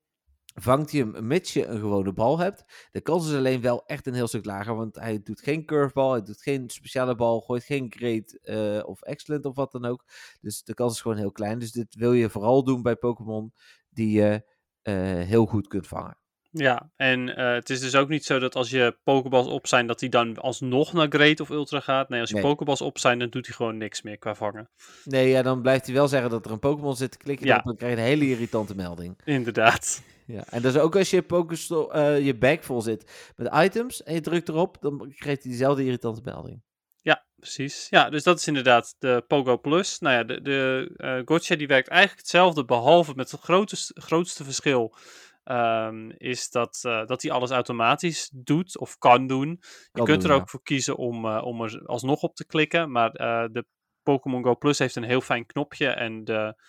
[0.54, 2.88] vangt hij hem mits je een gewone bal hebt.
[2.92, 6.12] De kans is alleen wel echt een heel stuk lager, want hij doet geen curveball,
[6.12, 10.06] hij doet geen speciale bal, gooit geen great eh, of excellent of wat dan ook.
[10.42, 11.60] Dus de kans is gewoon heel klein.
[11.60, 13.54] Dus dit wil je vooral doen bij Pokémon
[13.90, 14.44] die je
[14.82, 16.18] eh, heel goed kunt vangen.
[16.52, 19.88] Ja, en eh, het is dus ook niet zo dat als je Pokéballs op zijn,
[19.88, 22.10] dat hij dan alsnog naar Great of Ultra gaat.
[22.10, 22.44] Nee, als je Nee.
[22.44, 24.70] Pokéballs op zijn, dan doet hij gewoon niks meer qua vangen.
[25.04, 27.18] Nee, ja, dan blijft hij wel zeggen dat er een Pokémon zit.
[27.18, 27.52] Klik je Ja.
[27.52, 29.22] erop, dan krijg je een hele irritante melding.
[29.24, 30.02] Inderdaad.
[30.32, 34.14] Ja, en dus ook als je Pokéstop, eh, je bag vol zit met items en
[34.14, 36.64] je drukt erop, dan krijgt hij diezelfde irritante melding.
[37.02, 37.88] Ja, precies.
[37.90, 40.00] Ja, dus dat is inderdaad de Pogo Plus.
[40.00, 44.96] Nou ja, de, de Gotcha die werkt eigenlijk hetzelfde, behalve met het grootste, grootste verschil
[45.44, 49.50] ehm, is dat, eh, dat hij alles automatisch doet of kan doen.
[49.92, 50.42] Je kunt doen, er ja.
[50.42, 53.12] ook voor kiezen om, om er alsnog op te klikken, maar
[53.52, 53.66] de
[54.04, 56.62] Pokémon Go Plus heeft een heel fijn knopje en de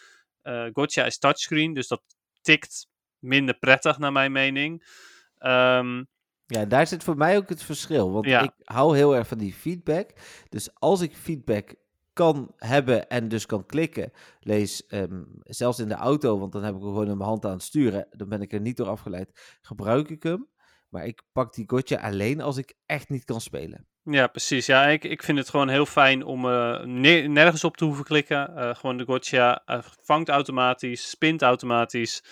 [0.73, 2.03] Gotcha is touchscreen, dus dat
[2.41, 2.89] tikt
[3.21, 4.87] minder prettig naar mijn mening.
[5.39, 6.05] Ehm,
[6.47, 8.13] Ja, daar zit voor mij ook het verschil.
[8.13, 8.41] Want Ja.
[8.43, 10.11] ik hou heel erg van die feedback.
[10.49, 11.75] Dus als ik feedback
[12.13, 14.11] kan hebben en dus kan klikken,
[14.41, 17.53] lees ehm, zelfs in de auto, want dan heb ik gewoon in mijn hand aan
[17.53, 18.07] het sturen.
[18.11, 19.59] Dan ben ik er niet door afgeleid.
[19.61, 20.49] Gebruik ik hem.
[20.89, 23.87] Maar ik pak die gotcha alleen als ik echt niet kan spelen.
[24.03, 24.67] Ja, precies.
[24.67, 28.05] Ja, ik, ik vind het gewoon heel fijn om eh, ne- nergens op te hoeven
[28.05, 28.57] klikken.
[28.57, 32.23] Eh, gewoon de gotcha eh, vangt automatisch, spint automatisch.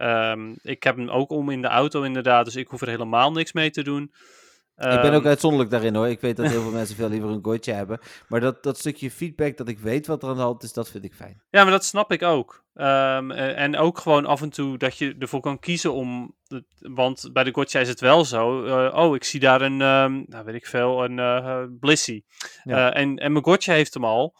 [0.00, 3.32] Ehm, ik heb hem ook om in de auto inderdaad, dus ik hoef er helemaal
[3.32, 4.02] niks mee te doen.
[4.02, 6.08] ik ben ook Ehm, uitzonderlijk daarin hoor.
[6.08, 7.98] Ik weet dat heel veel mensen veel liever een gotcha hebben.
[8.28, 10.90] Maar dat, dat stukje feedback, dat ik weet wat er aan de hand is, dat
[10.90, 11.42] vind ik fijn.
[11.50, 12.64] Ja, maar dat snap ik ook.
[12.74, 16.34] Ehm, eh, en ook gewoon af en toe dat je ervoor kan kiezen om.
[16.78, 18.64] Want bij de gotcha is het wel zo.
[18.64, 19.76] eh, oh, ik zie daar een.
[19.76, 21.04] nou, weet ik veel.
[21.04, 21.14] Een.
[21.14, 21.78] Ja.
[22.64, 24.34] Eh, en, en mijn gotcha heeft hem al.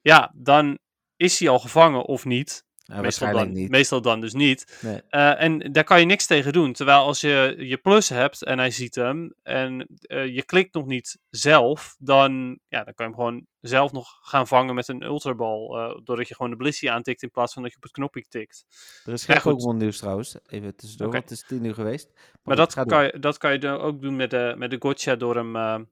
[0.00, 0.78] Ja, dan
[1.16, 2.64] is hij al gevangen of niet.
[2.98, 3.70] Meestal, dan, niet.
[3.70, 4.78] meestal dan dus niet.
[4.80, 5.02] Nee.
[5.08, 6.72] Eh, en daar kan je niks tegen doen.
[6.72, 10.86] Terwijl als je je plus hebt en hij ziet hem en eh, je klikt nog
[10.86, 15.02] niet zelf, dan, ja, dan kan je hem gewoon zelf nog gaan vangen met een
[15.02, 15.78] ultrabal.
[15.78, 18.24] eh, doordat je gewoon de Blissey aantikt in plaats van dat je op het knopje
[18.28, 18.64] tikt.
[19.04, 19.52] Er is geen Ja, goed.
[19.52, 20.36] Pokémon nieuws trouwens.
[20.46, 22.10] Even tussendoor, want het is tien uur geweest.
[22.42, 22.86] Maar dat door.
[22.86, 25.86] kan, je, dat kan je dan ook doen met de, met de gotcha door hem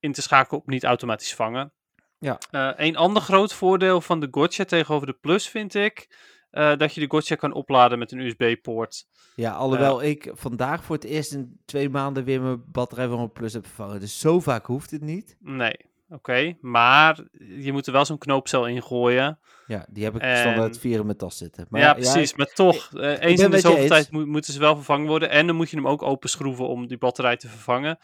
[0.00, 1.72] in te schakelen op niet automatisch vangen.
[2.20, 2.38] Ja.
[2.50, 6.18] Eh, een ander groot voordeel van de gotcha tegenover de plus vind ik
[6.50, 9.06] eh, dat je de gotcha kan opladen met een USB-poort.
[9.34, 13.32] Ja, alhoewel ik vandaag voor het eerst in twee maanden weer mijn batterij van mijn
[13.32, 14.00] Plus heb vervangen.
[14.00, 15.36] Dus zo vaak hoeft het niet.
[15.40, 15.76] Nee,
[16.08, 16.56] oké.
[16.60, 19.38] Maar je moet er wel zo'n knoopcel in gooien.
[19.66, 21.66] Ja, die heb ik En- standaard vier in mijn tas zitten.
[21.68, 22.34] Maar ja, precies.
[22.34, 25.30] maar toch, eh, eens in de zoveel tijd moet, moeten ze wel vervangen worden.
[25.30, 27.98] En dan moet je hem ook openschroeven om die batterij te vervangen.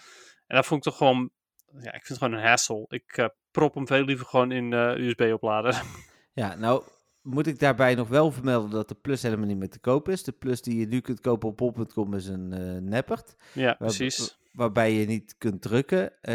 [0.46, 1.30] En dat vond ik toch gewoon...
[1.72, 2.84] Ja, ik vind het gewoon een hassle.
[2.88, 3.26] Ik eh,
[3.57, 5.82] prop hem veel liever gewoon in eh USB-oplader.
[6.42, 6.82] ja, nou
[7.22, 10.22] moet ik daarbij nog wel vermelden dat de Plus helemaal niet meer te koop is.
[10.22, 13.36] De Plus die je nu kunt kopen op bol.com is een eh neppert.
[13.52, 14.38] ja, Waar- precies.
[14.52, 16.22] Waarbij je niet kunt drukken.
[16.22, 16.34] Eh,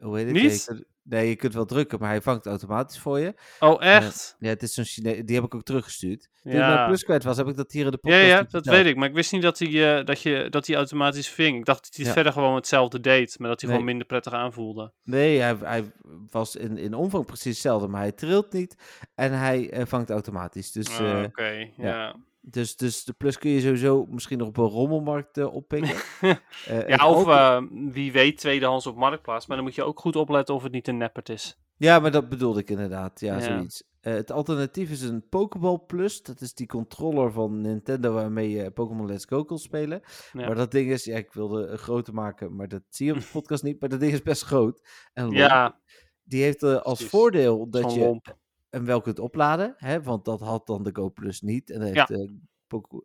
[0.00, 0.34] hoe heet het?
[0.34, 0.84] Niet?
[1.08, 3.34] Nee, je kunt wel drukken, maar hij vangt automatisch voor je.
[3.60, 4.36] Oh, echt?
[4.38, 6.28] Ja, het is zo'n Die heb ik ook teruggestuurd.
[6.42, 6.86] Toen ik mijn Ja.
[6.86, 8.86] Plus kwijt was, heb ik dat hier in de Ja, podcast ja, niet dat weet
[8.86, 8.96] ik.
[8.96, 11.58] Maar ik wist niet dat hij, eh, dat je, dat hij automatisch ving.
[11.58, 12.12] Ik dacht dat hij Ja.
[12.12, 13.38] verder gewoon hetzelfde deed.
[13.38, 13.78] Maar dat hij Nee.
[13.78, 14.92] gewoon minder prettig aanvoelde.
[15.04, 15.84] Nee, hij, hij
[16.30, 18.76] was in, in omvang precies hetzelfde, maar hij trilt niet
[19.14, 20.72] en hij eh, vangt automatisch.
[20.72, 21.70] Dus, Ah, eh, Oké, ja.
[21.76, 22.16] ja.
[22.48, 25.94] Dus, dus de plus kun je sowieso misschien nog op een rommelmarkt eh, oppikken.
[26.66, 29.46] Eh, Ja, of ook- eh, wie weet tweedehands op Marktplaats.
[29.46, 31.58] Maar dan moet je ook goed opletten of het niet een neppert is.
[31.76, 33.20] ja, maar dat bedoelde ik inderdaad.
[33.20, 33.40] Ja, Ja.
[33.40, 33.84] zoiets.
[34.00, 36.22] Het alternatief is een Pokéball Plus.
[36.22, 40.00] Dat is die controller van Nintendo waarmee je Pokémon Let's Go kon spelen.
[40.32, 40.46] Ja.
[40.46, 43.26] Maar dat ding is, ja, ik wilde groter maken, maar dat zie je op de
[43.38, 43.80] podcast niet.
[43.80, 44.88] Maar dat ding is best groot.
[45.12, 45.30] En.
[45.30, 45.80] Ja,
[46.24, 47.08] Die heeft als Precies.
[47.08, 48.36] voordeel dat je lomp.
[48.76, 51.70] Hem wel kunt opladen, hè, want dat had dan de Go Plus niet.
[51.70, 52.38] En dat heeft de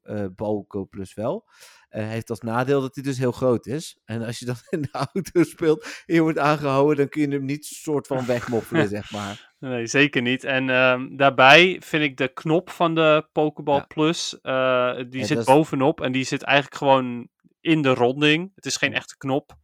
[0.03, 1.49] uh, Bal Go Plus wel.
[1.89, 3.99] Eh heeft als nadeel dat hij dus heel groot is.
[4.05, 7.27] En als je dan in de auto speelt en je wordt aangehouden, dan kun je
[7.27, 9.53] hem niet soort van wegmoffelen, zeg maar.
[9.59, 10.43] Nee, zeker niet.
[10.43, 13.85] En ehm, daarbij vind ik de knop van de Pokéball Ja.
[13.85, 17.27] Plus, eh, die Ja, zit bovenop en die zit eigenlijk gewoon
[17.59, 18.51] in de ronding.
[18.55, 18.95] Het is geen Ja.
[18.97, 19.59] echte knop.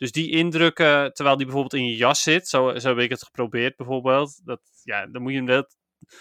[0.00, 3.22] Dus die indrukken, terwijl die bijvoorbeeld in je jas zit, zo, zo heb ik het
[3.24, 4.40] geprobeerd bijvoorbeeld.
[4.44, 5.76] Dat, ja, dan moet je hem net,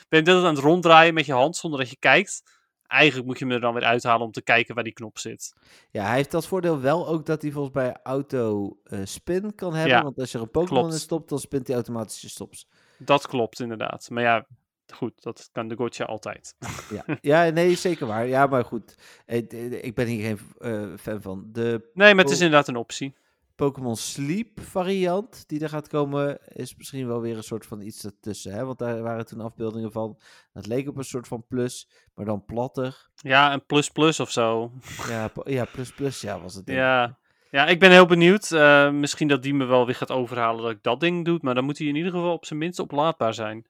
[0.09, 2.57] ben je net aan het ronddraaien met je hand zonder dat je kijkt.
[2.87, 5.53] Eigenlijk moet je hem er dan weer uithalen om te kijken waar die knop zit.
[5.91, 9.73] Ja, hij heeft als voordeel wel ook dat hij volgens mij auto eh, spin kan
[9.73, 9.97] hebben.
[9.97, 12.67] Ja, want als je er een Pokémon in stopt, dan spint hij automatisch je stops.
[12.97, 14.09] Dat klopt inderdaad.
[14.09, 14.47] Maar ja,
[14.93, 16.55] goed, dat kan de Gotcha altijd.
[16.89, 18.27] Ja, ja nee, zeker waar.
[18.27, 18.95] Ja, maar goed.
[19.25, 21.45] eh, Ik ben hier geen eh, fan van.
[21.51, 23.15] De Nee, maar het is inderdaad een optie.
[23.59, 28.05] Pokémon Sleep variant die er gaat komen, is misschien wel weer een soort van iets
[28.05, 28.53] ertussen.
[28.53, 28.65] Hè?
[28.65, 30.17] Want daar waren toen afbeeldingen van.
[30.53, 33.09] Dat leek op een soort van plus, maar dan platter.
[33.15, 34.71] Ja, een plus plus of zo.
[35.07, 36.69] Ja, ja plus plus, ja, was het.
[36.69, 36.75] ik.
[36.75, 37.17] Ja.
[37.51, 38.51] ja, ik ben heel benieuwd.
[38.51, 41.39] Eh, misschien dat die me wel weer gaat overhalen dat ik dat ding doe.
[41.41, 43.65] Maar dan moet hij in ieder geval op zijn minst oplaadbaar zijn.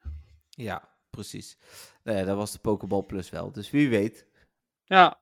[0.50, 1.58] ja, precies.
[2.02, 3.52] Nou ja, dat was de Pokéball Plus wel.
[3.52, 4.26] Dus wie weet.
[4.84, 5.18] Ja,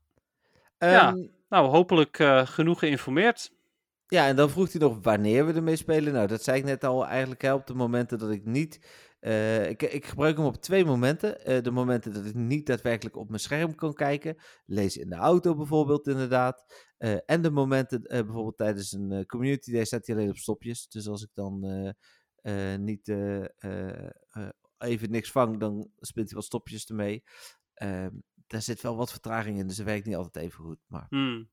[0.78, 1.08] Ja.
[1.08, 3.56] Ehm, nou hopelijk eh, genoeg geïnformeerd.
[4.10, 6.12] Ja, en dan vroeg hij nog wanneer we ermee spelen.
[6.12, 8.86] Nou, dat zei ik net al eigenlijk hè, op de momenten dat ik niet...
[9.20, 11.44] eh, ik, ik gebruik hem op twee momenten.
[11.44, 14.36] Eh, de momenten dat ik niet daadwerkelijk op mijn scherm kan kijken.
[14.66, 16.86] Lees in de auto bijvoorbeeld inderdaad.
[16.98, 20.88] Eh, en de momenten bijvoorbeeld tijdens een community day staat hij alleen op stopjes.
[20.88, 21.60] Dus als ik dan
[22.78, 23.08] niet
[24.78, 27.22] even niks vang, dan spint hij wat stopjes ermee.
[27.74, 28.10] Ehm,
[28.46, 30.78] daar zit wel wat vertraging in, dus dat werkt niet altijd even goed.
[30.86, 31.50] Maar Hmm.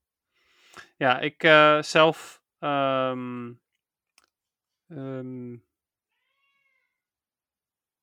[0.97, 1.41] Ja, ik
[1.83, 2.43] zelf.
[2.59, 3.51] Ehm,
[4.87, 5.55] ehm,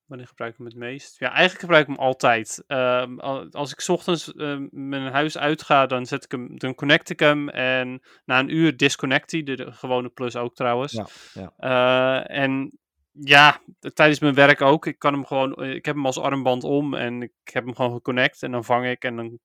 [0.05, 1.19] wanneer gebruik ik hem het meest?
[1.19, 2.65] Ja, eigenlijk gebruik ik hem altijd.
[2.67, 4.33] Ehm, al- als ik 's ochtends
[4.71, 7.49] mijn huis uitga, dan, zet ik hem, dan connect ik hem.
[7.49, 9.43] En na een uur disconnect hij.
[9.43, 10.93] De, de gewone plus ook trouwens.
[10.93, 11.53] Ja, ja.
[12.29, 12.79] Eh, en
[13.13, 13.61] ja,
[13.95, 14.87] tijdens mijn werk ook.
[14.87, 15.55] Ik kan hem gewoon.
[15.55, 18.43] eh, Ik heb hem als armband om en ik heb hem gewoon geconnect.
[18.43, 19.39] En dan vang ik en dan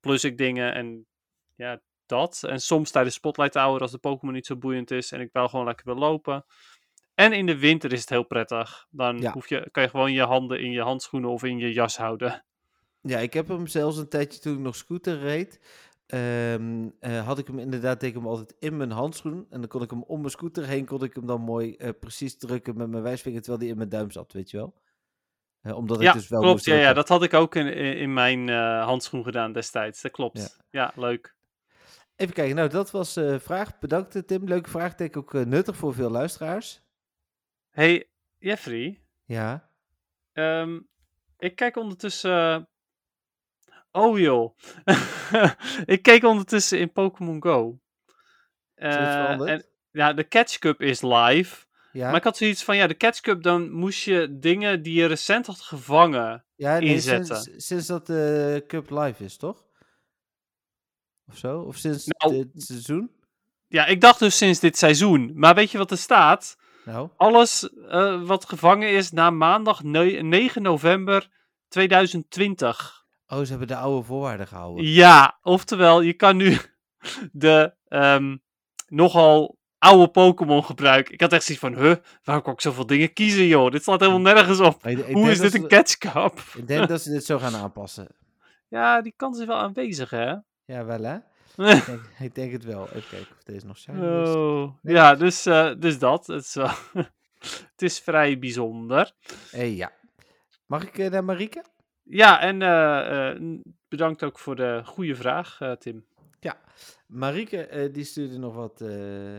[0.00, 0.74] plus ik dingen.
[0.74, 1.06] En
[1.54, 1.80] ja,
[2.10, 2.42] dat.
[2.42, 5.48] En soms tijdens Spotlight Hour als de Pokémon niet zo boeiend is en ik wel
[5.48, 6.44] gewoon lekker wil lopen.
[7.14, 8.86] En in de winter is het heel prettig.
[8.90, 9.32] Dan Ja.
[9.32, 12.44] hoef je, kan je gewoon je handen in je handschoenen of in je jas houden.
[13.02, 15.60] Ja, ik heb hem zelfs een tijdje toen ik nog scooter reed.
[16.06, 19.46] ehm, eh, had ik hem inderdaad, deed ik hem altijd in mijn handschoen.
[19.50, 21.90] En dan kon ik hem om mijn scooter heen, kon ik hem dan mooi eh,
[22.00, 24.74] precies drukken met mijn wijsvinger, terwijl die in mijn duim zat, weet je wel.
[25.60, 26.54] Eh, omdat ja, ik dus wel klopt.
[26.54, 28.48] moest Ja, ja, dat had ik ook in, in, mijn
[28.82, 30.02] handschoen gedaan destijds.
[30.02, 30.38] Dat klopt.
[30.38, 30.48] Ja.
[30.70, 31.34] Ja, leuk.
[32.20, 33.78] Even kijken, nou dat was de vraag.
[33.78, 34.94] Bedankt eh, Tim, leuke vraag.
[34.94, 36.82] Denk ook eh, nuttig voor veel luisteraars.
[37.70, 39.02] Hey, Jeffrey.
[39.24, 39.70] Ja.
[40.32, 40.80] Ehm,
[41.38, 42.68] ik kijk ondertussen.
[43.90, 44.56] Oh joh.
[45.94, 47.80] ik keek ondertussen in Pokémon Go.
[48.74, 51.66] Eh, en, ja, de Catch Cup is live.
[51.92, 54.94] Ja, Maar ik had zoiets van, ja, de Catch Cup, dan moest je dingen die
[54.94, 56.44] je recent had gevangen.
[56.56, 57.36] ja nee, inzetten.
[57.36, 59.68] sinds, sinds dat de Cup live is, toch?
[61.30, 61.60] Of zo?
[61.60, 63.10] Of sinds Nou, dit seizoen?
[63.66, 65.32] Ja, ik dacht dus sinds dit seizoen.
[65.34, 66.56] Maar weet je wat er staat?
[66.84, 71.28] Nou, Alles eh, wat gevangen is na maandag ne- 9 november
[71.68, 73.04] 2020.
[73.26, 74.84] oh, ze hebben de oude voorwaarden gehouden.
[74.84, 76.56] Ja, oftewel, je kan nu
[77.32, 78.36] de ehm,
[78.86, 81.12] nogal oude Pokémon gebruiken.
[81.14, 81.94] Ik had echt zoiets van, huh,
[82.24, 83.70] waarom kan ik zoveel dingen kiezen, joh?
[83.70, 84.82] Dit slaat helemaal nergens op.
[84.82, 86.42] Maar ik- ik Hoe is dit een Catch Cup?
[86.56, 88.08] Ik denk dat ze dit zo gaan aanpassen.
[88.68, 90.34] Ja, die kans is wel aanwezig, hè?
[90.70, 91.16] Ja, wel hè?
[91.76, 92.88] Ik denk, ik denk het wel.
[92.88, 93.86] Even kijken of deze nog is.
[93.88, 94.94] Oh, Nee.
[94.94, 96.26] ja, dus, eh, dus dat.
[96.26, 96.70] Het is, wel
[97.72, 99.12] het is vrij bijzonder.
[99.52, 99.92] Eh, ja.
[100.66, 101.64] Mag ik eh, naar Marieke?
[102.02, 103.40] Ja, en eh, eh,
[103.88, 106.04] bedankt ook voor de goede vraag, eh, Tim.
[107.06, 108.80] Marieke, eh, die stuurde nog wat...
[108.80, 109.38] eh,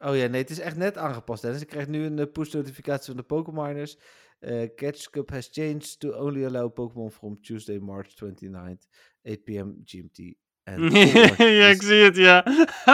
[0.00, 1.42] Oh ja, nee, het is echt net aangepast.
[1.42, 1.52] Hè?
[1.52, 3.98] Dus ik krijg nu een eh, push-notificatie van de Pokémoners.
[4.38, 8.88] Eh Catch Cup has changed to only allow Pokémon from Tuesday, March 29th,
[9.22, 9.70] 8 p.m.
[9.84, 10.34] GMT.
[10.62, 10.82] En
[11.60, 12.44] ja, ik zie het, ja.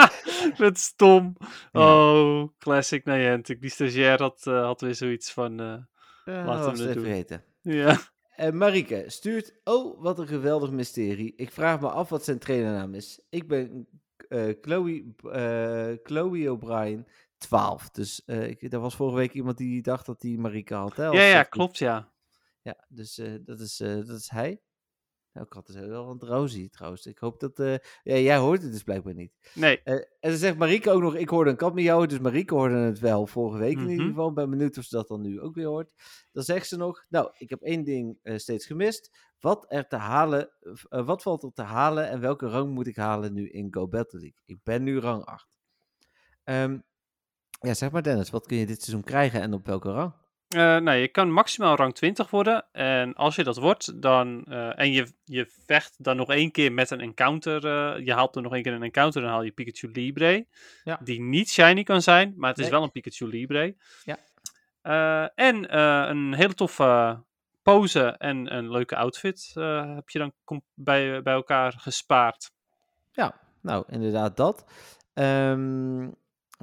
[0.57, 1.35] Met stom.
[1.71, 3.61] Oh, classic Niantic.
[3.61, 5.59] Die stagiair had, eh, had weer zoiets van...
[5.59, 5.77] eh,
[6.25, 7.03] Uh, Laten we het doen.
[7.03, 7.43] vergeten.
[7.61, 7.97] ja.
[8.35, 11.33] Eh Marieke stuurt, oh, wat een geweldig mysterie.
[11.35, 13.19] Ik vraag me af wat zijn trainernaam is.
[13.29, 13.87] Ik ben
[14.27, 17.07] eh, Chloe, eh, Chloe O'Brien,
[17.37, 17.89] 12.
[17.89, 20.95] Dus eh, ik, er was vorige week iemand die dacht dat hij Marieke had.
[20.95, 22.11] Hè, ja, ja, klopt, ja.
[22.61, 24.61] Ja, dus eh, dat, is, eh, dat is hij.
[25.35, 27.05] Nou, ik had dus wel een trouwens.
[27.05, 27.59] Ik hoop dat...
[27.59, 29.33] eh, ja, jij hoort het dus blijkbaar niet.
[29.53, 29.81] Nee.
[29.83, 32.53] Eh, en ze zegt Marieke ook nog, ik hoorde een kat met jou, dus Marieke
[32.53, 34.07] hoorde het wel vorige week in ieder Mhm.
[34.07, 34.29] geval.
[34.29, 35.89] Ik ben benieuwd of ze dat dan nu ook weer hoort.
[36.31, 39.17] Dan zegt ze nog, nou, ik heb één ding eh, steeds gemist.
[39.39, 40.49] Wat, er te halen,
[40.89, 44.19] wat valt er te halen en welke rang moet ik halen nu in Go Battle
[44.19, 44.41] League?
[44.45, 45.47] Ik ben nu rang 8.
[46.43, 46.79] Ehm,
[47.59, 50.13] ja, zeg maar Dennis, wat kun je dit seizoen krijgen en op welke rang?
[50.55, 52.65] Eh, nou, je kan maximaal rang 20 worden.
[52.71, 54.43] En als je dat wordt, dan.
[54.43, 57.65] eh, en je, je vecht dan nog één keer met een encounter.
[57.65, 60.45] eh, je haalt er nog één keer een encounter, dan haal je Pikachu Libre.
[60.83, 60.99] Ja.
[61.03, 62.73] Die niet shiny kan zijn, maar het is Nee.
[62.73, 63.75] wel een Pikachu Libre.
[64.03, 64.17] Ja.
[65.35, 65.77] En
[66.09, 67.19] een hele toffe
[67.63, 69.51] pose en een leuke outfit
[69.95, 72.51] heb je dan bij, bij elkaar gespaard.
[73.11, 74.65] Ja, nou, inderdaad dat.
[75.13, 76.15] Een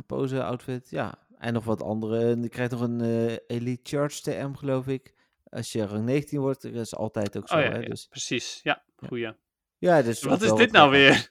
[0.07, 1.15] pose, outfit, ja.
[1.43, 2.41] En nog wat andere.
[2.41, 5.15] Je krijgt nog een eh, Elite Charge TM, geloof ik.
[5.45, 7.55] Als je rang 19 wordt, dat is altijd ook zo.
[7.57, 7.79] oh ja, hè?
[7.79, 8.61] ja, Dus, precies.
[8.63, 9.33] Ja, goeie.
[9.79, 11.31] ja, dus Wat is dit nou weer?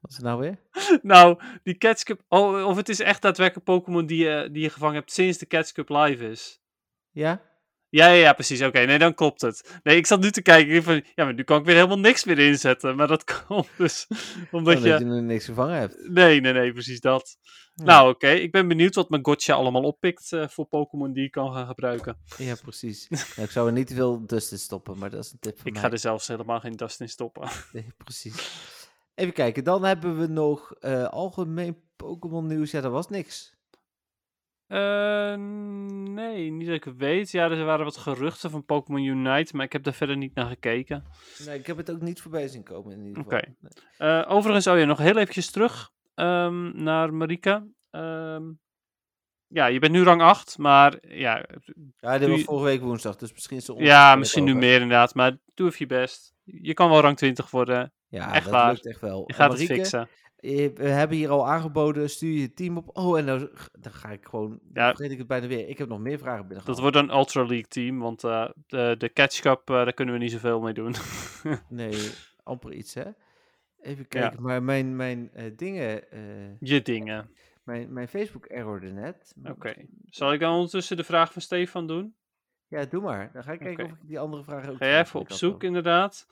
[0.00, 0.58] Wat is het nou weer?
[1.02, 2.22] nou, die Catch Cup.
[2.28, 5.46] Oh, of het is echt daadwerkelijk Pokémon die, je die je gevangen hebt sinds de
[5.46, 6.60] Catch Cup live is.
[7.10, 7.42] Ja?
[7.88, 8.62] Ja, ja, ja, precies.
[8.62, 9.78] Oké, nee, dan klopt het.
[9.82, 10.74] Nee, ik zat nu te kijken.
[10.74, 12.96] ik Van, ja, maar nu kan ik weer helemaal niks meer inzetten.
[12.96, 14.06] Maar dat komt dus
[14.50, 14.88] omdat Omdat je...
[14.88, 16.08] je nog niks gevangen hebt.
[16.08, 17.36] Nee, nee, nee, precies dat.
[17.74, 17.84] Ja.
[17.84, 18.28] Nou, oké.
[18.28, 21.66] Ik ben benieuwd wat mijn Gotcha allemaal oppikt eh, voor Pokémon die ik kan gaan
[21.66, 22.16] gebruiken.
[22.36, 23.08] Ja, precies.
[23.08, 25.56] Nou, ik zou er niet te veel dust in stoppen, maar dat is een tip
[25.56, 25.82] van Ik mij.
[25.82, 27.48] ga er zelfs helemaal geen dust in stoppen.
[27.72, 28.50] Nee, precies.
[29.14, 32.70] Even kijken, dan hebben we nog eh, algemeen Pokémon nieuws.
[32.70, 33.55] Ja, dat was niks.
[34.66, 35.34] Eh,
[36.14, 37.30] nee, niet dat ik weet.
[37.30, 40.46] Ja, er waren wat geruchten van Pokémon Unite, maar ik heb daar verder niet naar
[40.46, 41.04] gekeken.
[41.46, 43.36] Nee, ik heb het ook niet voorbij zien komen in ieder Oké.
[43.36, 43.54] geval.
[43.98, 44.10] Nee.
[44.22, 47.66] Eh, overigens, oh ja, nog heel eventjes terug ehm, naar Marika.
[47.90, 48.42] Ehm,
[49.46, 51.44] ja, je bent nu rang 8, maar ja,
[51.96, 54.62] Ja, dit was je- vorige week woensdag, dus misschien is ja misschien nu over.
[54.62, 56.34] meer inderdaad, maar doe even je best.
[56.44, 57.92] Je kan wel rang 20 worden.
[58.08, 58.72] Ja, Echt dat waar.
[58.72, 59.24] lukt echt wel.
[59.26, 60.08] Je gaat het fixen.
[60.46, 62.90] Eh, We hebben hier al aangeboden, stuur je team op.
[62.96, 63.48] Oh, en nou,
[63.78, 64.88] dan ga ik gewoon, dan Ja.
[64.94, 65.68] vergeet ik het bijna weer.
[65.68, 68.94] Ik heb nog meer vragen binnen Dat wordt een Ultra League team, want eh, de,
[68.98, 70.94] de Catch Cup, eh, daar kunnen we niet zoveel mee doen.
[71.68, 72.10] Nee,
[72.42, 73.04] amper iets, hè?
[73.80, 76.02] Even kijken, maar mijn, mijn dingen,
[76.60, 77.30] Je dingen.
[77.64, 79.34] mijn, mijn Facebook errorde net.
[79.44, 79.74] Oké.
[80.04, 82.14] Zal ik dan ondertussen de vraag van Stefan doen?
[82.68, 83.30] Ja, doe maar.
[83.32, 85.62] Dan ga ik kijken of ik die andere vragen ook Ga jij even op zoek,
[85.62, 86.26] inderdaad.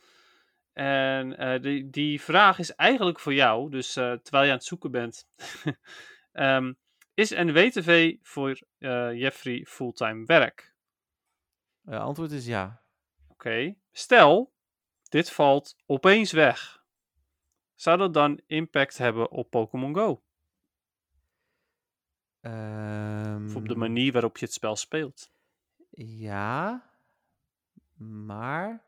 [0.75, 4.67] En eh, die, die vraag is eigenlijk voor jou, dus eh, terwijl je aan het
[4.67, 5.27] zoeken bent.
[6.33, 6.73] Ehm,
[7.15, 10.75] is NWTV voor eh, Jeffrey fulltime werk?
[11.87, 12.83] Antwoord is ja.
[13.29, 13.75] Oké.
[13.93, 14.53] Stel,
[15.09, 16.83] dit valt opeens weg.
[17.75, 20.23] Zou dat dan impact hebben op Pokémon Go?
[22.45, 25.31] Of op de Ehm, manier waarop je het spel speelt?
[25.97, 26.85] Ja,
[27.97, 28.85] maar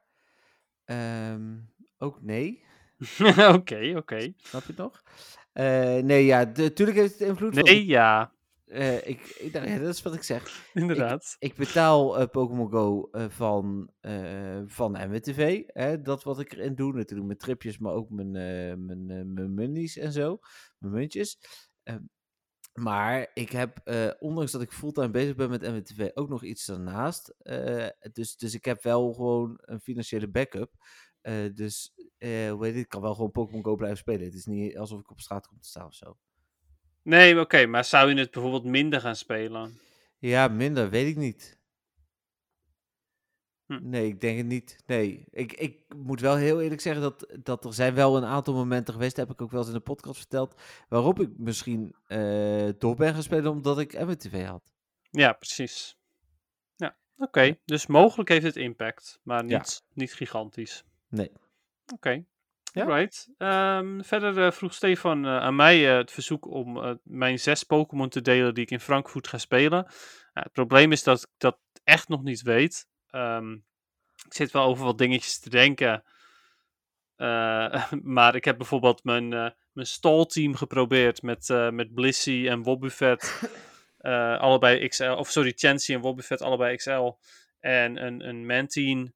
[0.84, 1.58] ehm,
[1.98, 2.64] ook nee.
[3.54, 4.32] Oké, oké.
[4.36, 5.02] Snap je het nog?
[5.56, 7.54] Eh, nee, ja, natuurlijk heeft het invloed.
[7.54, 8.32] Nee, ja,
[8.64, 10.42] eh, ik, ik, nou ja, dat is wat ik zeg.
[10.74, 11.36] inderdaad.
[11.38, 13.90] Ik betaal eh, Pokémon Go van,
[14.66, 15.62] van MWTV.
[15.66, 16.92] Hè, dat wat ik erin doe.
[16.92, 18.30] Natuurlijk mijn tripjes, maar ook mijn,
[18.86, 20.38] mijn, mijn monies en zo.
[20.78, 21.38] Mijn muntjes.
[21.82, 22.02] Ehm,
[22.72, 23.80] maar ik heb,
[24.18, 27.34] ondanks dat ik fulltime bezig ben met MWTV, ook nog iets daarnaast.
[28.12, 30.72] Dus, dus ik heb wel gewoon een financiële backup.
[31.26, 34.24] Eh, dus, eh, hoe heet het, ik kan wel gewoon Pokémon Go blijven spelen.
[34.24, 36.16] Het is niet alsof ik op straat kom te staan of zo.
[37.02, 39.78] Nee, oké, maar zou je het bijvoorbeeld minder gaan spelen?
[40.18, 41.58] Ja, minder, weet ik niet.
[43.66, 43.88] Hm.
[43.88, 44.78] Nee, ik denk het niet.
[44.86, 48.54] Nee, ik, ik moet wel heel eerlijk zeggen dat, dat er zijn wel een aantal
[48.54, 52.68] momenten geweest, heb ik ook wel eens in de podcast verteld, waarop ik misschien eh,
[52.78, 54.72] door ben gaan spelen omdat ik MWTV had.
[55.10, 55.98] Ja, precies.
[56.76, 57.58] Ja, oké.
[57.64, 59.58] Dus mogelijk heeft het impact, maar Ja.
[59.58, 60.84] niet, niet gigantisch.
[61.16, 61.32] Nee.
[61.94, 62.24] Oké.
[62.76, 62.84] Ja.
[62.84, 63.28] Alright.
[63.38, 68.08] Ehm, verder eh, vroeg Stefan eh, aan mij eh, het verzoek om mijn zes Pokémon
[68.08, 69.86] te delen die ik in Frankfurt ga spelen.
[70.32, 72.88] Het probleem is dat ik dat echt nog niet weet.
[73.10, 73.52] Ehm,
[74.24, 76.04] ik zit wel over wat dingetjes te denken.
[78.02, 79.28] Maar ik heb bijvoorbeeld mijn,
[79.72, 83.50] mijn stalteam geprobeerd met, met Blissey en Wobbuffet.
[84.44, 85.04] Allebei XL.
[85.04, 87.12] Of sorry, Chansey en Wobbuffet allebei XL.
[87.60, 89.12] En een, een Mantine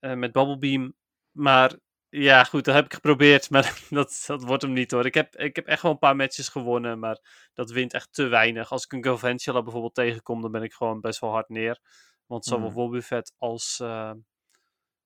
[0.00, 0.97] met Bubblebeam.
[1.38, 1.74] Maar
[2.08, 3.50] ja, goed, dat heb ik geprobeerd.
[3.50, 5.06] Maar dat, dat wordt hem niet hoor.
[5.06, 6.98] Ik heb, ik heb echt wel een paar matches gewonnen.
[6.98, 7.18] Maar
[7.54, 8.70] dat wint echt te weinig.
[8.70, 11.80] Als ik een Galvantula bijvoorbeeld tegenkom, dan ben ik gewoon best wel hard neer.
[12.26, 12.74] Want zowel Hmm.
[12.74, 14.10] Wobbuffet als eh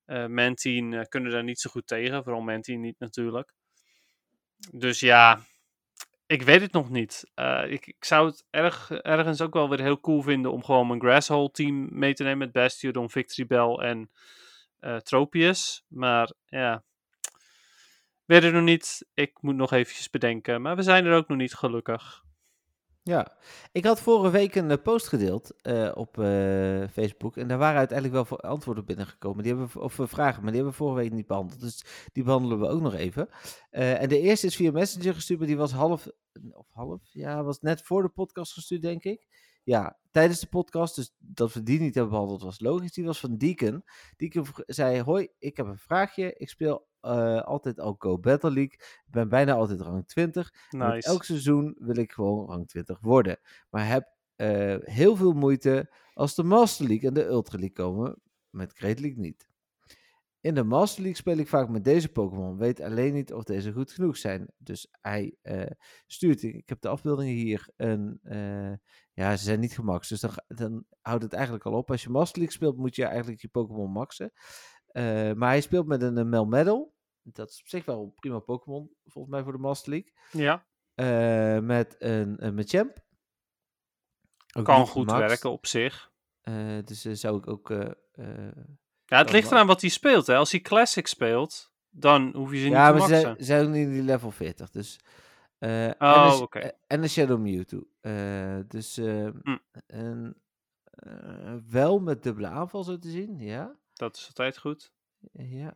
[0.05, 2.23] eh, Mantine eh, kunnen daar niet zo goed tegen.
[2.23, 3.53] Vooral Mantine niet natuurlijk.
[4.71, 5.39] Dus ja,
[6.25, 7.31] ik weet het nog niet.
[7.67, 10.99] Ik, ik zou het erg, ergens ook wel weer heel cool vinden om gewoon mijn
[10.99, 14.11] Grasshole team mee te nemen met Bastiodon, Victory Bell en
[14.83, 15.85] eh, Tropius.
[15.87, 16.83] Maar ja,
[18.25, 19.07] weet het nog niet.
[19.13, 20.61] Ik moet nog eventjes bedenken.
[20.61, 22.21] Maar we zijn er ook nog niet gelukkig.
[23.03, 23.37] Ja,
[23.71, 26.15] ik had vorige week een eh, post gedeeld eh, op
[26.91, 29.43] Facebook en daar waren uiteindelijk wel antwoorden binnengekomen.
[29.43, 31.59] Die hebben, of vragen, maar die hebben we vorige week niet behandeld.
[31.59, 33.29] Dus die behandelen we ook nog even.
[33.69, 36.07] En de eerste is via Messenger gestuurd, maar die was half,
[36.51, 39.27] of half, ja, was net voor de podcast gestuurd, denk ik.
[39.63, 42.93] Ja, tijdens de podcast, dus dat we die niet hebben behandeld was logisch.
[42.93, 43.83] Die was van Deacon.
[44.17, 46.33] Deacon zei, hoi, ik heb een vraagje.
[46.37, 48.73] Ik speel eh, altijd al Go Battle League.
[48.73, 50.53] Ik ben bijna altijd rang 20.
[50.69, 51.07] En Met Nice.
[51.07, 53.39] elk seizoen wil ik gewoon rang 20 worden.
[53.69, 58.21] Maar heb eh, heel veel moeite als de Master League en de Ultra League komen.
[58.49, 59.47] Met Great League niet.
[60.43, 62.57] In de Master League speel ik vaak met deze Pokémon.
[62.57, 64.47] Weet alleen niet of deze goed genoeg zijn.
[64.57, 65.71] Dus hij eh,
[66.07, 66.43] stuurt.
[66.43, 67.69] Ik heb de afbeeldingen hier.
[67.75, 68.73] Een, eh,
[69.13, 70.09] ja, ze zijn niet gemaxt.
[70.09, 71.91] Dus dan, houdt het eigenlijk al op.
[71.91, 74.31] Als je Master League speelt, moet je eigenlijk je Pokémon maxen.
[74.87, 76.93] Eh, maar hij speelt met een, eh, Melmetal.
[77.21, 80.13] Dat is op zich wel een prima Pokémon, volgens mij voor de Master League.
[80.31, 83.05] Ja, met een, een Machamp.
[84.55, 85.27] Ook kan goed gemaxt.
[85.27, 86.11] werken op zich.
[86.83, 87.69] Dus zou ik ook...
[89.13, 90.27] eh, eh, Ja, het ligt eraan wat hij speelt.
[90.27, 90.35] Hè.
[90.35, 93.21] Als hij Classic speelt, dan hoef je ze ja, niet maar te ze maxen.
[93.21, 94.69] zijn, zijn ook niet in die level 40.
[94.69, 94.99] Dus,
[95.59, 96.59] eh, en Oh, oké.
[96.59, 97.83] eh, en een Shadow Mewtwo.
[98.01, 99.57] Eh, dus eh, Hm.
[99.87, 100.35] en,
[100.85, 103.75] eh, wel met dubbele aanval zo te zien, ja.
[103.93, 104.93] Dat is altijd goed.
[105.31, 105.73] ja.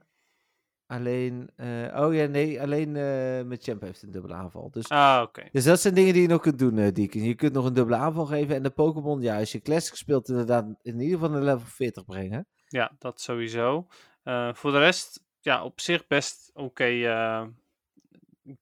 [0.86, 4.72] Alleen, eh, oh ja, nee, alleen eh met Champ heeft een dubbele aanval.
[4.72, 5.44] Dus, Ah, oké.
[5.52, 7.24] dus dat zijn dingen die je nog kunt doen, eh Deacon.
[7.24, 8.56] Je kunt nog een dubbele aanval geven.
[8.56, 12.06] En de Pokémon, ja, als je Classic speelt, inderdaad in ieder geval een level 40
[12.06, 12.48] brengen.
[12.68, 13.88] Ja, dat sowieso.
[14.24, 17.48] Eh, voor de rest, ja, op zich best oké eh,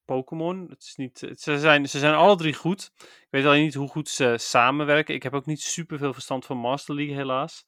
[0.06, 0.68] Pokémon.
[0.70, 2.92] Het is niet, het- ze, zijn, ze zijn alle drie goed.
[3.00, 5.16] Ik weet alleen niet hoe goed ze samenwerken.
[5.16, 7.66] Ik heb ook niet super veel verstand van Master League, helaas.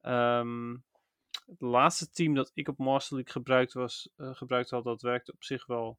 [0.00, 0.76] Ehm,
[1.46, 5.32] Het laatste team dat ik op Master League gebruikt, was, eh, gebruikt had, dat werkte
[5.32, 5.98] op zich wel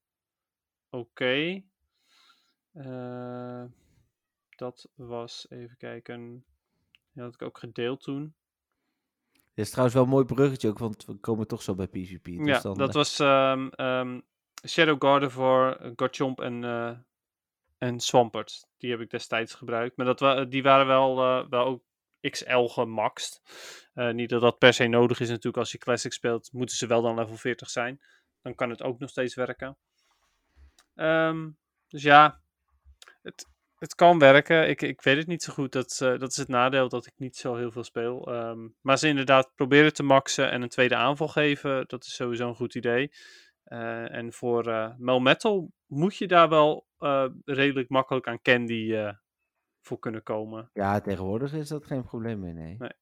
[0.89, 1.61] oké.
[2.73, 3.63] Eh,
[4.55, 6.45] dat was, even kijken,
[7.11, 8.35] die had ik ook gedeeld toen.
[9.57, 12.25] Dit is trouwens wel een mooi bruggetje ook, want we komen toch zo bij PvP.
[12.25, 14.19] Dus ja, dan, dat eh, was ehm,
[14.67, 16.97] Shadow Gardevoir, Garchomp en, eh
[17.77, 18.67] en Swampert.
[18.77, 19.97] Die heb ik destijds gebruikt.
[19.97, 21.83] Maar dat wa die waren wel, eh, wel ook
[22.19, 23.41] XL gemaxt.
[23.93, 25.57] Niet dat dat per se nodig is natuurlijk.
[25.57, 28.01] Als je Classic speelt, moeten ze wel dan level 40 zijn.
[28.41, 29.77] Dan kan het ook nog steeds werken.
[30.95, 31.49] Ehm,
[31.87, 32.41] dus ja,
[33.21, 33.47] het,
[33.77, 34.69] het kan werken.
[34.69, 35.71] Ik, ik weet het niet zo goed.
[35.71, 38.33] Dat, eh, dat is het nadeel dat ik niet zo heel veel speel.
[38.33, 41.83] Ehm, maar ze inderdaad proberen te maxen en een tweede aanval geven.
[41.87, 43.11] Dat is sowieso een goed idee.
[43.63, 46.85] Eh, en voor eh Melmetal moet je daar wel
[47.45, 49.13] redelijk makkelijk aan Candy
[49.81, 50.69] voor kunnen komen.
[50.73, 52.75] Ja, tegenwoordig is dat geen probleem meer, nee.
[52.79, 52.93] Nee.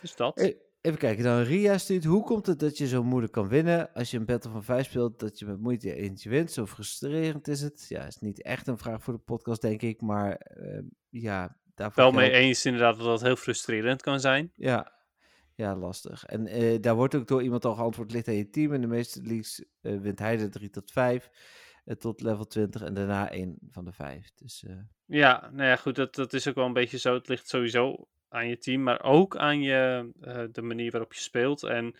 [0.00, 0.54] Dus dat.
[0.80, 2.04] Even kijken, dan Ria stuurt.
[2.04, 3.92] Hoe komt het dat je zo moeilijk kan winnen?
[3.94, 6.52] Als je een Battle van 5 speelt, dat je met moeite je eentje wint.
[6.52, 7.86] Zo frustrerend is het.
[7.88, 10.00] Ja, is niet echt een vraag voor de podcast, denk ik.
[10.00, 14.52] Maar eh, ja, daarvoor wel mee eens inderdaad dat dat heel frustrerend kan zijn.
[14.56, 14.92] Ja,
[15.54, 16.24] ja lastig.
[16.24, 18.72] En eh, daar wordt ook door iemand al geantwoord, ligt aan je team.
[18.72, 21.30] In de meeste leagues eh, wint hij de 3 tot 5
[21.84, 24.30] eh, tot level 20 en daarna één van de 5.
[24.34, 24.64] Dus
[25.06, 27.14] Ja, nou ja, goed, dat, dat is ook wel een beetje zo.
[27.14, 31.20] Het ligt sowieso aan je team, maar ook aan je, eh, de manier waarop je
[31.20, 31.62] speelt.
[31.62, 31.96] En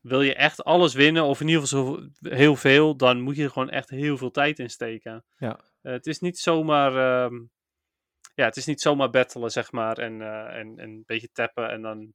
[0.00, 3.42] wil je echt alles winnen, of in ieder geval zo heel veel, dan moet je
[3.42, 5.24] er gewoon echt heel veel tijd in steken.
[5.36, 5.60] ja.
[5.82, 7.34] Eh, het is niet zomaar, ehm,
[8.34, 11.70] ja, het is niet zomaar battelen, zeg maar, en, eh, en, en een beetje tappen
[11.70, 12.12] en dan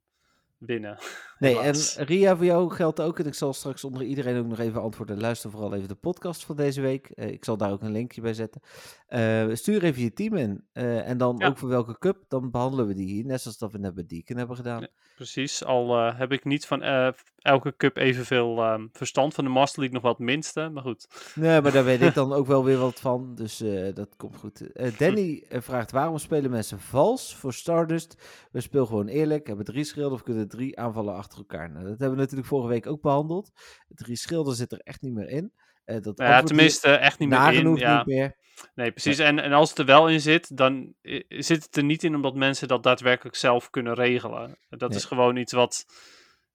[0.58, 0.98] winnen.
[1.38, 3.18] Nee, en Ria, voor jou geldt ook.
[3.18, 5.20] En ik zal straks onder iedereen ook nog even antwoorden.
[5.20, 7.10] Luister vooral even de podcast van deze week.
[7.10, 8.60] Eh, ik zal daar ook een linkje bij zetten.
[9.06, 10.64] Eh, stuur even je team in.
[10.72, 11.46] Eh, en dan Ja.
[11.46, 12.24] ook voor welke cup.
[12.28, 13.24] Dan behandelen we die hier.
[13.24, 14.86] Net zoals dat we net bij Deacon hebben gedaan.
[15.16, 19.34] Precies, al eh, heb ik niet van eh, elke cup evenveel ehm, verstand.
[19.34, 21.06] Van de Master League nog het minste, maar goed.
[21.34, 23.34] Nee, maar daar weet ik dan ook wel weer wat van.
[23.34, 24.62] Dus eh, dat komt goed.
[24.98, 28.16] Danny vraagt waarom spelen mensen vals voor Stardust?
[28.50, 29.46] We spelen gewoon eerlijk.
[29.46, 31.70] Hebben drie schilden of kunnen drie aanvallen achter elkaar.
[31.70, 33.50] Nou, dat hebben we natuurlijk vorige week ook behandeld.
[33.88, 35.52] Drie schilden zit er echt niet meer in.
[35.84, 37.44] Dat ja, tenminste, echt niet meer in.
[37.44, 37.96] nagenoeg Ja.
[37.96, 38.36] niet meer.
[38.74, 39.18] Nee, precies.
[39.18, 40.94] En, en als het er wel in zit, dan
[41.28, 44.58] zit het er niet in omdat mensen dat daadwerkelijk zelf kunnen regelen.
[44.68, 44.98] Dat Nee.
[44.98, 45.86] is gewoon iets wat,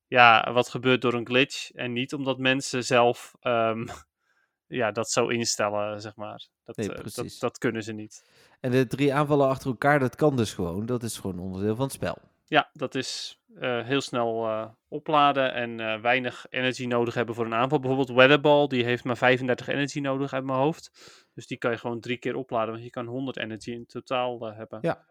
[0.07, 1.71] ja, wat gebeurt door een glitch.
[1.71, 3.87] En niet omdat mensen zelf ehm,
[4.67, 6.47] ja, dat zo instellen, zeg maar.
[6.63, 8.23] Dat, Nee, eh, dat, dat kunnen ze niet.
[8.59, 10.85] En de drie aanvallen achter elkaar, dat kan dus gewoon.
[10.85, 12.17] Dat is gewoon onderdeel van het spel.
[12.51, 17.45] Ja, dat is eh, heel snel eh, opladen en eh, weinig energy nodig hebben voor
[17.45, 17.79] een aanval.
[17.79, 20.91] Bijvoorbeeld Weatherball, die heeft maar 35 energy nodig uit mijn hoofd.
[21.33, 24.41] Dus die kan je gewoon drie keer opladen, want je kan 100 energy in totaal
[24.41, 24.79] hebben.
[24.81, 25.05] Ja.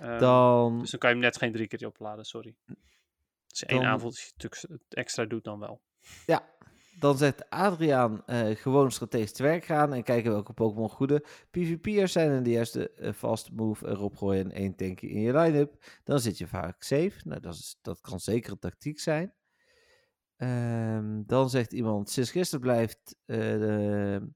[0.00, 2.54] Ehm, Dan, Dus dan kan je hem net geen drie keer opladen, sorry.
[3.48, 5.80] Als je één Dan- aanval natuurlijk extra doet, dan wel.
[6.26, 6.42] ja,
[6.98, 12.12] dan zegt Adriaan eh, gewoon strategisch te werk gaan en kijken welke Pokémon goede PvP'ers
[12.12, 16.00] zijn en de juiste eh, fast move erop gooien en één tankje in je line-up.
[16.04, 17.12] Dan zit je vaak safe.
[17.24, 19.34] Nou, dat, is, dat kan zeker een tactiek zijn.
[20.36, 24.28] Ehm, dan zegt iemand, sinds gisteren blijft eh, de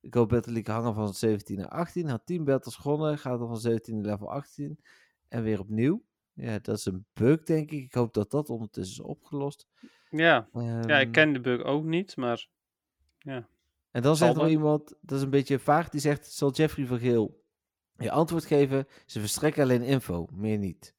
[0.00, 2.08] Go Battle League hangen van 17 naar 18.
[2.08, 4.78] Had 10 battles gewonnen, gaat er van 17 naar level 18
[5.28, 6.04] en weer opnieuw.
[6.32, 7.84] Ja, dat is een bug, denk ik.
[7.84, 9.66] Ik hoop dat dat ondertussen is opgelost.
[10.10, 12.46] Ja, ja ik Ehm, ken de bug ook niet, maar
[13.90, 14.48] En dan zegt er wel.
[14.48, 17.38] iemand, dat is een beetje vaag, die zegt, zal Jeffrey van Geel
[17.96, 18.86] je antwoord geven?
[19.06, 20.94] Ze verstrekken alleen info, meer niet.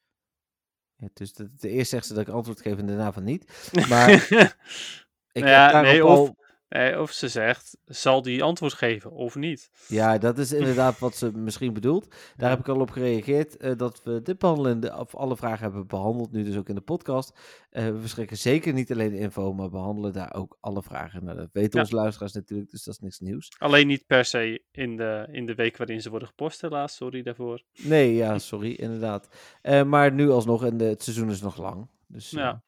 [0.95, 3.69] Ja, dus de, de eerst zegt ze dat ik antwoord geef en daarna van niet.
[3.89, 6.31] Maar ik heb ja, daarop nee, al- of,
[6.71, 9.69] nee, of ze zegt, zal die antwoord geven of niet?
[9.87, 12.15] Ja, dat is inderdaad wat ze misschien bedoelt.
[12.37, 15.87] Daar heb ik al op gereageerd, eh, dat we dit behandelende, of alle vragen hebben
[15.87, 17.39] behandeld, nu dus ook in de podcast.
[17.69, 21.23] Eh, we verschrikken zeker niet alleen info, maar behandelen daar ook alle vragen.
[21.23, 21.79] Nou, dat weten Ja.
[21.79, 23.51] onze luisteraars natuurlijk, dus dat is niks nieuws.
[23.57, 26.95] Alleen niet per se in de, in de week waarin ze worden gepost, helaas.
[26.95, 27.63] Sorry daarvoor.
[27.83, 29.27] Nee, ja, sorry, inderdaad.
[29.61, 31.87] Eh, maar nu alsnog, en de, het seizoen is nog lang.
[32.07, 32.63] Dus, eh, Ja.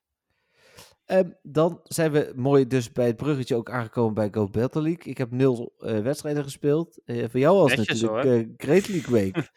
[1.06, 5.04] Ehm, dan zijn we mooi dus bij het bruggetje ook aangekomen bij Go Battle League.
[5.04, 7.00] Ik heb nul eh, wedstrijden gespeeld.
[7.06, 9.36] Eh, voor jou was Netjes, natuurlijk eh, Great League Week.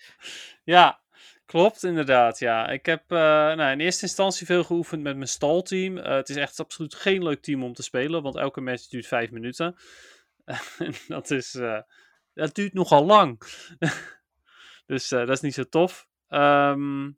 [0.64, 1.00] Ja,
[1.44, 2.38] klopt inderdaad.
[2.38, 2.68] Ja.
[2.68, 5.96] Ik heb eh, nou, in eerste instantie veel geoefend met mijn stalteam.
[5.96, 9.30] Het is echt absoluut geen leuk team om te spelen, want elke match duurt vijf
[9.30, 9.76] minuten.
[10.78, 11.80] En dat, is, eh,
[12.34, 13.40] dat duurt nogal lang.
[14.86, 16.08] dus eh, dat is niet zo tof.
[16.28, 17.10] Ehm,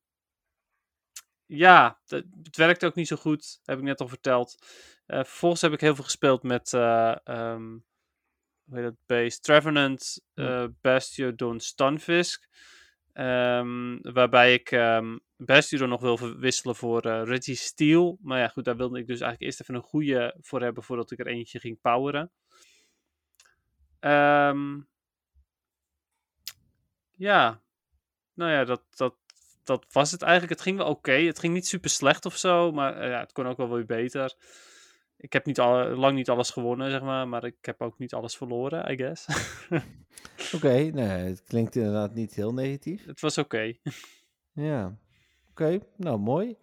[1.48, 4.66] ja, het, het werkt ook niet zo goed, heb ik net al verteld.
[5.06, 7.78] Eh, vervolgens heb ik heel veel gespeeld met eh ehm,
[8.64, 9.42] hoe heet dat beest?
[9.42, 10.62] Trevenant, Ja.
[10.62, 12.48] eh Bastiodon Stunfisk.
[13.12, 18.18] Ehm, waarbij ik ehm best Hero nog wil verwisselen voor eh, Reggie Steel.
[18.22, 21.10] Maar ja, goed, daar wilde ik dus eigenlijk eerst even een goede voor hebben voordat
[21.10, 22.30] ik er eentje ging poweren.
[24.00, 24.80] Ehm,
[27.14, 27.62] ja,
[28.34, 29.17] nou ja, dat, dat,
[29.68, 30.52] dat was het eigenlijk.
[30.52, 31.12] Het ging wel oké.
[31.12, 33.86] Het ging niet super slecht of zo, maar eh, ja, het kon ook wel weer
[33.86, 34.34] beter.
[35.16, 38.14] Ik heb niet al, lang niet alles gewonnen, zeg maar, maar ik heb ook niet
[38.14, 39.26] alles verloren, I guess.
[40.54, 43.06] Oké, nee, het klinkt inderdaad niet heel negatief.
[43.06, 43.72] het was oké.
[44.52, 44.96] Ja,
[45.50, 46.56] oké, nou mooi.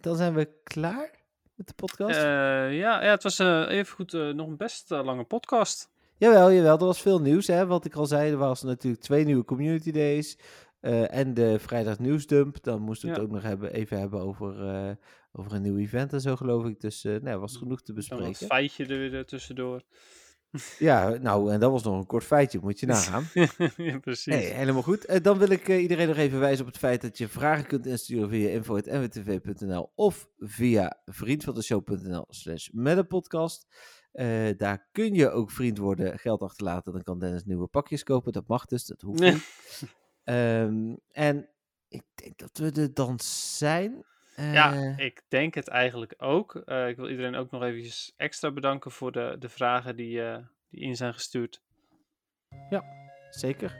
[0.00, 1.10] Dan zijn we klaar
[1.54, 2.16] met de podcast.
[2.16, 5.90] Eh, ja, ja, het was eh, even goed nog een best lange podcast.
[6.16, 7.46] Jawel, jawel, er was veel nieuws.
[7.46, 7.66] Hè?
[7.66, 10.36] Wat ik al zei, er was natuurlijk twee nieuwe community days.
[10.82, 12.62] Eh, en de vrijdag nieuwsdump.
[12.62, 13.28] Dan moesten we het Ja.
[13.28, 14.94] ook nog hebben, even hebben over, eh,
[15.32, 16.80] over een nieuw event en zo, geloof ik.
[16.80, 18.46] Dus eh nou, er was genoeg te bespreken.
[18.46, 19.82] feitje er weer tussendoor.
[20.78, 23.24] Ja, nou, en dat was nog een kort feitje, moet je nagaan.
[23.76, 24.34] ja, precies.
[24.34, 25.24] Nee, helemaal goed.
[25.24, 28.28] Dan wil ik iedereen nog even wijzen op het feit dat je vragen kunt insturen
[28.28, 33.66] via info.nwtv.nl of via vriendvandeshow.nl slash met een podcast.
[34.56, 36.92] Daar kun je ook vriend worden, geld achterlaten.
[36.92, 38.32] Dan kan Dennis nieuwe pakjes kopen.
[38.32, 39.42] Dat mag dus, dat hoeft niet.
[40.24, 41.48] Ehm, en
[41.88, 44.04] ik denk dat we er dan zijn.
[44.36, 46.54] Ja, Eh, ik denk het eigenlijk ook.
[46.54, 50.38] Eh, ik wil iedereen ook nog eventjes extra bedanken voor de, de vragen die, eh,
[50.70, 51.60] die in zijn gestuurd.
[53.30, 53.76] Zeker.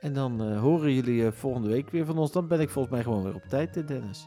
[0.00, 2.32] En dan horen jullie volgende week weer van ons.
[2.32, 4.26] Dan ben ik volgens mij gewoon weer op tijd, Dennis.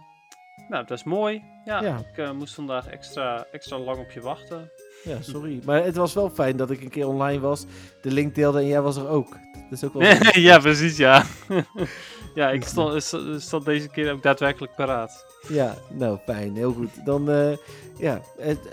[0.70, 1.44] Nou, dat is mooi.
[1.66, 1.98] Ja, Ja.
[2.14, 4.72] ik moest vandaag extra, extra lang op je wachten.
[5.06, 5.60] Ja, sorry.
[5.66, 7.66] Maar het was wel fijn dat ik een keer online was,
[8.02, 9.30] de link deelde en jij was er ook.
[9.54, 10.02] Dat is ook wel...
[10.50, 11.24] ja, precies, ja.
[12.36, 15.26] ja, ik stond, st- stond deze keer ook daadwerkelijk paraat.
[15.48, 17.06] Ja, nou fijn, heel goed.
[17.06, 17.58] Dan, eh,
[17.98, 18.22] ja,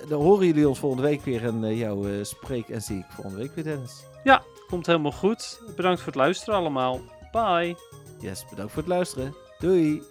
[0.08, 3.04] dan horen jullie ons volgende week weer en eh, jou eh, spreek en zie ik
[3.08, 4.10] volgende week weer, Dennis.
[4.72, 5.60] Komt helemaal goed.
[5.76, 7.00] Bedankt voor het luisteren allemaal.
[7.32, 7.76] Bye.
[8.18, 9.34] Yes, bedankt voor het luisteren.
[9.58, 10.02] Doei!